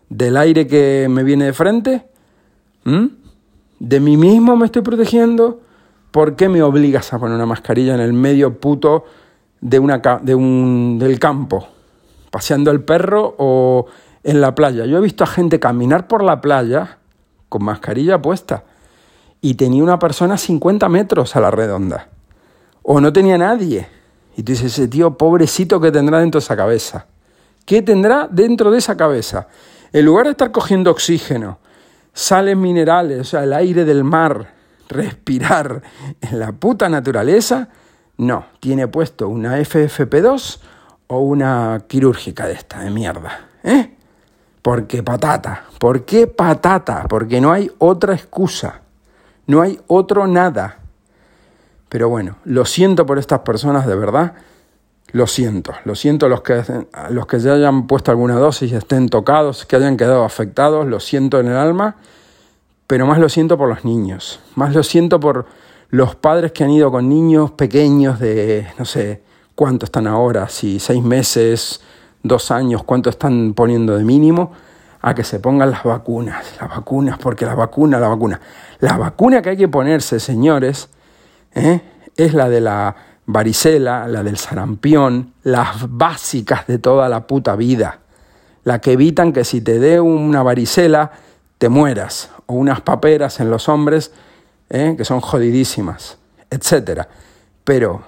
¿Del 0.08 0.36
aire 0.36 0.66
que 0.66 1.06
me 1.08 1.22
viene 1.22 1.46
de 1.46 1.52
frente? 1.52 2.04
¿Mm? 2.84 3.06
De 3.78 4.00
mí 4.00 4.16
mismo 4.16 4.56
me 4.56 4.66
estoy 4.66 4.82
protegiendo. 4.82 5.60
¿Por 6.10 6.36
qué 6.36 6.48
me 6.48 6.62
obligas 6.62 7.12
a 7.12 7.18
poner 7.18 7.36
una 7.36 7.46
mascarilla 7.46 7.94
en 7.94 8.00
el 8.00 8.12
medio 8.12 8.58
puto 8.58 9.04
de 9.60 9.78
una, 9.78 9.98
de 10.22 10.34
un, 10.34 10.98
del 10.98 11.18
campo? 11.18 11.68
Paseando 12.30 12.70
el 12.70 12.82
perro 12.82 13.34
o 13.38 13.86
en 14.24 14.40
la 14.40 14.54
playa. 14.54 14.84
Yo 14.84 14.98
he 14.98 15.00
visto 15.00 15.24
a 15.24 15.26
gente 15.26 15.58
caminar 15.58 16.08
por 16.08 16.22
la 16.22 16.40
playa 16.40 16.98
con 17.48 17.64
mascarilla 17.64 18.20
puesta 18.20 18.64
y 19.44 19.54
tenía 19.54 19.82
una 19.82 19.98
persona 19.98 20.34
a 20.34 20.38
50 20.38 20.88
metros 20.88 21.36
a 21.36 21.40
la 21.40 21.50
redonda. 21.50 22.08
O 22.82 23.00
no 23.00 23.12
tenía 23.12 23.36
nadie. 23.36 23.88
Y 24.36 24.44
tú 24.44 24.52
dices, 24.52 24.72
ese 24.72 24.88
tío 24.88 25.18
pobrecito 25.18 25.80
que 25.80 25.90
tendrá 25.90 26.20
dentro 26.20 26.40
de 26.40 26.44
esa 26.44 26.56
cabeza. 26.56 27.06
¿Qué 27.66 27.82
tendrá 27.82 28.28
dentro 28.30 28.70
de 28.70 28.78
esa 28.78 28.96
cabeza? 28.96 29.48
En 29.92 30.06
lugar 30.06 30.26
de 30.26 30.30
estar 30.30 30.52
cogiendo 30.52 30.90
oxígeno, 30.92 31.58
sales 32.14 32.56
minerales, 32.56 33.20
o 33.20 33.24
sea, 33.24 33.42
el 33.42 33.52
aire 33.52 33.84
del 33.84 34.04
mar, 34.04 34.54
respirar 34.88 35.82
en 36.20 36.38
la 36.38 36.52
puta 36.52 36.88
naturaleza, 36.88 37.68
no, 38.18 38.46
tiene 38.60 38.86
puesto 38.86 39.28
una 39.28 39.58
FFP2 39.58 40.60
o 41.08 41.18
una 41.18 41.84
quirúrgica 41.88 42.46
de 42.46 42.54
esta, 42.54 42.80
de 42.80 42.90
mierda. 42.90 43.48
¿Eh? 43.64 43.96
Porque 44.62 45.02
patata. 45.02 45.64
¿Por 45.80 46.04
qué 46.04 46.28
patata? 46.28 47.06
Porque 47.08 47.40
no 47.40 47.50
hay 47.50 47.68
otra 47.78 48.14
excusa. 48.14 48.81
No 49.46 49.62
hay 49.62 49.80
otro 49.86 50.26
nada. 50.26 50.78
Pero 51.88 52.08
bueno, 52.08 52.36
lo 52.44 52.64
siento 52.64 53.06
por 53.06 53.18
estas 53.18 53.40
personas 53.40 53.86
de 53.86 53.94
verdad. 53.94 54.34
Lo 55.12 55.26
siento. 55.26 55.72
Lo 55.84 55.94
siento 55.94 56.28
los 56.28 56.42
que, 56.42 56.62
los 57.10 57.26
que 57.26 57.38
ya 57.38 57.54
hayan 57.54 57.86
puesto 57.86 58.10
alguna 58.10 58.36
dosis 58.36 58.72
estén 58.72 59.08
tocados, 59.08 59.66
que 59.66 59.76
hayan 59.76 59.96
quedado 59.96 60.24
afectados. 60.24 60.86
Lo 60.86 61.00
siento 61.00 61.38
en 61.38 61.48
el 61.48 61.56
alma. 61.56 61.96
Pero 62.86 63.06
más 63.06 63.18
lo 63.18 63.28
siento 63.28 63.58
por 63.58 63.68
los 63.68 63.84
niños. 63.84 64.40
Más 64.54 64.74
lo 64.74 64.82
siento 64.82 65.20
por 65.20 65.46
los 65.90 66.14
padres 66.14 66.52
que 66.52 66.64
han 66.64 66.70
ido 66.70 66.90
con 66.90 67.08
niños 67.08 67.50
pequeños 67.52 68.18
de, 68.18 68.66
no 68.78 68.86
sé, 68.86 69.22
cuánto 69.54 69.84
están 69.84 70.06
ahora, 70.06 70.48
si 70.48 70.80
seis 70.80 71.02
meses, 71.02 71.80
dos 72.22 72.50
años, 72.50 72.82
cuánto 72.84 73.10
están 73.10 73.54
poniendo 73.54 73.96
de 73.96 74.04
mínimo, 74.04 74.52
a 75.02 75.14
que 75.14 75.24
se 75.24 75.40
pongan 75.40 75.70
las 75.70 75.82
vacunas, 75.82 76.44
las 76.60 76.70
vacunas, 76.70 77.18
porque 77.18 77.44
la 77.44 77.54
vacuna, 77.54 77.98
la 77.98 78.08
vacuna. 78.08 78.40
La 78.78 78.96
vacuna 78.96 79.42
que 79.42 79.50
hay 79.50 79.56
que 79.56 79.68
ponerse, 79.68 80.20
señores, 80.20 80.88
¿eh? 81.54 81.80
es 82.16 82.34
la 82.34 82.48
de 82.48 82.60
la 82.60 82.94
varicela, 83.26 84.06
la 84.06 84.22
del 84.22 84.36
sarampión, 84.36 85.34
las 85.42 85.90
básicas 85.90 86.66
de 86.66 86.78
toda 86.78 87.08
la 87.08 87.26
puta 87.26 87.56
vida, 87.56 87.98
la 88.64 88.80
que 88.80 88.92
evitan 88.92 89.32
que 89.32 89.44
si 89.44 89.60
te 89.60 89.78
dé 89.78 90.00
una 90.00 90.42
varicela 90.42 91.10
te 91.58 91.68
mueras, 91.68 92.30
o 92.46 92.54
unas 92.54 92.80
paperas 92.80 93.38
en 93.40 93.50
los 93.50 93.68
hombres, 93.68 94.12
¿eh? 94.68 94.94
que 94.96 95.04
son 95.04 95.20
jodidísimas, 95.20 96.18
etc. 96.50 97.02
Pero 97.64 98.02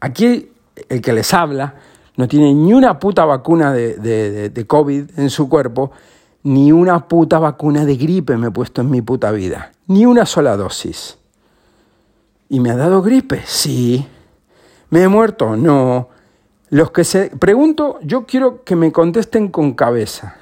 aquí 0.00 0.52
el 0.88 1.00
que 1.00 1.12
les 1.12 1.32
habla 1.34 1.74
no 2.16 2.28
tiene 2.28 2.54
ni 2.54 2.72
una 2.72 2.98
puta 2.98 3.24
vacuna 3.24 3.72
de, 3.72 3.96
de, 4.48 4.66
COVID 4.66 5.18
en 5.18 5.30
su 5.30 5.48
cuerpo, 5.48 5.90
ni 6.44 6.72
una 6.72 7.08
puta 7.08 7.38
vacuna 7.38 7.84
de 7.84 7.96
gripe 7.96 8.36
me 8.36 8.48
he 8.48 8.50
puesto 8.50 8.80
en 8.80 8.90
mi 8.90 9.02
puta 9.02 9.30
vida. 9.32 9.72
Ni 9.88 10.06
una 10.06 10.24
sola 10.24 10.56
dosis. 10.56 11.18
¿Y 12.48 12.60
me 12.60 12.70
ha 12.70 12.76
dado 12.76 13.02
gripe? 13.02 13.42
Sí. 13.44 14.06
¿Me 14.90 15.02
he 15.02 15.08
muerto? 15.08 15.56
No. 15.56 16.08
Los 16.70 16.90
que 16.90 17.04
se. 17.04 17.30
Pregunto, 17.36 17.98
yo 18.02 18.24
quiero 18.26 18.62
que 18.62 18.76
me 18.76 18.92
contesten 18.92 19.48
con 19.48 19.74
cabeza. 19.74 20.36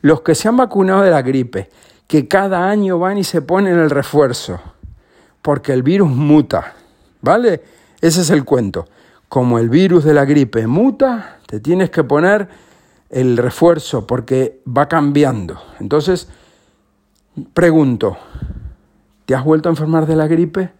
Los 0.00 0.22
que 0.22 0.34
se 0.34 0.48
han 0.48 0.56
vacunado 0.56 1.02
de 1.02 1.10
la 1.10 1.22
gripe, 1.22 1.68
que 2.06 2.28
cada 2.28 2.68
año 2.68 2.98
van 2.98 3.18
y 3.18 3.24
se 3.24 3.42
ponen 3.42 3.78
el 3.78 3.90
refuerzo, 3.90 4.60
porque 5.42 5.72
el 5.72 5.82
virus 5.82 6.10
muta. 6.10 6.74
¿Vale? 7.20 7.62
Ese 8.00 8.22
es 8.22 8.30
el 8.30 8.44
cuento 8.44 8.86
como 9.32 9.58
el 9.58 9.70
virus 9.70 10.04
de 10.04 10.12
la 10.12 10.26
gripe 10.26 10.66
muta, 10.66 11.38
te 11.46 11.58
tienes 11.58 11.88
que 11.88 12.04
poner 12.04 12.48
el 13.12 13.36
refuerzo 13.36 14.06
porque 14.06 14.60
va 14.66 14.88
cambiando. 14.88 15.60
Entonces, 15.78 16.28
pregunto, 17.54 18.16
¿te 19.26 19.34
has 19.34 19.44
vuelto 19.44 19.68
a 19.68 19.72
enfermar 19.72 20.06
de 20.06 20.16
la 20.16 20.26
gripe? 20.26 20.72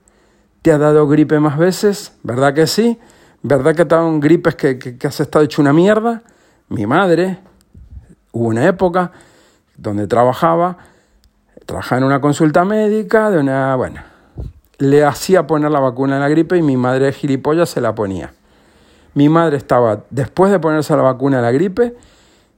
¿Te 0.62 0.72
ha 0.72 0.78
dado 0.78 1.07
gripe 1.07 1.39
más 1.39 1.59
veces? 1.59 2.16
¿Verdad 2.22 2.55
que 2.55 2.66
sí? 2.66 2.99
¿Verdad 3.43 3.76
que 3.76 3.85
te 3.85 3.97
gripes 4.18 4.57
que, 4.57 4.78
que, 4.78 5.07
has 5.07 5.20
estado 5.20 5.45
hecho 5.45 5.61
una 5.61 5.72
mierda? 5.72 6.22
Mi 6.68 6.87
madre, 6.87 7.39
hubo 8.33 8.49
una 8.49 8.66
época 8.66 9.12
donde 9.76 10.07
trabajaba, 10.07 10.78
trabajaba 11.66 11.99
en 11.99 12.05
una 12.05 12.20
consulta 12.20 12.64
médica 12.64 13.30
de 13.30 13.41
una, 13.41 13.76
bueno, 13.76 14.01
le 14.78 15.05
hacía 15.05 15.47
poner 15.47 15.70
la 15.70 15.80
vacuna 15.80 16.14
en 16.14 16.22
la 16.22 16.28
gripe 16.28 16.57
y 16.57 16.62
mi 16.62 16.78
madre 16.78 17.07
de 17.07 17.12
gilipollas 17.12 17.68
se 17.68 17.80
la 17.80 17.95
ponía. 17.95 18.33
Mi 19.14 19.28
madre 19.28 19.59
estaba, 19.59 20.05
después 20.09 20.51
de 20.51 20.61
ponerse 20.61 20.97
la 20.97 21.03
vacuna 21.03 21.39
de 21.39 21.43
la 21.43 21.53
gripe, 21.53 21.95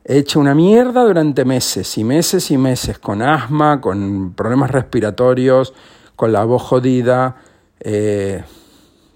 hecha 0.04 0.38
una 0.38 0.54
mierda 0.54 1.02
durante 1.04 1.44
meses 1.44 1.96
y 1.96 2.04
meses 2.04 2.50
y 2.50 2.58
meses, 2.58 2.98
con 2.98 3.22
asma, 3.22 3.80
con 3.80 4.34
problemas 4.34 4.70
respiratorios, 4.70 5.72
con 6.16 6.32
la 6.32 6.44
voz 6.44 6.62
jodida, 6.62 7.36
eh, 7.80 8.44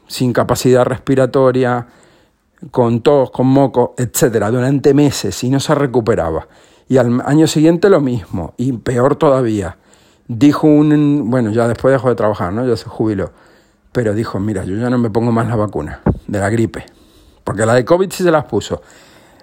sin 0.06 0.32
capacidad 0.32 0.84
respiratoria, 0.84 1.86
con 2.70 3.02
tos, 3.02 3.30
con 3.30 3.46
moco, 3.46 3.94
etcétera, 3.96 4.50
durante 4.50 4.94
meses 4.94 5.44
y 5.44 5.50
no 5.50 5.60
se 5.60 5.74
recuperaba. 5.74 6.48
Y 6.88 6.96
al 6.96 7.20
año 7.24 7.46
siguiente 7.46 7.90
lo 7.90 8.00
mismo, 8.00 8.54
y 8.56 8.72
peor 8.72 9.16
todavía. 9.16 9.76
Dijo 10.26 10.66
un, 10.66 11.30
bueno, 11.30 11.50
ya 11.50 11.68
después 11.68 11.92
dejó 11.92 12.08
de 12.08 12.14
trabajar, 12.14 12.52
¿no? 12.52 12.66
Ya 12.66 12.76
se 12.76 12.84
jubiló. 12.84 13.30
Pero 13.92 14.14
dijo, 14.14 14.38
mira, 14.40 14.64
yo 14.64 14.76
ya 14.76 14.90
no 14.90 14.98
me 14.98 15.10
pongo 15.10 15.32
más 15.32 15.48
la 15.48 15.56
vacuna 15.56 16.00
de 16.26 16.38
la 16.38 16.50
gripe. 16.50 16.84
Porque 17.44 17.64
la 17.64 17.74
de 17.74 17.84
COVID 17.84 18.10
sí 18.10 18.22
se 18.22 18.30
las 18.30 18.44
puso. 18.44 18.82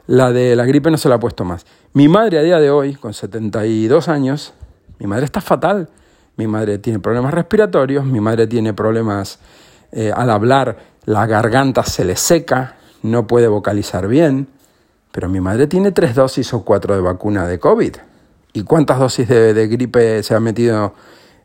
La 0.08 0.32
de 0.32 0.56
la 0.56 0.66
gripe 0.66 0.92
no 0.92 0.98
se 0.98 1.10
la 1.10 1.16
ha 1.16 1.20
puesto 1.20 1.46
más. 1.46 1.66
Mi 1.94 2.08
madre 2.08 2.40
a 2.40 2.42
día 2.42 2.60
de 2.60 2.70
hoy, 2.70 2.96
con 2.96 3.14
72 3.14 4.08
años, 4.08 4.54
mi 5.00 5.08
madre 5.08 5.26
está 5.26 5.42
fatal. 5.42 5.90
Mi 6.38 6.48
madre 6.48 6.78
tiene 6.80 7.00
problemas 7.00 7.34
respiratorios, 7.34 8.06
mi 8.06 8.20
madre 8.20 8.46
tiene 8.48 8.74
problemas 8.74 9.40
eh, 9.92 10.12
al 10.14 10.30
hablar, 10.30 10.78
la 11.06 11.26
garganta 11.28 11.84
se 11.84 12.04
le 12.04 12.18
seca, 12.18 12.76
no 13.04 13.26
puede 13.26 13.48
vocalizar 13.48 14.08
bien. 14.08 14.48
Pero 15.12 15.30
mi 15.30 15.40
madre 15.40 15.68
tiene 15.68 15.92
tres 15.92 16.14
dosis 16.14 16.54
o 16.54 16.66
cuatro 16.66 16.94
de 16.94 17.02
vacuna 17.02 17.48
de 17.48 17.58
COVID. 17.58 17.96
¿Y 18.52 18.64
cuántas 18.64 19.00
dosis 19.00 19.28
de, 19.28 19.68
gripe 19.68 20.24
se 20.24 20.36
ha 20.36 20.40
metido 20.42 20.94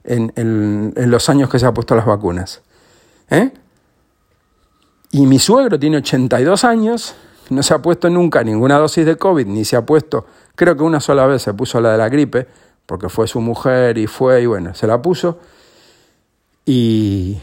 en, 0.03 0.33
en, 0.35 1.11
los 1.11 1.29
años 1.29 1.49
que 1.49 1.61
se 1.61 1.67
ha 1.67 1.73
puesto 1.73 1.95
las 1.95 2.07
vacunas? 2.07 2.63
¿Eh? 3.31 3.53
Y 5.13 5.27
mi 5.27 5.39
suegro 5.39 5.79
tiene 5.79 5.99
82 5.99 6.65
años, 6.65 7.15
no 7.51 7.63
se 7.63 7.75
ha 7.75 7.83
puesto 7.83 8.09
nunca 8.09 8.43
ninguna 8.43 8.79
dosis 8.79 9.05
de 9.05 9.17
COVID, 9.17 9.47
ni 9.47 9.65
se 9.65 9.77
ha 9.77 9.85
puesto, 9.85 10.27
creo 10.55 10.77
que 10.77 10.83
una 10.83 11.01
sola 11.01 11.27
vez 11.27 11.43
se 11.43 11.53
puso 11.53 11.81
la 11.81 11.93
de 11.93 11.99
la 11.99 12.09
gripe, 12.09 12.47
porque 12.87 13.09
fue 13.09 13.27
su 13.27 13.41
mujer 13.41 13.99
y 13.99 14.07
fue, 14.07 14.43
y 14.43 14.47
bueno, 14.47 14.75
se 14.75 14.87
la 14.87 15.01
puso. 15.01 15.39
Y, 16.65 17.39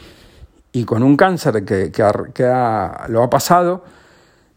y 0.72 0.84
con 0.86 1.03
un 1.03 1.16
cáncer 1.16 1.64
que, 1.64 1.91
que, 1.91 2.43
lo 3.10 3.24
ha 3.24 3.30
pasado, 3.30 3.84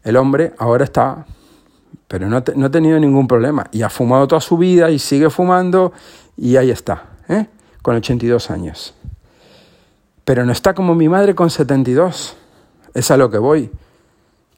el 0.03 0.17
hombre 0.17 0.53
ahora 0.57 0.83
está, 0.83 1.25
pero 2.07 2.27
no, 2.27 2.43
no, 2.55 2.65
ha 2.65 2.71
tenido 2.71 2.99
ningún 2.99 3.27
problema. 3.27 3.67
Y 3.71 3.81
ha 3.83 3.89
fumado 3.89 4.27
toda 4.27 4.41
su 4.41 4.57
vida 4.57 4.89
y 4.89 4.99
sigue 4.99 5.29
fumando 5.29 5.93
y 6.37 6.57
ahí 6.57 6.71
está, 6.71 7.03
¿eh? 7.27 7.47
con 7.81 7.95
82 7.95 8.51
años. 8.51 8.93
Pero 10.25 10.45
no 10.45 10.51
está 10.51 10.73
como 10.73 10.95
mi 10.95 11.09
madre 11.09 11.35
con 11.35 11.49
72 11.49 12.35
es 12.93 13.11
a 13.11 13.17
lo 13.17 13.29
que 13.29 13.37
voy. 13.37 13.71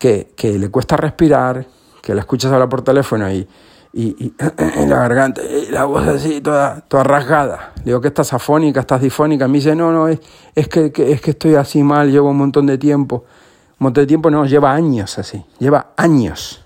Que, 0.04 0.58
le 0.60 0.70
cuesta 0.70 0.98
respirar, 0.98 1.66
que 2.02 2.14
la 2.14 2.20
escuchas 2.20 2.52
hablar 2.52 2.68
por 2.68 2.82
teléfono 2.82 3.32
y, 3.32 3.48
y, 3.94 4.34
la 4.86 4.98
garganta, 4.98 5.42
y 5.42 5.72
la 5.72 5.86
voz 5.86 6.06
así, 6.06 6.42
toda, 6.42 6.82
toda 6.82 7.06
rasgada. 7.06 7.72
Digo 7.86 8.02
que 8.02 8.10
estás 8.10 8.34
afónica, 8.34 8.82
estás 8.82 9.00
difónica. 9.00 9.48
Me 9.48 9.60
dice, 9.60 9.78
no, 9.78 9.94
no, 9.94 10.10
es, 10.10 10.20
es, 10.56 10.68
que, 10.68 10.92
es 10.98 11.22
que 11.22 11.32
estoy 11.32 11.56
así 11.56 11.84
mal, 11.84 12.12
llevo 12.12 12.32
un 12.32 12.38
montón 12.38 12.66
de 12.66 12.78
tiempo. 12.78 13.24
Un 13.80 13.86
montón 13.86 14.02
de 14.02 14.08
tiempo 14.08 14.30
no, 14.30 14.46
lleva 14.46 14.74
años 14.74 15.18
así, 15.18 15.46
lleva 15.58 15.94
años. 15.96 16.66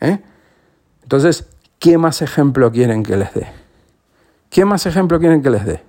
¿Eh? 0.00 0.18
Entonces, 1.04 1.46
¿qué 1.78 1.96
más 1.96 2.22
ejemplo 2.22 2.72
quieren 2.72 3.04
que 3.04 3.16
les 3.16 3.32
dé? 3.34 3.46
¿Qué 4.50 4.64
más 4.64 4.84
ejemplo 4.84 5.20
quieren 5.20 5.44
que 5.44 5.50
les 5.50 5.64
dé? 5.64 5.80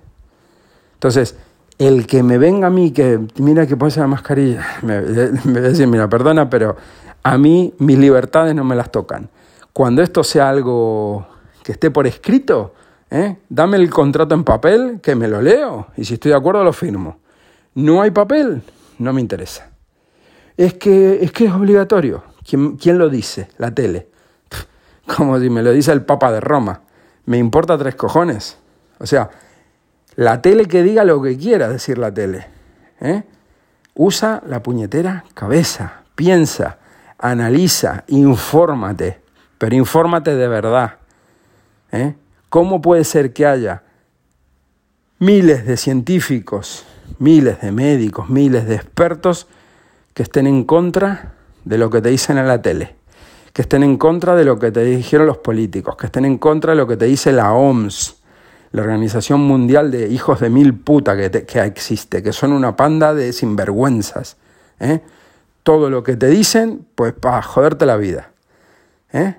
Entonces, 0.94 1.34
el 1.80 2.06
que 2.06 2.22
me 2.22 2.36
venga 2.36 2.66
a 2.66 2.70
mí, 2.70 2.90
que 2.92 3.18
mira 3.38 3.66
que 3.66 3.74
pone 3.74 3.92
la 3.96 4.06
mascarilla, 4.06 4.66
me, 4.82 5.00
me 5.00 5.60
decir, 5.62 5.86
mira, 5.86 6.08
perdona, 6.08 6.50
pero 6.50 6.76
a 7.22 7.38
mí 7.38 7.72
mis 7.78 7.98
libertades 7.98 8.54
no 8.54 8.64
me 8.64 8.76
las 8.76 8.92
tocan. 8.92 9.30
Cuando 9.72 10.02
esto 10.02 10.22
sea 10.22 10.50
algo 10.50 11.26
que 11.62 11.72
esté 11.72 11.90
por 11.90 12.06
escrito, 12.06 12.74
¿eh? 13.10 13.38
dame 13.48 13.78
el 13.78 13.88
contrato 13.88 14.34
en 14.34 14.44
papel, 14.44 15.00
que 15.02 15.14
me 15.14 15.26
lo 15.26 15.40
leo, 15.40 15.86
y 15.96 16.04
si 16.04 16.14
estoy 16.14 16.32
de 16.32 16.36
acuerdo 16.36 16.62
lo 16.62 16.74
firmo. 16.74 17.18
No 17.74 18.02
hay 18.02 18.10
papel, 18.10 18.62
no 18.98 19.14
me 19.14 19.22
interesa. 19.22 19.70
Es 20.58 20.74
que 20.74 21.24
es, 21.24 21.32
que 21.32 21.46
es 21.46 21.52
obligatorio. 21.52 22.24
¿Quién, 22.46 22.76
¿Quién 22.76 22.98
lo 22.98 23.08
dice? 23.08 23.48
La 23.56 23.74
tele. 23.74 24.08
Como 25.16 25.40
si 25.40 25.48
me 25.48 25.62
lo 25.62 25.72
dice 25.72 25.92
el 25.92 26.02
Papa 26.02 26.30
de 26.30 26.40
Roma. 26.40 26.82
Me 27.24 27.38
importa 27.38 27.78
tres 27.78 27.94
cojones. 27.94 28.58
O 28.98 29.06
sea, 29.06 29.30
La 30.16 30.42
tele 30.42 30.66
que 30.66 30.82
diga 30.82 31.04
lo 31.04 31.22
que 31.22 31.36
quiera 31.36 31.68
decir 31.68 31.98
la 31.98 32.12
tele. 32.12 32.46
¿eh? 33.00 33.22
Usa 33.94 34.42
la 34.46 34.62
puñetera 34.62 35.24
cabeza, 35.34 36.02
piensa, 36.14 36.78
analiza, 37.18 38.04
infórmate, 38.08 39.20
pero 39.58 39.76
infórmate 39.76 40.34
de 40.34 40.48
verdad. 40.48 40.96
¿eh? 41.92 42.14
¿Cómo 42.48 42.82
puede 42.82 43.04
ser 43.04 43.32
que 43.32 43.46
haya 43.46 43.82
miles 45.18 45.66
de 45.66 45.76
científicos, 45.76 46.84
miles 47.18 47.60
de 47.60 47.72
médicos, 47.72 48.28
miles 48.30 48.66
de 48.66 48.76
expertos 48.76 49.46
que 50.14 50.22
estén 50.22 50.46
en 50.46 50.64
contra 50.64 51.34
de 51.64 51.78
lo 51.78 51.90
que 51.90 52.00
te 52.00 52.08
dicen 52.08 52.38
en 52.38 52.48
la 52.48 52.62
tele, 52.62 52.96
que 53.52 53.62
estén 53.62 53.82
en 53.82 53.98
contra 53.98 54.34
de 54.34 54.44
lo 54.44 54.58
que 54.58 54.72
te 54.72 54.82
dijeron 54.82 55.26
los 55.26 55.38
políticos, 55.38 55.96
que 55.96 56.06
estén 56.06 56.24
en 56.24 56.38
contra 56.38 56.72
de 56.72 56.76
lo 56.76 56.86
que 56.86 56.96
te 56.96 57.04
dice 57.04 57.32
la 57.32 57.52
OMS, 57.52 58.19
la 58.72 58.82
Organización 58.82 59.40
Mundial 59.40 59.90
de 59.90 60.08
Hijos 60.08 60.40
de 60.40 60.50
Mil 60.50 60.74
Puta 60.74 61.16
que, 61.16 61.44
que 61.44 61.60
existe, 61.60 62.22
que 62.22 62.32
son 62.32 62.52
una 62.52 62.76
panda 62.76 63.14
de 63.14 63.32
sinvergüenzas. 63.32 64.36
¿eh? 64.78 65.00
Todo 65.62 65.90
lo 65.90 66.02
que 66.02 66.16
te 66.16 66.28
dicen, 66.28 66.86
pues 66.94 67.12
para 67.12 67.42
joderte 67.42 67.86
la 67.86 67.96
vida. 67.96 68.30
¿eh? 69.12 69.34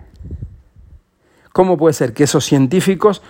¿Cómo 1.54 1.78
puede 1.78 1.94
ser 1.94 2.14
que 2.14 2.26
esos 2.26 2.46
científicos 2.46 3.22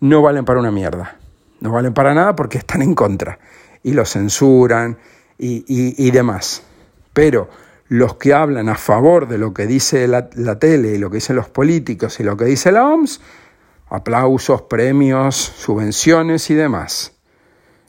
no 0.00 0.22
valen 0.22 0.44
para 0.44 0.60
una 0.60 0.70
mierda? 0.70 1.16
No 1.60 1.72
valen 1.72 1.92
para 1.92 2.14
nada 2.14 2.34
porque 2.34 2.58
están 2.58 2.80
en 2.82 2.94
contra 2.94 3.38
y 3.82 3.92
los 3.92 4.10
censuran 4.10 4.98
y, 5.38 5.64
y, 5.66 6.10
demás. 6.10 6.62
Pero 7.12 7.48
los 7.88 8.16
que 8.16 8.34
hablan 8.34 8.68
a 8.68 8.76
favor 8.76 9.28
de 9.28 9.38
lo 9.38 9.54
que 9.54 9.66
dice 9.66 10.06
la, 10.06 10.28
la, 10.34 10.58
tele 10.58 10.94
y 10.94 10.98
lo 10.98 11.10
que 11.10 11.16
dicen 11.16 11.36
los 11.36 11.48
políticos 11.48 12.20
y 12.20 12.22
lo 12.22 12.36
que 12.36 12.44
dice 12.44 12.72
la 12.72 12.86
OMS, 12.86 13.20
aplausos, 13.90 14.62
premios, 14.62 15.36
subvenciones 15.36 16.48
y 16.50 16.54
demás. 16.54 17.12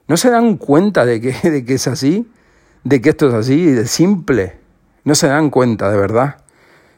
¿No 0.08 0.18
se 0.18 0.30
dan 0.30 0.58
cuenta 0.58 1.06
de 1.06 1.22
que, 1.22 1.49
de 1.49 1.64
que 1.64 1.76
es 1.76 1.88
así? 1.88 2.30
¿De 2.84 3.02
que 3.02 3.10
esto 3.10 3.30
es 3.30 3.34
así? 3.34 3.68
¿De 3.68 3.88
simple? 3.88 4.58
¿No 5.04 5.16
se 5.16 5.28
dan 5.28 5.49
cuenta 5.49 5.89
de 5.89 5.97
verdad? 5.97 6.38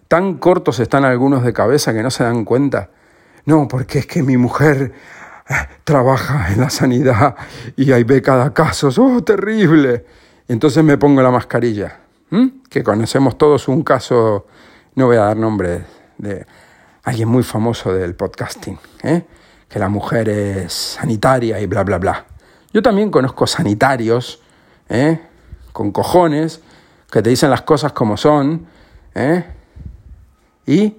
Tan 0.07 0.35
cortos 0.35 0.79
están 0.79 1.05
algunos 1.05 1.43
de 1.43 1.53
cabeza 1.53 1.93
que 1.93 2.01
no 2.01 2.09
se 2.09 2.23
dan 2.23 2.45
cuenta. 2.45 2.89
No, 3.45 3.67
porque 3.67 3.99
es 3.99 4.07
que 4.07 4.23
mi 4.23 4.37
mujer 4.37 4.93
trabaja 5.83 6.51
en 6.53 6.61
la 6.61 6.69
sanidad 6.69 7.35
y 7.75 7.91
ahí 7.91 8.03
ve 8.03 8.21
cada 8.21 8.53
caso, 8.53 8.89
¡oh, 8.97 9.23
terrible! 9.23 10.05
Entonces 10.47 10.83
me 10.83 10.97
pongo 10.97 11.21
la 11.21 11.31
mascarilla, 11.31 11.99
que 12.69 12.83
conocemos 12.83 13.37
todos 13.37 13.67
un 13.67 13.83
caso, 13.83 14.47
no 14.95 15.07
voy 15.07 15.17
a 15.17 15.25
dar 15.25 15.37
nombre, 15.37 15.85
de 16.17 16.45
alguien 17.03 17.27
muy 17.27 17.43
famoso 17.43 17.93
del 17.93 18.15
podcasting, 18.15 18.79
¿eh? 19.03 19.23
que 19.69 19.79
la 19.79 19.89
mujer 19.89 20.29
es 20.29 20.73
sanitaria 20.73 21.59
y 21.59 21.65
bla, 21.65 21.83
bla, 21.83 21.97
bla. 21.97 22.25
Yo 22.73 22.81
también 22.81 23.11
conozco 23.11 23.45
sanitarios, 23.45 24.41
¿eh? 24.89 25.19
con 25.71 25.91
cojones, 25.91 26.61
que 27.11 27.21
te 27.21 27.29
dicen 27.29 27.49
las 27.49 27.61
cosas 27.61 27.91
como 27.93 28.17
son, 28.17 28.65
¿eh? 29.13 29.45
y 30.65 30.95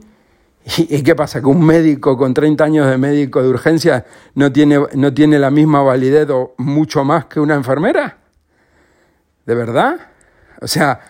¿Y, 0.64 1.02
qué 1.02 1.14
pasa? 1.14 1.40
¿Que 1.40 1.46
un 1.46 1.64
médico 1.64 2.16
con 2.16 2.32
30 2.32 2.64
años 2.64 2.88
de 2.88 2.96
médico 2.96 3.42
de 3.42 3.48
urgencia 3.48 4.06
no 4.34 4.50
tiene, 4.50 4.80
no 4.94 5.12
tiene 5.12 5.38
la 5.38 5.50
misma 5.50 5.82
validez 5.82 6.30
o 6.30 6.54
mucho 6.56 7.04
más 7.04 7.26
que 7.26 7.38
una 7.38 7.54
enfermera? 7.54 8.16
¿De 9.44 9.54
verdad? 9.54 9.96
O 10.62 10.66
sea, 10.66 11.00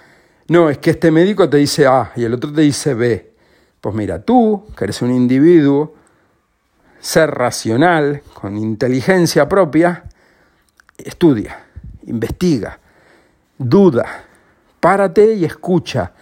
no, 0.48 0.68
es 0.70 0.78
que 0.78 0.90
este 0.90 1.12
médico 1.12 1.48
te 1.48 1.58
dice 1.58 1.86
A 1.86 2.10
y 2.16 2.24
el 2.24 2.34
otro 2.34 2.52
te 2.52 2.62
dice 2.62 2.94
B. 2.94 3.33
Pues 3.84 3.94
mira, 3.94 4.22
tú, 4.22 4.64
que 4.78 4.84
eres 4.84 5.02
un 5.02 5.10
individuo, 5.10 5.92
ser 7.00 7.30
racional, 7.30 8.22
con 8.32 8.56
inteligencia 8.56 9.46
propia, 9.46 10.04
estudia, 10.96 11.66
investiga, 12.06 12.78
duda, 13.58 14.06
párate 14.80 15.34
y 15.34 15.44
escucha 15.44 16.12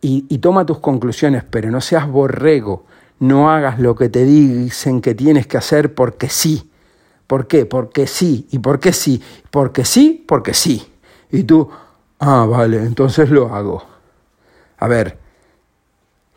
y, 0.00 0.38
toma 0.38 0.64
tus 0.64 0.78
conclusiones, 0.78 1.42
pero 1.42 1.68
no 1.72 1.80
seas 1.80 2.06
borrego, 2.06 2.84
no 3.18 3.50
hagas 3.50 3.80
lo 3.80 3.96
que 3.96 4.08
te 4.08 4.24
dicen 4.24 5.00
que 5.00 5.16
tienes 5.16 5.48
que 5.48 5.56
hacer 5.56 5.92
porque 5.96 6.28
sí. 6.28 6.70
¿Por 7.26 7.48
qué? 7.48 7.66
Porque 7.66 8.06
sí. 8.06 8.46
¿Y 8.52 8.60
por 8.60 8.78
qué 8.78 8.92
sí? 8.92 9.20
Porque 9.50 9.84
sí, 9.84 10.24
porque 10.28 10.54
sí. 10.54 10.86
Y 11.32 11.42
tú, 11.42 11.68
ah, 12.20 12.46
vale, 12.48 12.76
entonces 12.76 13.30
lo 13.30 13.52
hago. 13.52 13.82
A 14.78 14.86
ver, 14.86 15.19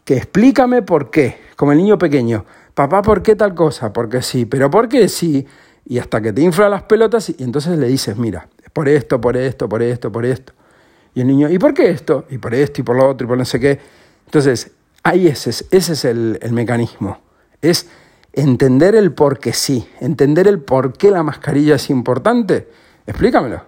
que 0.05 0.17
explícame 0.17 0.81
por 0.81 1.09
qué, 1.09 1.37
como 1.55 1.71
el 1.71 1.77
niño 1.77 1.97
pequeño. 1.97 2.45
Papá, 2.73 3.01
¿por 3.01 3.21
qué 3.21 3.35
tal 3.35 3.53
cosa? 3.53 3.93
Porque 3.93 4.21
sí, 4.21 4.45
pero 4.45 4.69
¿por 4.69 4.89
qué 4.89 5.07
sí? 5.07 5.45
Y 5.85 5.99
hasta 5.99 6.21
que 6.21 6.33
te 6.33 6.41
infla 6.41 6.69
las 6.69 6.83
pelotas 6.83 7.29
y 7.29 7.43
entonces 7.43 7.77
le 7.77 7.87
dices, 7.87 8.17
mira, 8.17 8.47
por 8.73 8.89
esto, 8.89 9.21
por 9.21 9.37
esto, 9.37 9.69
por 9.69 9.81
esto, 9.81 10.11
por 10.11 10.25
esto. 10.25 10.53
Y 11.13 11.21
el 11.21 11.27
niño, 11.27 11.49
¿y 11.49 11.59
por 11.59 11.73
qué 11.73 11.91
esto? 11.91 12.25
Y 12.29 12.37
por 12.37 12.53
esto, 12.55 12.81
y 12.81 12.83
por 12.83 12.95
lo 12.95 13.07
otro, 13.07 13.25
y 13.25 13.27
por 13.27 13.37
no 13.37 13.45
sé 13.45 13.59
qué. 13.59 13.79
Entonces, 14.25 14.71
ahí 15.03 15.27
ese 15.27 15.51
es, 15.51 15.65
ese 15.69 15.93
es 15.93 16.05
el, 16.05 16.39
el 16.41 16.53
mecanismo. 16.53 17.19
Es 17.61 17.87
entender 18.33 18.95
el 18.95 19.13
por 19.13 19.37
qué 19.39 19.53
sí, 19.53 19.87
entender 19.99 20.47
el 20.47 20.59
por 20.59 20.93
qué 20.93 21.11
la 21.11 21.21
mascarilla 21.21 21.75
es 21.75 21.89
importante. 21.89 22.67
Explícamelo. 23.05 23.61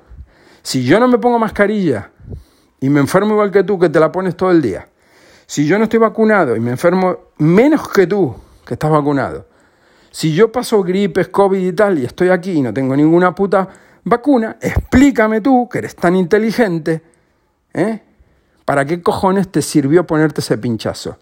Si 0.63 0.83
yo 0.83 0.99
no 0.99 1.07
me 1.07 1.19
pongo 1.19 1.38
mascarilla 1.38 2.09
y 2.79 2.89
me 2.89 2.99
enfermo 2.99 3.33
igual 3.33 3.51
que 3.51 3.63
tú, 3.63 3.77
que 3.77 3.89
te 3.89 3.99
la 3.99 4.11
pones 4.11 4.36
todo 4.36 4.49
el 4.49 4.63
día, 4.63 4.88
si 5.45 5.67
yo 5.67 5.77
no 5.77 5.85
estoy 5.85 5.99
vacunado 5.99 6.55
y 6.55 6.59
me 6.59 6.71
enfermo 6.71 7.17
menos 7.37 7.87
que 7.89 8.07
tú, 8.07 8.35
que 8.65 8.75
estás 8.75 8.91
vacunado, 8.91 9.45
si 10.11 10.33
yo 10.33 10.51
paso 10.51 10.81
gripes, 10.81 11.27
COVID 11.27 11.59
y 11.59 11.73
tal, 11.73 11.99
y 11.99 12.05
estoy 12.05 12.29
aquí 12.29 12.51
y 12.53 12.61
no 12.61 12.73
tengo 12.73 12.95
ninguna 12.95 13.35
puta 13.35 13.67
vacuna, 14.03 14.57
explícame 14.61 15.41
tú, 15.41 15.67
que 15.69 15.79
eres 15.79 15.95
tan 15.95 16.15
inteligente, 16.15 17.01
¿Eh? 17.75 17.99
¿Para 18.63 18.85
qué 18.85 19.01
cojones 19.01 19.49
te 19.49 19.61
sirvió 19.61 20.07
ponerte 20.07 20.39
ese 20.41 20.57
pinchazo? 20.57 21.17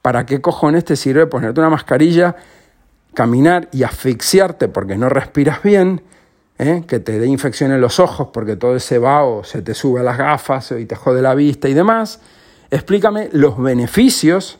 ¿Para 0.00 0.24
qué 0.24 0.40
cojones 0.40 0.84
te 0.84 0.96
sirve 0.96 1.26
ponerte 1.26 1.60
una 1.60 1.68
mascarilla, 1.68 2.34
caminar 3.14 3.68
y 3.72 3.82
asfixiarte 3.82 4.68
porque 4.68 4.96
no 4.96 5.10
respiras 5.10 5.62
bien? 5.62 6.02
¿eh? 6.58 6.84
Que 6.88 6.98
te 6.98 7.18
dé 7.18 7.26
infección 7.26 7.72
en 7.72 7.82
los 7.82 8.00
ojos 8.00 8.28
porque 8.32 8.56
todo 8.56 8.74
ese 8.74 8.98
vaho 8.98 9.44
se 9.44 9.60
te 9.60 9.74
sube 9.74 10.00
a 10.00 10.02
las 10.02 10.16
gafas 10.16 10.72
y 10.72 10.86
te 10.86 10.96
jode 10.96 11.20
la 11.20 11.34
vista 11.34 11.68
y 11.68 11.74
demás. 11.74 12.20
Explícame 12.70 13.30
los 13.32 13.58
beneficios 13.58 14.58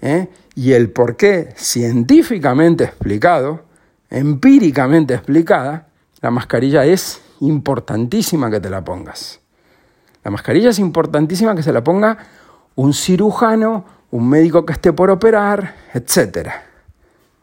¿eh? 0.00 0.28
y 0.54 0.72
el 0.72 0.90
por 0.90 1.16
qué 1.16 1.54
científicamente 1.56 2.84
explicado, 2.84 3.64
empíricamente 4.10 5.14
explicada, 5.14 5.88
la 6.20 6.30
mascarilla 6.30 6.84
es 6.84 7.20
importantísima 7.40 8.50
que 8.50 8.60
te 8.60 8.70
la 8.70 8.84
pongas. 8.84 9.40
La 10.24 10.30
mascarilla 10.30 10.70
es 10.70 10.78
importantísima 10.78 11.54
que 11.54 11.62
se 11.62 11.72
la 11.72 11.82
ponga 11.82 12.16
un 12.76 12.94
cirujano, 12.94 13.84
un 14.10 14.28
médico 14.28 14.64
que 14.64 14.72
esté 14.72 14.92
por 14.92 15.10
operar, 15.10 15.74
etc. 15.92 16.48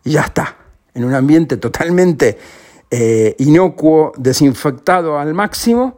Y 0.04 0.12
ya 0.12 0.22
está, 0.22 0.56
en 0.94 1.04
un 1.04 1.14
ambiente 1.14 1.58
totalmente 1.58 2.38
eh, 2.90 3.36
inocuo, 3.40 4.14
desinfectado 4.18 5.20
al 5.20 5.34
máximo. 5.34 5.98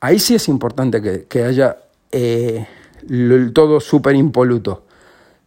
Ahí 0.00 0.18
sí 0.18 0.34
es 0.34 0.48
importante 0.48 1.26
que, 1.28 1.44
haya 1.44 1.76
eh, 2.12 2.66
todo 3.52 3.80
súper 3.80 4.14
impoluto. 4.14 4.84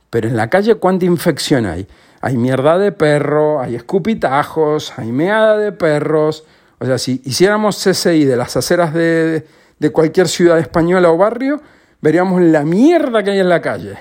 Pero 0.09 0.27
en 0.27 0.37
la 0.37 0.49
calle, 0.49 0.75
¿cuánta 0.75 1.05
infección 1.05 1.65
hay? 1.65 1.87
Hay 2.21 2.37
mierda 2.37 2.77
de 2.77 2.91
perro, 2.91 3.59
hay 3.59 3.75
escupitajos, 3.75 4.97
hay 4.97 5.11
meada 5.11 5.57
de 5.57 5.71
perros, 5.71 6.45
o 6.79 6.85
sea, 6.85 6.97
si 6.97 7.21
hiciéramos 7.23 7.77
CSI 7.77 8.25
de 8.25 8.35
las 8.35 8.55
aceras 8.57 8.93
de, 8.93 9.47
de 9.79 9.91
cualquier 9.91 10.27
ciudad 10.27 10.59
española 10.59 11.11
o 11.11 11.17
barrio, 11.17 11.61
veríamos 12.01 12.41
la 12.41 12.63
mierda 12.63 13.23
que 13.23 13.31
hay 13.31 13.39
en 13.39 13.49
la 13.49 13.61
calle. 13.61 13.97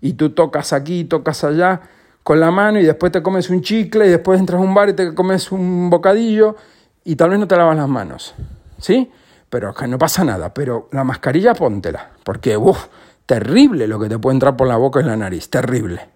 Y 0.00 0.14
tú 0.14 0.30
tocas 0.30 0.72
aquí, 0.72 1.04
tocas 1.04 1.44
allá 1.44 1.80
con 2.22 2.38
la 2.38 2.50
mano 2.50 2.78
y 2.78 2.84
después 2.84 3.10
te 3.10 3.22
comes 3.22 3.50
un 3.50 3.62
chicle 3.62 4.06
y 4.06 4.10
después 4.10 4.38
entras 4.38 4.60
a 4.60 4.62
un 4.62 4.74
bar 4.74 4.90
y 4.90 4.92
te 4.92 5.14
comes 5.14 5.50
un 5.50 5.90
bocadillo 5.90 6.56
y 7.04 7.16
tal 7.16 7.30
vez 7.30 7.38
no 7.38 7.48
te 7.48 7.56
lavas 7.56 7.76
las 7.76 7.88
manos. 7.88 8.34
¿Sí? 8.78 9.10
Pero 9.52 9.74
que 9.74 9.86
no 9.86 9.98
pasa 9.98 10.24
nada. 10.24 10.54
Pero 10.54 10.88
la 10.92 11.04
mascarilla 11.04 11.52
póntela. 11.52 12.08
Porque, 12.24 12.56
uff, 12.56 12.86
terrible 13.26 13.86
lo 13.86 14.00
que 14.00 14.08
te 14.08 14.18
puede 14.18 14.36
entrar 14.36 14.56
por 14.56 14.66
la 14.66 14.78
boca 14.78 15.00
y 15.00 15.04
la 15.04 15.14
nariz. 15.14 15.50
Terrible. 15.50 16.08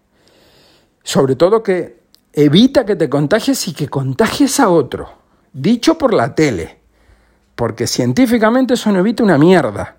Sobre 1.03 1.37
todo 1.37 1.63
que 1.63 2.01
evita 2.33 2.87
que 2.87 2.97
te 2.97 3.11
contagies 3.11 3.69
y 3.69 3.75
que 3.75 3.89
contagies 3.89 4.59
a 4.59 4.71
otro 4.71 5.11
dicho 5.53 5.99
por 5.99 6.15
la 6.15 6.35
tele, 6.35 6.79
porque 7.55 7.87
científicamente 7.87 8.73
eso 8.73 8.91
no 8.91 9.01
evita 9.01 9.23
una 9.23 9.37
mierda. 9.37 9.97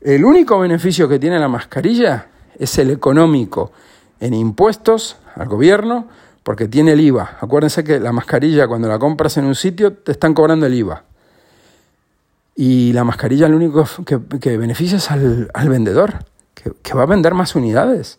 El 0.00 0.24
único 0.24 0.58
beneficio 0.58 1.08
que 1.08 1.20
tiene 1.20 1.38
la 1.38 1.48
mascarilla 1.48 2.26
es 2.58 2.78
el 2.78 2.90
económico 2.90 3.70
en 4.18 4.34
impuestos 4.34 5.18
al 5.36 5.46
gobierno, 5.46 6.08
porque 6.42 6.66
tiene 6.66 6.92
el 6.92 7.00
IVA. 7.00 7.38
Acuérdense 7.40 7.84
que 7.84 8.00
la 8.00 8.10
mascarilla 8.10 8.66
cuando 8.66 8.88
la 8.88 8.98
compras 8.98 9.36
en 9.36 9.44
un 9.44 9.54
sitio 9.54 9.92
te 9.92 10.10
están 10.10 10.34
cobrando 10.34 10.66
el 10.66 10.74
IVA. 10.74 11.04
Y 12.62 12.92
la 12.92 13.04
mascarilla 13.04 13.48
lo 13.48 13.56
único 13.56 13.88
que, 14.04 14.58
beneficia 14.58 14.98
es 14.98 15.10
al, 15.10 15.48
vendedor, 15.70 16.26
que, 16.52 16.70
que 16.82 16.92
va 16.92 17.04
a 17.04 17.06
vender 17.06 17.32
más 17.32 17.54
unidades. 17.54 18.18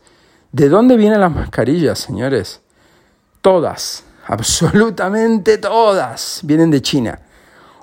¿De 0.52 0.68
dónde 0.68 0.98
vienen 0.98 1.22
las 1.22 1.32
mascarillas, 1.32 2.00
señores? 2.00 2.62
Todas, 3.44 4.04
absolutamente 4.26 5.60
todas 5.60 6.40
vienen 6.42 6.72
de 6.72 6.82
China. 6.82 7.20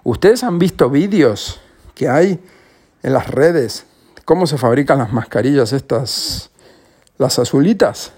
¿Ustedes 0.02 0.42
han 0.42 0.58
visto 0.58 0.90
vídeos 0.90 1.60
que 1.94 2.08
hay 2.08 2.40
en 3.04 3.12
las 3.12 3.28
redes? 3.28 3.86
¿Cómo 4.24 4.48
se 4.48 4.58
fabrican 4.58 4.98
las 4.98 5.12
mascarillas 5.12 5.72
estas, 5.72 6.50
las 7.18 7.38
azulitas? 7.38 8.10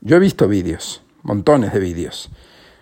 Yo 0.00 0.16
he 0.16 0.18
visto 0.18 0.48
vídeos, 0.48 1.02
montones 1.24 1.74
de 1.74 1.78
vídeos, 1.78 2.30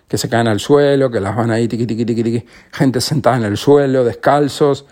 que 0.07 0.19
se 0.19 0.29
caen 0.29 0.47
al 0.47 0.61
suelo, 0.61 1.11
que 1.11 1.19
las 1.19 1.35
van 1.35 1.51
ahí, 1.51 1.67
tiqui, 1.67 1.85
tiqui, 1.85 2.05
tiqui, 2.05 2.23
tiqui, 2.23 2.47
gente 2.71 3.01
sentada 3.01 3.39
en 3.39 3.43
el 3.43 3.57
suelo, 3.57 4.05
descalzos. 4.05 4.87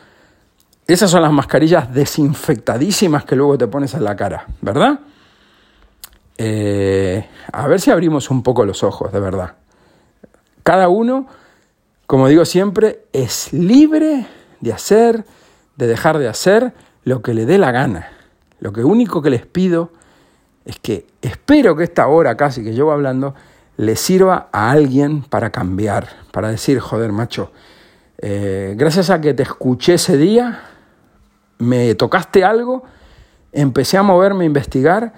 Esas 0.89 1.11
son 1.11 1.21
las 1.21 1.33
mascarillas 1.33 1.93
desinfectadísimas 1.93 3.27
que 3.27 3.37
luego 3.37 3.59
te 3.59 3.67
pones 3.67 3.93
en 3.93 4.05
la 4.05 4.17
cara, 4.17 4.47
¿verdad? 4.63 5.01
Eh, 6.39 7.29
a 7.53 7.67
ver 7.67 7.79
si 7.79 7.91
abrimos 7.91 8.31
un 8.31 8.43
poco 8.43 8.65
los 8.65 8.83
ojos, 8.83 9.13
de 9.13 9.21
verdad. 9.21 9.57
Cada 10.63 10.89
uno, 10.89 11.27
como 12.07 12.27
digo 12.27 12.47
siempre, 12.47 13.05
es 13.13 13.53
libre 13.53 14.27
de 14.61 14.73
hacer, 14.73 15.27
de 15.77 15.87
dejar 15.87 16.17
de 16.17 16.29
hacer 16.29 16.73
lo 17.05 17.21
que 17.21 17.35
le 17.35 17.45
dé 17.45 17.59
la 17.59 17.71
gana. 17.71 18.09
Lo 18.59 18.73
que 18.73 18.83
único 18.83 19.21
que 19.21 19.29
les 19.29 19.45
pido 19.45 19.93
es 20.65 20.79
que 20.79 21.07
espero 21.21 21.77
que 21.77 21.85
esta 21.85 22.07
hora 22.07 22.35
casi 22.35 22.65
que 22.65 22.73
llevo 22.73 22.93
hablando 22.93 23.35
le 23.77 23.95
sirva 23.95 24.49
a 24.53 24.71
alguien 24.71 25.21
para 25.21 25.51
cambiar, 25.51 26.09
para 26.33 26.49
decir, 26.49 26.81
joder, 26.81 27.13
macho, 27.13 27.53
eh, 28.17 28.73
gracias 28.75 29.11
a 29.11 29.21
que 29.21 29.35
te 29.35 29.43
escuché 29.43 29.95
ese 29.95 30.17
día, 30.17 30.68
me 31.59 31.95
tocaste 31.95 32.45
algo, 32.45 32.85
empecé 33.53 33.97
a 33.97 34.03
moverme, 34.03 34.45
a 34.45 34.47
investigar, 34.47 35.13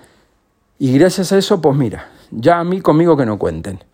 y 0.78 0.98
gracias 0.98 1.32
a 1.32 1.38
eso, 1.38 1.60
pues 1.60 1.76
mira, 1.76 2.08
ya 2.30 2.58
a 2.58 2.64
mí 2.64 2.80
conmigo 2.80 3.16
que 3.16 3.26
no 3.26 3.38
cuenten. 3.38 3.84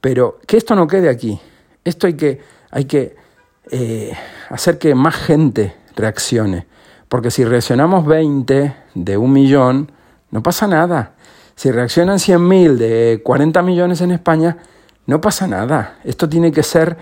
Pero 0.00 0.38
que 0.46 0.56
esto 0.56 0.74
no 0.76 0.86
quede 0.86 1.08
aquí. 1.08 1.40
Esto 1.84 2.06
hay 2.06 2.14
que, 2.14 2.40
hay 2.70 2.84
que 2.84 3.16
eh, 3.70 4.12
hacer 4.50 4.78
que 4.78 4.94
más 4.94 5.16
gente 5.16 5.74
reaccione. 5.96 6.66
Porque 7.08 7.30
si 7.30 7.44
reaccionamos 7.44 8.06
20 8.06 8.76
de 8.94 9.16
un 9.16 9.32
millón, 9.32 9.90
no 10.30 10.42
pasa 10.42 10.66
nada. 10.66 11.14
Si 11.54 11.70
reaccionan 11.70 12.18
100.000 12.18 12.76
de 12.76 13.20
40 13.24 13.62
millones 13.62 14.00
en 14.00 14.12
España, 14.12 14.58
no 15.06 15.20
pasa 15.20 15.46
nada. 15.46 15.98
Esto 16.04 16.28
tiene 16.28 16.52
que 16.52 16.62
ser, 16.62 16.96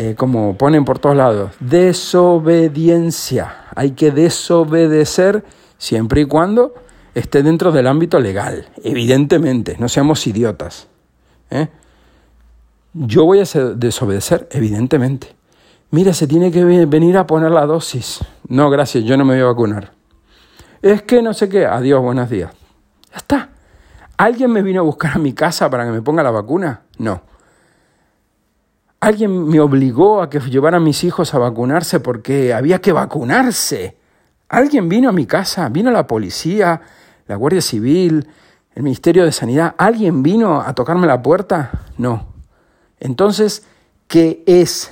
eh, 0.00 0.14
como 0.14 0.56
ponen 0.56 0.84
por 0.84 1.00
todos 1.00 1.16
lados, 1.16 1.50
desobediencia. 1.58 3.64
Hay 3.74 3.90
que 3.90 4.12
desobedecer 4.12 5.44
siempre 5.76 6.20
y 6.20 6.26
cuando 6.26 6.72
esté 7.16 7.42
dentro 7.42 7.72
del 7.72 7.88
ámbito 7.88 8.20
legal, 8.20 8.68
evidentemente, 8.84 9.74
no 9.80 9.88
seamos 9.88 10.24
idiotas. 10.28 10.86
¿eh? 11.50 11.66
Yo 12.92 13.24
voy 13.24 13.40
a 13.40 13.44
desobedecer, 13.74 14.48
evidentemente. 14.52 15.34
Mira, 15.90 16.14
se 16.14 16.28
tiene 16.28 16.52
que 16.52 16.64
venir 16.64 17.18
a 17.18 17.26
poner 17.26 17.50
la 17.50 17.66
dosis. 17.66 18.20
No, 18.46 18.70
gracias, 18.70 19.02
yo 19.02 19.16
no 19.16 19.24
me 19.24 19.34
voy 19.34 19.42
a 19.42 19.46
vacunar. 19.46 19.90
Es 20.80 21.02
que 21.02 21.22
no 21.22 21.34
sé 21.34 21.48
qué, 21.48 21.66
adiós, 21.66 22.00
buenos 22.00 22.30
días. 22.30 22.52
Ya 23.10 23.16
está. 23.16 23.48
¿Alguien 24.16 24.52
me 24.52 24.62
vino 24.62 24.78
a 24.78 24.84
buscar 24.84 25.16
a 25.16 25.18
mi 25.18 25.32
casa 25.32 25.68
para 25.68 25.86
que 25.86 25.90
me 25.90 26.02
ponga 26.02 26.22
la 26.22 26.30
vacuna? 26.30 26.82
No. 26.98 27.20
¿Alguien 29.00 29.48
me 29.48 29.60
obligó 29.60 30.22
a 30.22 30.28
que 30.28 30.40
llevara 30.40 30.78
a 30.78 30.80
mis 30.80 31.04
hijos 31.04 31.32
a 31.34 31.38
vacunarse 31.38 32.00
porque 32.00 32.52
había 32.52 32.80
que 32.80 32.92
vacunarse? 32.92 33.96
¿Alguien 34.48 34.88
vino 34.88 35.08
a 35.08 35.12
mi 35.12 35.26
casa? 35.26 35.68
¿Vino 35.68 35.90
la 35.90 36.06
policía? 36.06 36.80
la 37.28 37.36
Guardia 37.36 37.60
Civil, 37.60 38.26
el 38.74 38.82
Ministerio 38.82 39.24
de 39.24 39.32
Sanidad, 39.32 39.74
¿alguien 39.78 40.22
vino 40.22 40.60
a 40.60 40.74
tocarme 40.74 41.06
la 41.06 41.22
puerta? 41.22 41.70
No. 41.98 42.26
Entonces, 42.98 43.64
¿qué 44.08 44.42
es 44.46 44.90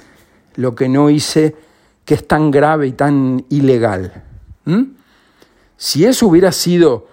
lo 0.54 0.74
que 0.74 0.88
no 0.88 1.10
hice 1.10 1.56
que 2.04 2.14
es 2.14 2.28
tan 2.28 2.50
grave 2.50 2.86
y 2.86 2.92
tan 2.92 3.44
ilegal? 3.48 4.22
¿Mm? 4.66 4.82
Si 5.76 6.04
eso 6.04 6.26
hubiera 6.28 6.52
sido 6.52 7.08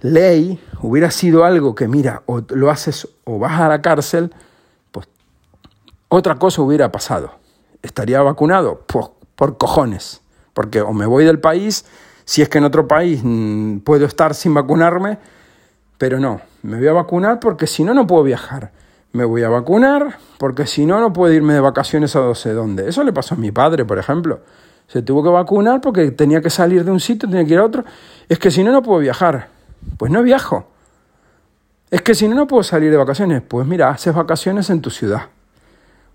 ley, 0.00 0.60
hubiera 0.82 1.10
sido 1.10 1.44
algo 1.44 1.74
que, 1.74 1.88
mira, 1.88 2.22
o 2.26 2.42
lo 2.48 2.70
haces 2.70 3.08
o 3.24 3.38
vas 3.38 3.60
a 3.60 3.68
la 3.68 3.82
cárcel, 3.82 4.32
otra 6.08 6.36
cosa 6.36 6.62
hubiera 6.62 6.90
pasado. 6.90 7.32
¿Estaría 7.82 8.22
vacunado? 8.22 8.82
Pues 8.86 9.06
por 9.36 9.56
cojones. 9.58 10.22
Porque 10.54 10.80
o 10.80 10.92
me 10.92 11.06
voy 11.06 11.24
del 11.24 11.38
país 11.38 11.84
si 12.24 12.42
es 12.42 12.48
que 12.48 12.58
en 12.58 12.64
otro 12.64 12.88
país 12.88 13.20
mm, 13.22 13.78
puedo 13.78 14.04
estar 14.04 14.34
sin 14.34 14.52
vacunarme, 14.52 15.18
pero 15.96 16.18
no, 16.18 16.40
me 16.62 16.78
voy 16.78 16.88
a 16.88 16.92
vacunar 16.92 17.40
porque 17.40 17.66
si 17.66 17.84
no, 17.84 17.94
no 17.94 18.06
puedo 18.06 18.22
viajar. 18.22 18.72
Me 19.12 19.24
voy 19.24 19.42
a 19.42 19.48
vacunar 19.48 20.18
porque 20.38 20.66
si 20.66 20.84
no, 20.84 21.00
no 21.00 21.12
puedo 21.12 21.32
irme 21.32 21.54
de 21.54 21.60
vacaciones 21.60 22.14
a 22.16 22.20
no 22.20 22.34
sé 22.34 22.52
dónde. 22.52 22.88
Eso 22.88 23.02
le 23.04 23.12
pasó 23.12 23.34
a 23.34 23.38
mi 23.38 23.50
padre, 23.50 23.84
por 23.84 23.98
ejemplo. 23.98 24.40
Se 24.88 25.02
tuvo 25.02 25.22
que 25.22 25.28
vacunar 25.28 25.80
porque 25.80 26.10
tenía 26.10 26.40
que 26.40 26.50
salir 26.50 26.84
de 26.84 26.90
un 26.90 27.00
sitio, 27.00 27.28
tenía 27.28 27.44
que 27.44 27.52
ir 27.52 27.58
a 27.58 27.64
otro. 27.64 27.84
Es 28.28 28.38
que 28.38 28.50
si 28.50 28.64
no, 28.64 28.72
no 28.72 28.82
puedo 28.82 28.98
viajar. 29.00 29.48
Pues 29.96 30.10
no 30.10 30.22
viajo. 30.22 30.66
Es 31.90 32.02
que 32.02 32.14
si 32.14 32.28
no, 32.28 32.34
no 32.34 32.46
puedo 32.46 32.62
salir 32.62 32.90
de 32.90 32.96
vacaciones. 32.96 33.42
Pues 33.46 33.66
mira, 33.66 33.90
haces 33.90 34.14
vacaciones 34.14 34.68
en 34.70 34.82
tu 34.82 34.90
ciudad 34.90 35.28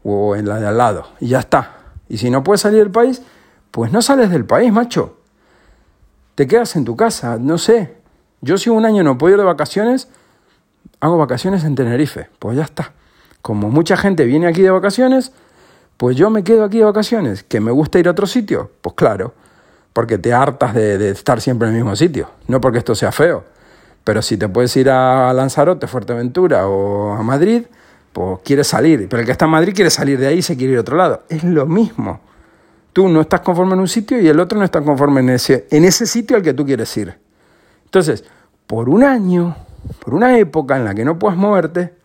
o 0.04 0.36
en 0.36 0.48
la 0.48 0.60
de 0.60 0.68
al 0.68 0.78
lado 0.78 1.08
y 1.20 1.30
ya 1.30 1.40
está. 1.40 1.78
Y 2.10 2.18
si 2.18 2.30
no 2.30 2.44
puedes 2.44 2.62
salir 2.62 2.80
del 2.80 2.92
país, 2.92 3.22
pues 3.72 3.92
no 3.92 4.02
sales 4.02 4.30
del 4.30 4.46
país, 4.46 4.72
macho 4.72 5.18
te 6.36 6.48
quedas 6.48 6.76
en 6.76 6.86
tu 6.86 6.96
casa, 6.96 7.38
no 7.40 7.58
sé. 7.58 7.96
Yo 8.42 8.58
si 8.58 8.70
un 8.70 8.86
año 8.86 9.04
no 9.04 9.18
puedo 9.18 9.34
ir 9.34 9.40
de 9.40 9.46
vacaciones, 9.46 10.08
hago 11.00 11.18
vacaciones 11.18 11.64
en 11.64 11.76
Tenerife, 11.76 12.30
pues 12.40 12.58
ya 12.58 12.64
está. 12.64 12.94
Como 13.42 13.70
mucha 13.70 13.98
gente 13.98 14.26
viene 14.26 14.48
aquí 14.48 14.62
de 14.62 14.72
vacaciones, 14.72 15.32
pues 15.98 16.16
yo 16.16 16.30
me 16.30 16.44
quedo 16.44 16.64
aquí 16.64 16.80
de 16.80 16.86
vacaciones. 16.86 17.44
¿Que 17.44 17.60
me 17.60 17.72
gusta 17.72 18.00
ir 18.00 18.08
a 18.08 18.12
otro 18.12 18.26
sitio? 18.26 18.72
Pues 18.82 18.96
claro, 18.96 19.34
porque 19.94 20.18
te 20.18 20.34
hartas 20.34 20.74
de, 20.74 21.10
estar 21.10 21.40
siempre 21.40 21.68
en 21.68 21.76
el 21.76 21.82
mismo 21.82 21.96
sitio, 21.96 22.30
no 22.48 22.60
porque 22.60 22.80
esto 22.80 22.96
sea 22.96 23.12
feo. 23.12 23.44
Pero 24.04 24.22
si 24.22 24.38
te 24.38 24.50
puedes 24.50 24.76
ir 24.76 24.90
a 24.90 25.32
Lanzarote, 25.34 25.88
Fuerteventura 25.88 26.68
o 26.68 27.14
a 27.14 27.24
Madrid, 27.24 27.64
pues 28.14 28.40
quieres 28.46 28.68
salir. 28.68 29.10
Pero 29.10 29.22
el 29.22 29.26
que 29.26 29.32
está 29.34 29.46
en 29.46 29.52
Madrid 29.52 29.74
quiere 29.76 29.90
salir 29.90 30.20
de 30.20 30.28
ahí 30.28 30.38
y 30.38 30.42
se 30.42 30.56
quiere 30.56 30.74
ir 30.74 30.78
a 30.78 30.82
otro 30.82 30.96
lado. 30.96 31.24
Es 31.28 31.44
lo 31.44 31.66
mismo. 31.66 32.22
Tú 32.94 33.10
no 33.10 33.22
estás 33.22 33.42
conforme 33.42 33.74
en 33.74 33.80
un 33.80 33.88
sitio 33.88 34.22
y 34.22 34.28
el 34.28 34.40
otro 34.40 34.58
no 34.58 34.64
está 34.64 34.82
conforme 34.82 35.22
en 35.22 35.32
ese, 35.32 35.68
en 35.72 35.84
ese 35.84 36.06
sitio 36.06 36.38
al 36.38 36.44
que 36.44 36.54
tú 36.54 36.64
quieres 36.64 36.96
ir. 36.96 37.18
Entonces, 37.86 38.24
por 38.68 38.88
un 38.88 39.04
año, 39.04 39.56
por 40.00 40.14
una 40.14 40.38
época 40.38 40.78
en 40.78 40.86
la 40.86 40.94
que 40.94 41.04
no 41.04 41.18
puedas 41.18 41.38
moverte, 41.38 41.96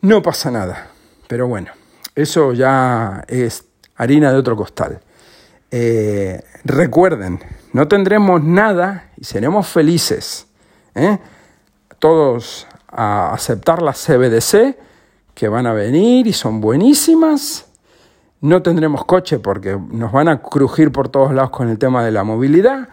no 0.00 0.22
pasa 0.22 0.50
nada. 0.52 0.90
Pero 1.26 1.48
bueno, 1.48 1.72
eso 2.14 2.52
ya 2.52 3.24
es 3.26 3.64
harina 3.96 4.30
de 4.32 4.38
otro 4.38 4.56
costal. 4.56 5.00
Eh, 5.70 6.40
recuerden, 6.64 7.40
no 7.72 7.88
tendremos 7.88 8.42
nada 8.42 9.10
y 9.16 9.24
seremos 9.24 9.66
felices. 9.66 10.46
¿eh? 10.94 11.18
Todos 11.98 12.68
a 12.88 13.32
aceptar 13.32 13.82
las 13.82 14.04
CBDC 14.04 14.76
que 15.34 15.48
van 15.48 15.66
a 15.66 15.72
venir 15.72 16.26
y 16.26 16.32
son 16.32 16.60
buenísimas 16.60 17.68
no 18.40 18.62
tendremos 18.62 19.04
coche 19.04 19.38
porque 19.38 19.76
nos 19.90 20.12
van 20.12 20.28
a 20.28 20.40
crujir 20.40 20.92
por 20.92 21.08
todos 21.08 21.34
lados 21.34 21.50
con 21.50 21.68
el 21.68 21.78
tema 21.78 22.04
de 22.04 22.12
la 22.12 22.22
movilidad. 22.22 22.88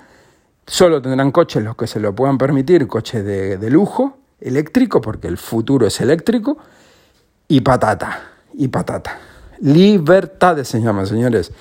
Solo 0.65 1.01
tendrán 1.01 1.31
coches 1.31 1.63
los 1.63 1.75
que 1.75 1.85
se 1.85 1.99
lo 1.99 2.15
puedan 2.15 2.37
permitir, 2.37 2.87
coches 2.87 3.23
de, 3.23 3.69
lujo, 3.69 4.17
eléctrico, 4.41 5.01
porque 5.01 5.27
el 5.27 5.37
futuro 5.37 5.85
es 5.85 6.01
eléctrico. 6.01 6.57
Y 7.47 7.61
patata, 7.61 8.31
y 8.55 8.67
patata. 8.69 9.19
Libertades 9.59 10.67
se 10.67 10.81
señores. 11.05 11.51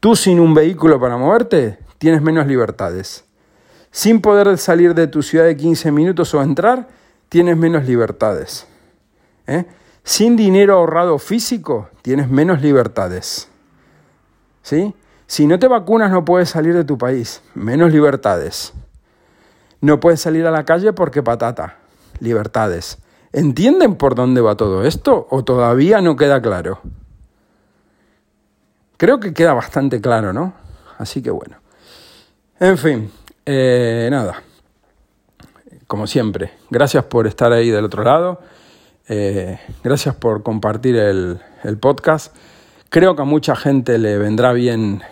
Tú 0.00 0.14
sin 0.14 0.38
un 0.38 0.52
vehículo 0.52 1.00
para 1.00 1.16
moverte, 1.16 1.78
tienes 1.96 2.20
menos 2.20 2.46
libertades. 2.46 3.24
Sin 3.90 4.20
poder 4.20 4.58
salir 4.58 4.94
de 4.94 5.06
tu 5.06 5.22
ciudad 5.22 5.46
de 5.46 5.56
15 5.56 5.90
minutos 5.92 6.34
o 6.34 6.42
entrar, 6.42 6.88
tienes 7.30 7.56
menos 7.56 7.86
libertades. 7.86 8.66
¿Eh? 9.46 9.64
Sin 10.04 10.36
dinero 10.36 10.74
ahorrado 10.74 11.18
físico, 11.18 11.88
tienes 12.02 12.28
menos 12.28 12.60
libertades. 12.60 13.48
¿Sí? 14.62 14.94
Si 15.26 15.46
no 15.46 15.58
te 15.58 15.68
vacunas 15.68 16.10
no 16.10 16.24
puedes 16.24 16.50
salir 16.50 16.74
de 16.74 16.84
tu 16.84 16.98
país, 16.98 17.40
menos 17.54 17.92
libertades. 17.92 18.74
No 19.80 20.00
puedes 20.00 20.20
salir 20.20 20.46
a 20.46 20.50
la 20.50 20.64
calle 20.64 20.92
porque 20.92 21.22
patata, 21.22 21.78
libertades. 22.18 22.98
¿Entienden 23.32 23.94
por 23.94 24.14
dónde 24.14 24.40
va 24.40 24.56
todo 24.56 24.84
esto 24.84 25.26
o 25.30 25.44
todavía 25.44 26.00
no 26.00 26.16
queda 26.16 26.42
claro? 26.42 26.80
Creo 28.96 29.20
que 29.20 29.32
queda 29.32 29.54
bastante 29.54 30.00
claro, 30.00 30.32
¿no? 30.32 30.52
Así 30.98 31.22
que 31.22 31.30
bueno. 31.30 31.56
En 32.58 32.76
fin, 32.76 33.10
eh, 33.46 34.08
nada. 34.10 34.42
Como 35.90 36.06
siempre, 36.06 36.52
gracias 36.70 37.02
por 37.06 37.26
estar 37.26 37.52
ahí 37.52 37.68
del 37.68 37.86
otro 37.86 38.04
lado. 38.04 38.38
Eh, 39.08 39.58
gracias 39.82 40.14
por 40.14 40.44
compartir 40.44 40.94
el, 40.94 41.40
podcast. 41.80 42.32
Creo 42.90 43.16
que 43.16 43.22
a 43.22 43.24
mucha 43.24 43.56
gente 43.56 43.98
le 43.98 44.16
vendrá 44.16 44.52
bien 44.52 45.02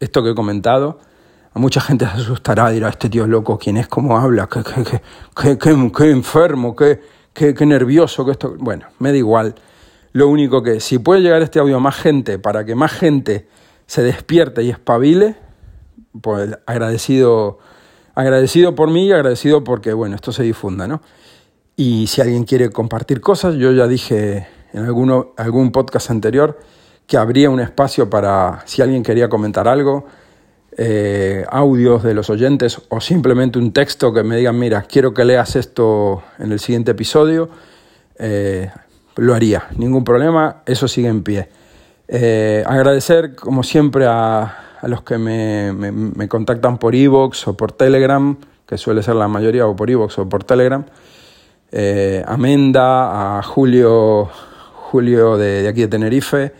esto 0.00 0.22
que 0.22 0.32
he 0.32 0.34
comentado. 0.34 1.00
A 1.54 1.58
mucha 1.58 1.80
gente 1.80 2.04
se 2.04 2.10
asustará, 2.10 2.68
dirá, 2.68 2.90
este 2.90 3.08
tío 3.08 3.26
loco, 3.26 3.58
¿quién 3.58 3.78
es? 3.78 3.88
¿Cómo 3.88 4.18
habla? 4.18 4.50
¿Qué, 4.52 4.60
qué, 5.34 5.56
qué, 5.56 5.90
qué 5.96 6.10
enfermo? 6.10 6.76
¿Qué, 6.76 7.00
nervioso 7.60 8.26
que 8.26 8.32
esto... 8.32 8.54
Bueno, 8.58 8.84
me 8.98 9.12
da 9.12 9.16
igual. 9.16 9.54
Lo 10.12 10.28
único 10.28 10.62
que, 10.62 10.80
si 10.80 10.98
puede 10.98 11.22
llegar 11.22 11.40
este 11.40 11.58
audio 11.58 11.78
a 11.78 11.80
más 11.80 11.96
gente, 11.96 12.38
para 12.38 12.66
que 12.66 12.74
más 12.74 12.92
gente 12.92 13.48
se 13.86 14.02
despierte 14.02 14.62
y 14.62 14.68
espabile, 14.68 15.36
pues 16.20 16.58
agradecido, 16.66 17.60
agradecido 18.18 18.74
por 18.74 18.90
mí 18.90 19.06
y 19.06 19.12
agradecido 19.12 19.62
porque, 19.62 19.92
bueno, 19.92 20.16
esto 20.16 20.32
se 20.32 20.42
difunda, 20.42 20.88
¿no? 20.88 21.00
Y 21.76 22.08
si 22.08 22.20
alguien 22.20 22.42
quiere 22.42 22.70
compartir 22.70 23.20
cosas, 23.20 23.54
yo 23.54 23.70
ya 23.70 23.86
dije 23.86 24.48
en 24.72 24.84
alguno, 24.84 25.34
algún 25.36 25.70
podcast 25.70 26.10
anterior 26.10 26.58
que 27.06 27.16
habría 27.16 27.48
un 27.48 27.60
espacio 27.60 28.10
para, 28.10 28.62
si 28.66 28.82
alguien 28.82 29.04
quería 29.04 29.28
comentar 29.28 29.68
algo, 29.68 30.06
eh, 30.76 31.44
audios 31.48 32.02
de 32.02 32.12
los 32.12 32.28
oyentes 32.28 32.82
o 32.88 33.00
simplemente 33.00 33.60
un 33.60 33.72
texto 33.72 34.12
que 34.12 34.24
me 34.24 34.36
digan, 34.36 34.58
mira, 34.58 34.82
quiero 34.82 35.14
que 35.14 35.24
leas 35.24 35.54
esto 35.54 36.24
en 36.40 36.50
el 36.50 36.58
siguiente 36.58 36.90
episodio, 36.90 37.48
eh, 38.18 38.68
lo 39.14 39.32
haría, 39.32 39.68
ningún 39.76 40.02
problema, 40.02 40.62
eso 40.66 40.88
sigue 40.88 41.06
en 41.06 41.22
pie. 41.22 41.48
Eh, 42.08 42.64
agradecer, 42.66 43.36
como 43.36 43.62
siempre, 43.62 44.06
a, 44.06 44.67
a 44.80 44.88
los 44.88 45.02
que 45.02 45.18
me, 45.18 45.72
me, 45.72 45.92
me 45.92 46.28
contactan 46.28 46.78
por 46.78 46.94
Evox 46.94 47.48
o 47.48 47.56
por 47.56 47.72
Telegram, 47.72 48.36
que 48.66 48.78
suele 48.78 49.02
ser 49.02 49.16
la 49.16 49.28
mayoría, 49.28 49.66
o 49.66 49.74
por 49.74 49.90
Evox 49.90 50.18
o 50.18 50.28
por 50.28 50.44
Telegram. 50.44 50.84
a 51.72 52.36
Menda, 52.36 53.38
a 53.38 53.42
Julio, 53.42 54.28
Julio 54.90 55.36
de, 55.36 55.62
de 55.62 55.68
aquí 55.68 55.82
de 55.82 55.88
Tenerife, 55.88 56.52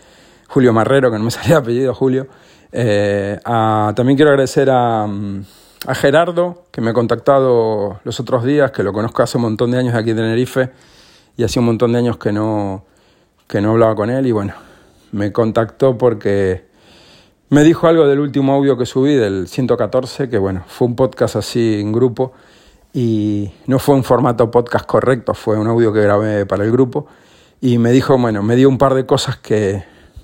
Julio 0.47 0.73
Marrero, 0.73 1.11
que 1.11 1.17
no 1.17 1.23
me 1.23 1.31
salía 1.31 1.57
apellido, 1.57 1.93
Julio. 1.93 2.27
Eh, 2.71 3.39
también 3.43 4.15
quiero 4.15 4.31
agradecer 4.31 4.69
a, 4.69 5.05
a, 5.05 5.95
Gerardo, 5.95 6.65
que 6.71 6.81
me 6.81 6.91
ha 6.91 6.93
contactado 6.93 7.99
los 8.03 8.19
otros 8.19 8.43
días, 8.43 8.71
que 8.71 8.83
lo 8.83 8.93
conozco 8.93 9.23
hace 9.23 9.37
un 9.37 9.43
montón 9.43 9.71
de 9.71 9.79
años 9.79 9.95
aquí 9.95 10.11
en 10.11 10.17
Tenerife 10.17 10.69
y 11.37 11.43
hace 11.43 11.59
un 11.59 11.65
montón 11.65 11.93
de 11.93 11.99
años 11.99 12.17
que 12.17 12.31
no, 12.31 12.85
que 13.47 13.61
no 13.61 13.71
hablaba 13.71 13.95
con 13.95 14.09
él 14.09 14.27
y 14.27 14.31
bueno, 14.31 14.53
me 15.11 15.31
contactó 15.31 15.97
porque 15.97 16.68
me 17.49 17.63
dijo 17.63 17.87
algo 17.87 18.07
del 18.07 18.19
último 18.19 18.53
audio 18.53 18.77
que 18.77 18.85
subí, 18.85 19.15
del 19.15 19.47
114, 19.47 20.29
que 20.29 20.37
bueno, 20.37 20.63
fue 20.67 20.87
un 20.87 20.95
podcast 20.95 21.35
así 21.35 21.79
en 21.79 21.91
grupo 21.91 22.31
y 22.93 23.51
no 23.67 23.79
fue 23.79 23.95
un 23.95 24.03
formato 24.03 24.51
podcast 24.51 24.85
correcto, 24.85 25.33
fue 25.33 25.57
un 25.57 25.67
audio 25.67 25.91
que 25.91 26.01
grabé 26.01 26.45
para 26.45 26.63
el 26.63 26.71
grupo 26.71 27.07
y 27.61 27.77
me 27.77 27.91
dijo, 27.91 28.17
bueno, 28.17 28.43
me 28.43 28.55
dio 28.55 28.69
un 28.69 28.77
par 28.77 28.93
de 28.93 29.05
cosas 29.05 29.37
que 29.37 29.83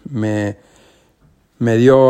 me, 0.09 0.57
me 1.57 1.77
dio 1.77 2.09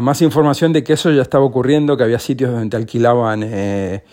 más 0.00 0.20
información 0.22 0.72
de 0.72 0.84
que 0.84 0.92
eso 0.92 1.10
ya 1.10 1.22
estaba 1.22 1.44
ocurriendo, 1.44 1.96
que 1.96 2.04
había 2.04 2.18
sitios 2.18 2.52
donde 2.52 2.76
alquilaban, 2.76 3.42
eh, 3.42 4.04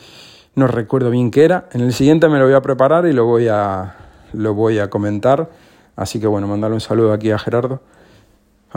no 0.55 0.67
recuerdo 0.67 1.09
bien 1.09 1.29
qué 1.29 1.43
era. 1.43 1.67
En 1.73 1.81
el 1.81 1.93
siguiente 1.93 2.29
me 2.29 2.39
lo 2.39 2.45
voy 2.45 2.55
a 2.55 2.61
preparar 2.61 3.05
y 3.05 3.13
lo 3.13 3.25
voy 3.25 3.47
a, 3.49 3.97
lo 4.33 4.53
voy 4.53 4.79
a 4.79 4.89
comentar. 4.89 5.49
Así 5.95 6.19
que 6.19 6.27
bueno, 6.27 6.47
mandarle 6.47 6.75
un 6.75 6.81
saludo 6.81 7.11
aquí 7.11 7.31
a 7.31 7.37
Gerardo. 7.37 7.81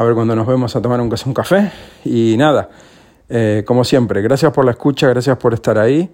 A 0.00 0.04
ver 0.04 0.14
cuando 0.14 0.34
nos 0.34 0.46
vemos 0.46 0.74
a 0.74 0.80
tomar 0.80 0.98
un, 0.98 1.14
un 1.26 1.34
café. 1.34 1.70
Y 2.06 2.34
nada, 2.38 2.70
eh, 3.28 3.64
como 3.66 3.84
siempre, 3.84 4.22
gracias 4.22 4.50
por 4.50 4.64
la 4.64 4.70
escucha, 4.70 5.06
gracias 5.10 5.36
por 5.36 5.52
estar 5.52 5.78
ahí, 5.78 6.08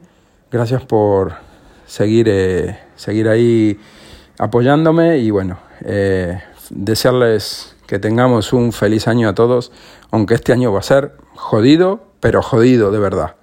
gracias 0.50 0.84
por 0.84 1.34
seguir, 1.86 2.26
eh, 2.28 2.80
seguir 2.96 3.28
ahí 3.28 3.78
apoyándome 4.40 5.18
y 5.18 5.30
bueno, 5.30 5.60
eh, 5.82 6.36
desearles 6.70 7.76
que 7.86 8.00
tengamos 8.00 8.52
un 8.52 8.72
feliz 8.72 9.06
año 9.06 9.28
a 9.28 9.36
todos, 9.36 9.70
aunque 10.10 10.34
este 10.34 10.52
año 10.52 10.72
va 10.72 10.80
a 10.80 10.82
ser 10.82 11.12
jodido, 11.36 12.06
pero 12.18 12.42
jodido 12.42 12.90
de 12.90 12.98
verdad. 12.98 13.36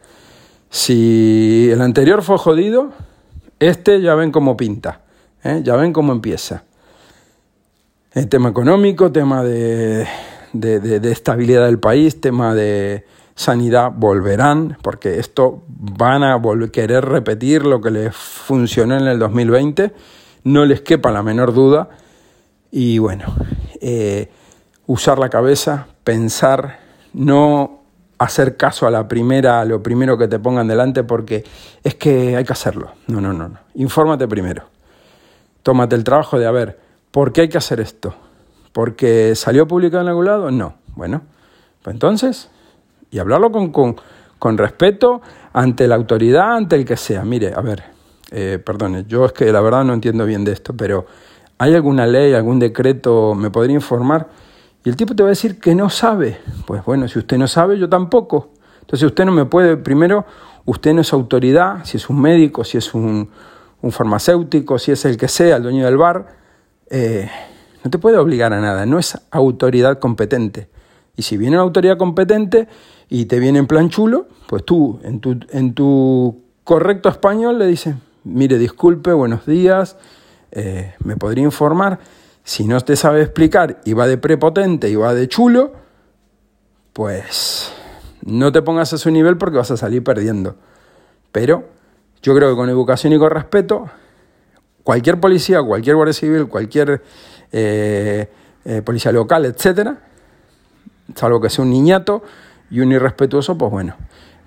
Si 0.70 1.70
el 1.72 1.82
anterior 1.82 2.22
fue 2.22 2.38
jodido, 2.38 2.92
este 3.60 4.02
ya 4.02 4.14
ven 4.16 4.34
cómo 4.34 4.58
pinta, 4.58 5.04
ya 5.64 5.78
ven 5.78 5.94
cómo 5.94 6.12
empieza. 6.12 6.66
El 8.12 8.28
tema 8.28 8.50
económico, 8.50 9.12
tema 9.12 9.42
de, 9.42 10.06
de, 10.54 10.80
de, 10.80 11.12
estabilidad 11.12 11.66
del 11.66 11.80
país, 11.80 12.22
tema 12.22 12.54
de 12.54 13.06
sanidad 13.36 13.92
volverán, 13.94 14.78
porque 14.82 15.20
esto 15.20 15.64
van 15.68 16.24
a 16.24 16.36
volver, 16.36 16.72
querer 16.72 17.06
repetir 17.06 17.66
lo 17.66 17.82
que 17.82 17.92
les 17.92 18.16
funcionó 18.16 18.98
en 18.98 19.08
el 19.08 19.20
2020, 19.20 19.92
no 20.44 20.66
les 20.66 20.82
quepa 20.82 21.12
la 21.12 21.24
menor 21.24 21.54
duda. 21.54 21.90
Y 22.72 23.00
bueno, 23.00 23.26
eh, 23.82 24.30
usar 24.88 25.20
la 25.20 25.30
cabeza, 25.30 25.88
pensar, 26.04 26.80
no 27.14 27.82
hacer 28.18 28.58
caso 28.58 28.88
a 28.88 28.92
la 28.92 29.08
primera, 29.08 29.60
a 29.60 29.66
lo 29.66 29.84
primero 29.84 30.18
que 30.18 30.28
te 30.28 30.40
pongan 30.40 30.68
delante, 30.68 31.04
porque 31.04 31.44
es 31.84 31.96
que 31.96 32.36
hay 32.36 32.44
que 32.44 32.54
hacerlo. 32.54 32.92
No, 33.08 33.22
no, 33.22 33.34
no, 33.34 33.50
no. 33.50 33.60
Infórmate 33.76 34.28
primero. 34.28 34.64
Tómate 35.62 35.96
el 35.96 36.04
trabajo 36.04 36.40
de, 36.40 36.46
a 36.46 36.52
ver, 36.52 36.80
¿por 37.12 37.32
qué 37.32 37.42
hay 37.42 37.50
que 37.50 37.58
hacer 37.58 37.80
esto? 37.80 38.16
¿Porque 38.74 39.36
salió 39.36 39.68
publicado 39.68 40.04
en 40.04 40.10
algún 40.10 40.26
lado? 40.26 40.52
No. 40.52 40.76
Bueno, 40.96 41.22
pues 41.82 41.94
entonces, 41.94 42.50
y 43.10 43.20
hablarlo 43.20 43.52
con, 43.52 43.72
con, 43.72 43.96
con 44.38 44.58
respeto 44.58 45.22
ante 45.54 45.88
la 45.88 45.96
autoridad, 45.96 46.56
ante 46.58 46.76
el 46.76 46.84
que 46.84 46.98
sea. 46.98 47.24
Mire, 47.24 47.54
a 47.56 47.62
ver, 47.62 47.84
eh, 48.32 48.60
perdone, 48.64 49.06
yo 49.08 49.26
es 49.26 49.32
que 49.32 49.52
la 49.52 49.62
verdad 49.62 49.84
no 49.86 49.94
entiendo 49.94 50.26
bien 50.26 50.44
de 50.44 50.52
esto, 50.52 50.76
pero 50.76 51.06
¿Hay 51.64 51.74
alguna 51.76 52.06
ley, 52.08 52.34
algún 52.34 52.60
decreto? 52.60 53.36
¿Me 53.36 53.50
podría 53.50 53.76
informar? 53.76 54.28
Y 54.84 54.90
el 54.90 54.98
tipo 54.98 55.16
te 55.16 55.24
va 55.24 55.30
a 55.30 55.32
decir 55.32 55.62
que 55.62 55.76
no 55.76 55.90
sabe. 55.90 56.40
Pues 56.66 56.84
bueno, 56.84 57.08
si 57.08 57.20
usted 57.20 57.38
no 57.38 57.48
sabe, 57.48 57.78
yo 57.78 57.88
tampoco. 57.88 58.50
Entonces 58.82 59.06
usted 59.06 59.24
no 59.24 59.32
me 59.32 59.46
puede, 59.46 59.78
primero, 59.78 60.26
usted 60.66 60.94
no 60.94 61.00
es 61.00 61.14
autoridad, 61.14 61.86
si 61.86 61.98
es 61.98 62.10
un 62.10 62.20
médico, 62.20 62.66
si 62.66 62.78
es 62.78 62.94
un, 62.94 63.30
un 63.82 63.92
farmacéutico, 63.92 64.78
si 64.78 64.92
es 64.92 65.06
el 65.06 65.16
que 65.16 65.30
sea, 65.30 65.56
el 65.56 65.64
dueño 65.64 65.86
del 65.86 65.96
bar, 65.96 66.36
eh, 66.90 67.30
no 67.84 67.92
te 67.92 68.00
puede 68.00 68.18
obligar 68.18 68.54
a 68.54 68.62
nada, 68.62 68.86
no 68.86 68.98
es 68.98 69.20
autoridad 69.32 70.00
competente. 70.00 70.70
Y 71.16 71.24
si 71.24 71.38
viene 71.38 71.58
una 71.58 71.64
autoridad 71.64 71.98
competente 71.98 72.68
y 73.10 73.26
te 73.26 73.40
viene 73.40 73.60
en 73.60 73.68
plan 73.68 73.90
chulo, 73.90 74.28
pues 74.48 74.64
tú, 74.64 75.00
en 75.04 75.20
tu, 75.20 75.38
en 75.52 75.74
tu 75.74 76.44
correcto 76.64 77.10
español, 77.10 77.60
le 77.60 77.68
dices, 77.68 77.96
mire, 78.24 78.58
disculpe, 78.58 79.12
buenos 79.12 79.46
días, 79.46 79.98
eh, 80.52 80.94
me 81.04 81.18
podría 81.18 81.44
informar. 81.44 82.00
Si 82.44 82.66
no 82.68 82.80
te 82.82 82.96
sabe 82.96 83.22
explicar 83.22 83.82
y 83.86 83.94
va 83.94 84.08
de 84.08 84.18
prepotente 84.18 84.90
y 84.90 84.96
va 84.96 85.14
de 85.14 85.28
chulo, 85.28 85.74
pues 86.94 87.72
no 88.26 88.52
te 88.52 88.62
pongas 88.62 88.94
a 88.94 88.98
su 88.98 89.12
nivel 89.12 89.38
porque 89.38 89.58
vas 89.58 89.72
a 89.72 89.78
salir 89.78 90.04
perdiendo. 90.04 90.56
Pero 91.32 91.66
yo 92.22 92.36
creo 92.36 92.50
que 92.50 92.56
con 92.56 92.70
educación 92.70 93.14
y 93.14 93.20
con 93.20 93.30
respeto, 93.30 93.90
cualquier 94.84 95.20
policía, 95.20 95.62
cualquier 95.62 95.96
guardia 95.96 96.14
civil, 96.14 96.48
cualquier 96.48 97.02
eh, 97.54 98.30
eh, 98.66 98.82
policía 98.82 99.12
local, 99.12 99.46
etcétera, 99.46 99.98
salvo 101.16 101.40
que 101.40 101.50
sea 101.50 101.64
un 101.64 101.72
niñato 101.72 102.24
y 102.70 102.80
un 102.80 102.92
irrespetuoso, 102.92 103.58
pues 103.58 103.72
bueno, 103.72 103.96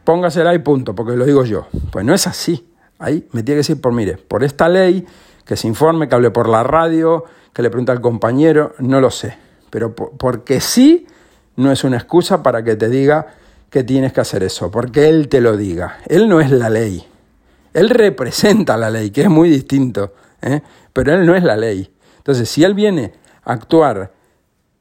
póngasela 0.05 0.55
y 0.55 0.59
punto, 0.59 0.95
porque 0.95 1.17
lo 1.17 1.25
digo 1.25 1.45
yo. 1.45 1.69
Pues 1.91 2.05
no 2.05 2.13
es 2.13 2.27
así. 2.27 2.69
Ahí 2.99 3.29
me 3.33 3.43
tiene 3.43 3.57
que 3.57 3.69
decir, 3.69 3.81
por 3.81 3.93
mire, 3.93 4.17
por 4.17 4.43
esta 4.43 4.69
ley 4.69 5.07
que 5.45 5.57
se 5.57 5.69
informe, 5.69 6.09
que 6.09 6.15
hable 6.15 6.31
por 6.31 6.49
la 6.49 6.63
radio, 6.63 7.25
que 7.53 7.63
le 7.63 7.71
pregunte 7.71 7.93
al 7.93 8.01
compañero, 8.01 8.75
no 8.79 9.01
lo 9.01 9.11
sé. 9.11 9.37
Pero 9.71 9.95
porque 9.95 10.61
sí 10.61 11.07
no 11.57 11.71
es 11.71 11.85
una 11.85 11.97
excusa 11.97 12.43
para 12.43 12.65
que 12.65 12.77
te 12.77 12.89
diga 12.89 13.27
que 13.71 13.85
tienes 13.85 14.13
que 14.13 14.21
hacer 14.21 14.43
eso, 14.43 14.71
porque 14.71 15.09
él 15.09 15.29
te 15.29 15.41
lo 15.41 15.57
diga. 15.57 15.99
Él 16.07 16.29
no 16.29 16.41
es 16.41 16.51
la 16.51 16.71
ley. 16.71 17.07
Él 17.75 17.91
representa 17.91 18.77
la 18.77 18.91
ley, 18.91 19.11
que 19.11 19.23
es 19.23 19.29
muy 19.29 19.51
distinto, 19.51 20.15
¿eh? 20.41 20.63
pero 20.93 21.15
él 21.15 21.27
no 21.27 21.35
es 21.35 21.43
la 21.43 21.57
ley. 21.57 21.91
Entonces, 22.27 22.49
si 22.49 22.65
él 22.65 22.75
viene 22.75 23.13
a 23.45 23.53
actuar 23.53 24.11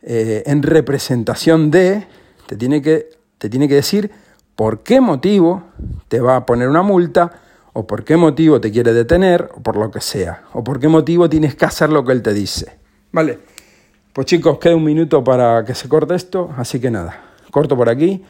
eh, 0.02 0.42
en 0.48 0.64
representación 0.64 1.70
de, 1.70 2.08
te 2.48 2.56
tiene, 2.56 2.82
que, 2.82 3.08
te 3.38 3.52
tiene 3.52 3.68
que 3.68 3.76
decir 3.76 4.10
por 4.56 4.82
qué 4.82 5.00
motivo 5.00 5.62
te 6.08 6.20
va 6.22 6.38
a 6.38 6.46
poner 6.48 6.68
una 6.68 6.82
multa, 6.82 7.34
o 7.74 7.86
por 7.86 8.04
qué 8.04 8.18
motivo 8.18 8.60
te 8.60 8.72
quiere 8.72 8.94
detener, 8.94 9.52
o 9.54 9.62
por 9.62 9.76
lo 9.76 9.92
que 9.92 10.02
sea, 10.02 10.46
o 10.54 10.64
por 10.64 10.80
qué 10.80 10.88
motivo 10.88 11.30
tienes 11.30 11.54
que 11.54 11.66
hacer 11.66 11.92
lo 11.92 12.04
que 12.04 12.14
él 12.14 12.24
te 12.24 12.34
dice. 12.34 12.80
¿Vale? 13.12 13.38
Pues 14.12 14.26
chicos, 14.26 14.58
queda 14.58 14.76
un 14.76 14.84
minuto 14.84 15.24
para 15.24 15.64
que 15.66 15.76
se 15.76 15.88
corte 15.88 16.16
esto, 16.16 16.50
así 16.58 16.80
que 16.80 16.90
nada, 16.90 17.26
corto 17.52 17.78
por 17.78 17.90
aquí. 17.90 18.26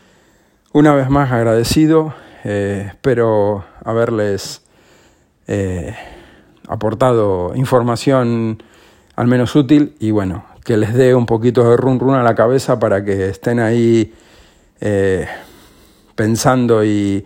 Una 0.74 0.94
vez 0.94 1.10
más 1.10 1.32
agradecido, 1.32 2.14
eh, 2.44 2.88
espero 2.90 3.64
haberles 3.82 4.62
eh, 5.48 5.96
aportado 6.68 7.54
información 7.56 8.58
al 9.16 9.28
menos 9.28 9.56
útil 9.56 9.96
y 10.00 10.12
bueno, 10.12 10.46
que 10.64 10.78
les 10.78 10.94
dé 10.94 11.16
un 11.16 11.26
poquito 11.26 11.70
de 11.70 11.78
run 11.78 12.00
run 12.00 12.16
a 12.16 12.24
la 12.24 12.36
cabeza 12.36 12.80
para 12.80 13.04
que 13.04 13.30
estén 13.30 13.60
ahí 13.60 14.14
eh, 14.82 15.28
pensando 16.16 16.84
y, 16.84 17.26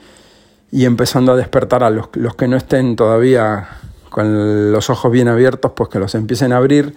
y 0.72 0.86
empezando 0.86 1.32
a 1.32 1.36
despertar 1.36 1.84
a 1.84 1.90
los, 1.90 2.10
los, 2.14 2.36
que 2.36 2.48
no 2.48 2.58
estén 2.58 2.96
todavía 2.96 3.70
con 4.10 4.72
los 4.72 4.90
ojos 4.90 5.12
bien 5.12 5.28
abiertos, 5.28 5.72
pues 5.76 5.90
que 5.90 6.00
los 6.00 6.16
empiecen 6.16 6.54
a 6.54 6.58
abrir, 6.58 6.96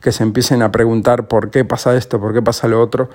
que 0.00 0.12
se 0.12 0.22
empiecen 0.22 0.62
a 0.62 0.72
preguntar 0.72 1.28
por 1.28 1.50
qué 1.50 1.64
pasa 1.64 1.96
esto, 1.96 2.20
por 2.20 2.34
qué 2.34 2.42
pasa 2.42 2.68
lo 2.68 2.80
otro, 2.80 3.10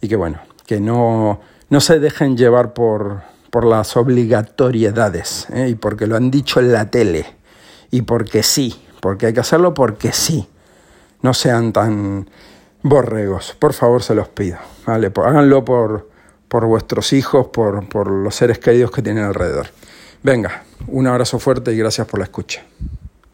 y 0.00 0.08
que 0.08 0.16
bueno, 0.16 0.40
que 0.66 0.80
no, 0.80 1.40
no 1.70 1.80
se 1.80 2.00
dejen 2.00 2.36
llevar 2.36 2.74
por, 2.74 3.22
por 3.50 3.64
las 3.64 3.96
obligatoriedades, 3.96 5.48
¿eh? 5.50 5.68
y 5.68 5.74
porque 5.74 6.06
lo 6.06 6.16
han 6.16 6.30
dicho 6.30 6.60
en 6.60 6.72
la 6.72 6.90
tele, 6.90 7.26
y 7.90 8.02
porque 8.02 8.42
sí, 8.42 8.74
porque 9.00 9.26
hay 9.26 9.32
que 9.32 9.40
hacerlo 9.40 9.72
porque 9.72 10.12
sí. 10.12 10.48
No 11.22 11.34
sean 11.34 11.72
tan 11.72 12.28
borregos, 12.82 13.56
por 13.58 13.72
favor 13.72 14.02
se 14.02 14.14
los 14.14 14.28
pido. 14.28 14.58
¿vale? 14.86 15.12
Háganlo 15.14 15.64
por, 15.64 16.08
por 16.48 16.66
vuestros 16.66 17.12
hijos, 17.12 17.48
por, 17.48 17.88
por 17.88 18.10
los 18.10 18.34
seres 18.34 18.58
queridos 18.58 18.90
que 18.90 19.02
tienen 19.02 19.24
alrededor. 19.24 19.68
Venga, 20.22 20.64
un 20.88 21.06
abrazo 21.06 21.38
fuerte 21.38 21.72
y 21.72 21.78
gracias 21.78 22.06
por 22.06 22.20
la 22.20 22.24
escucha. 22.24 22.62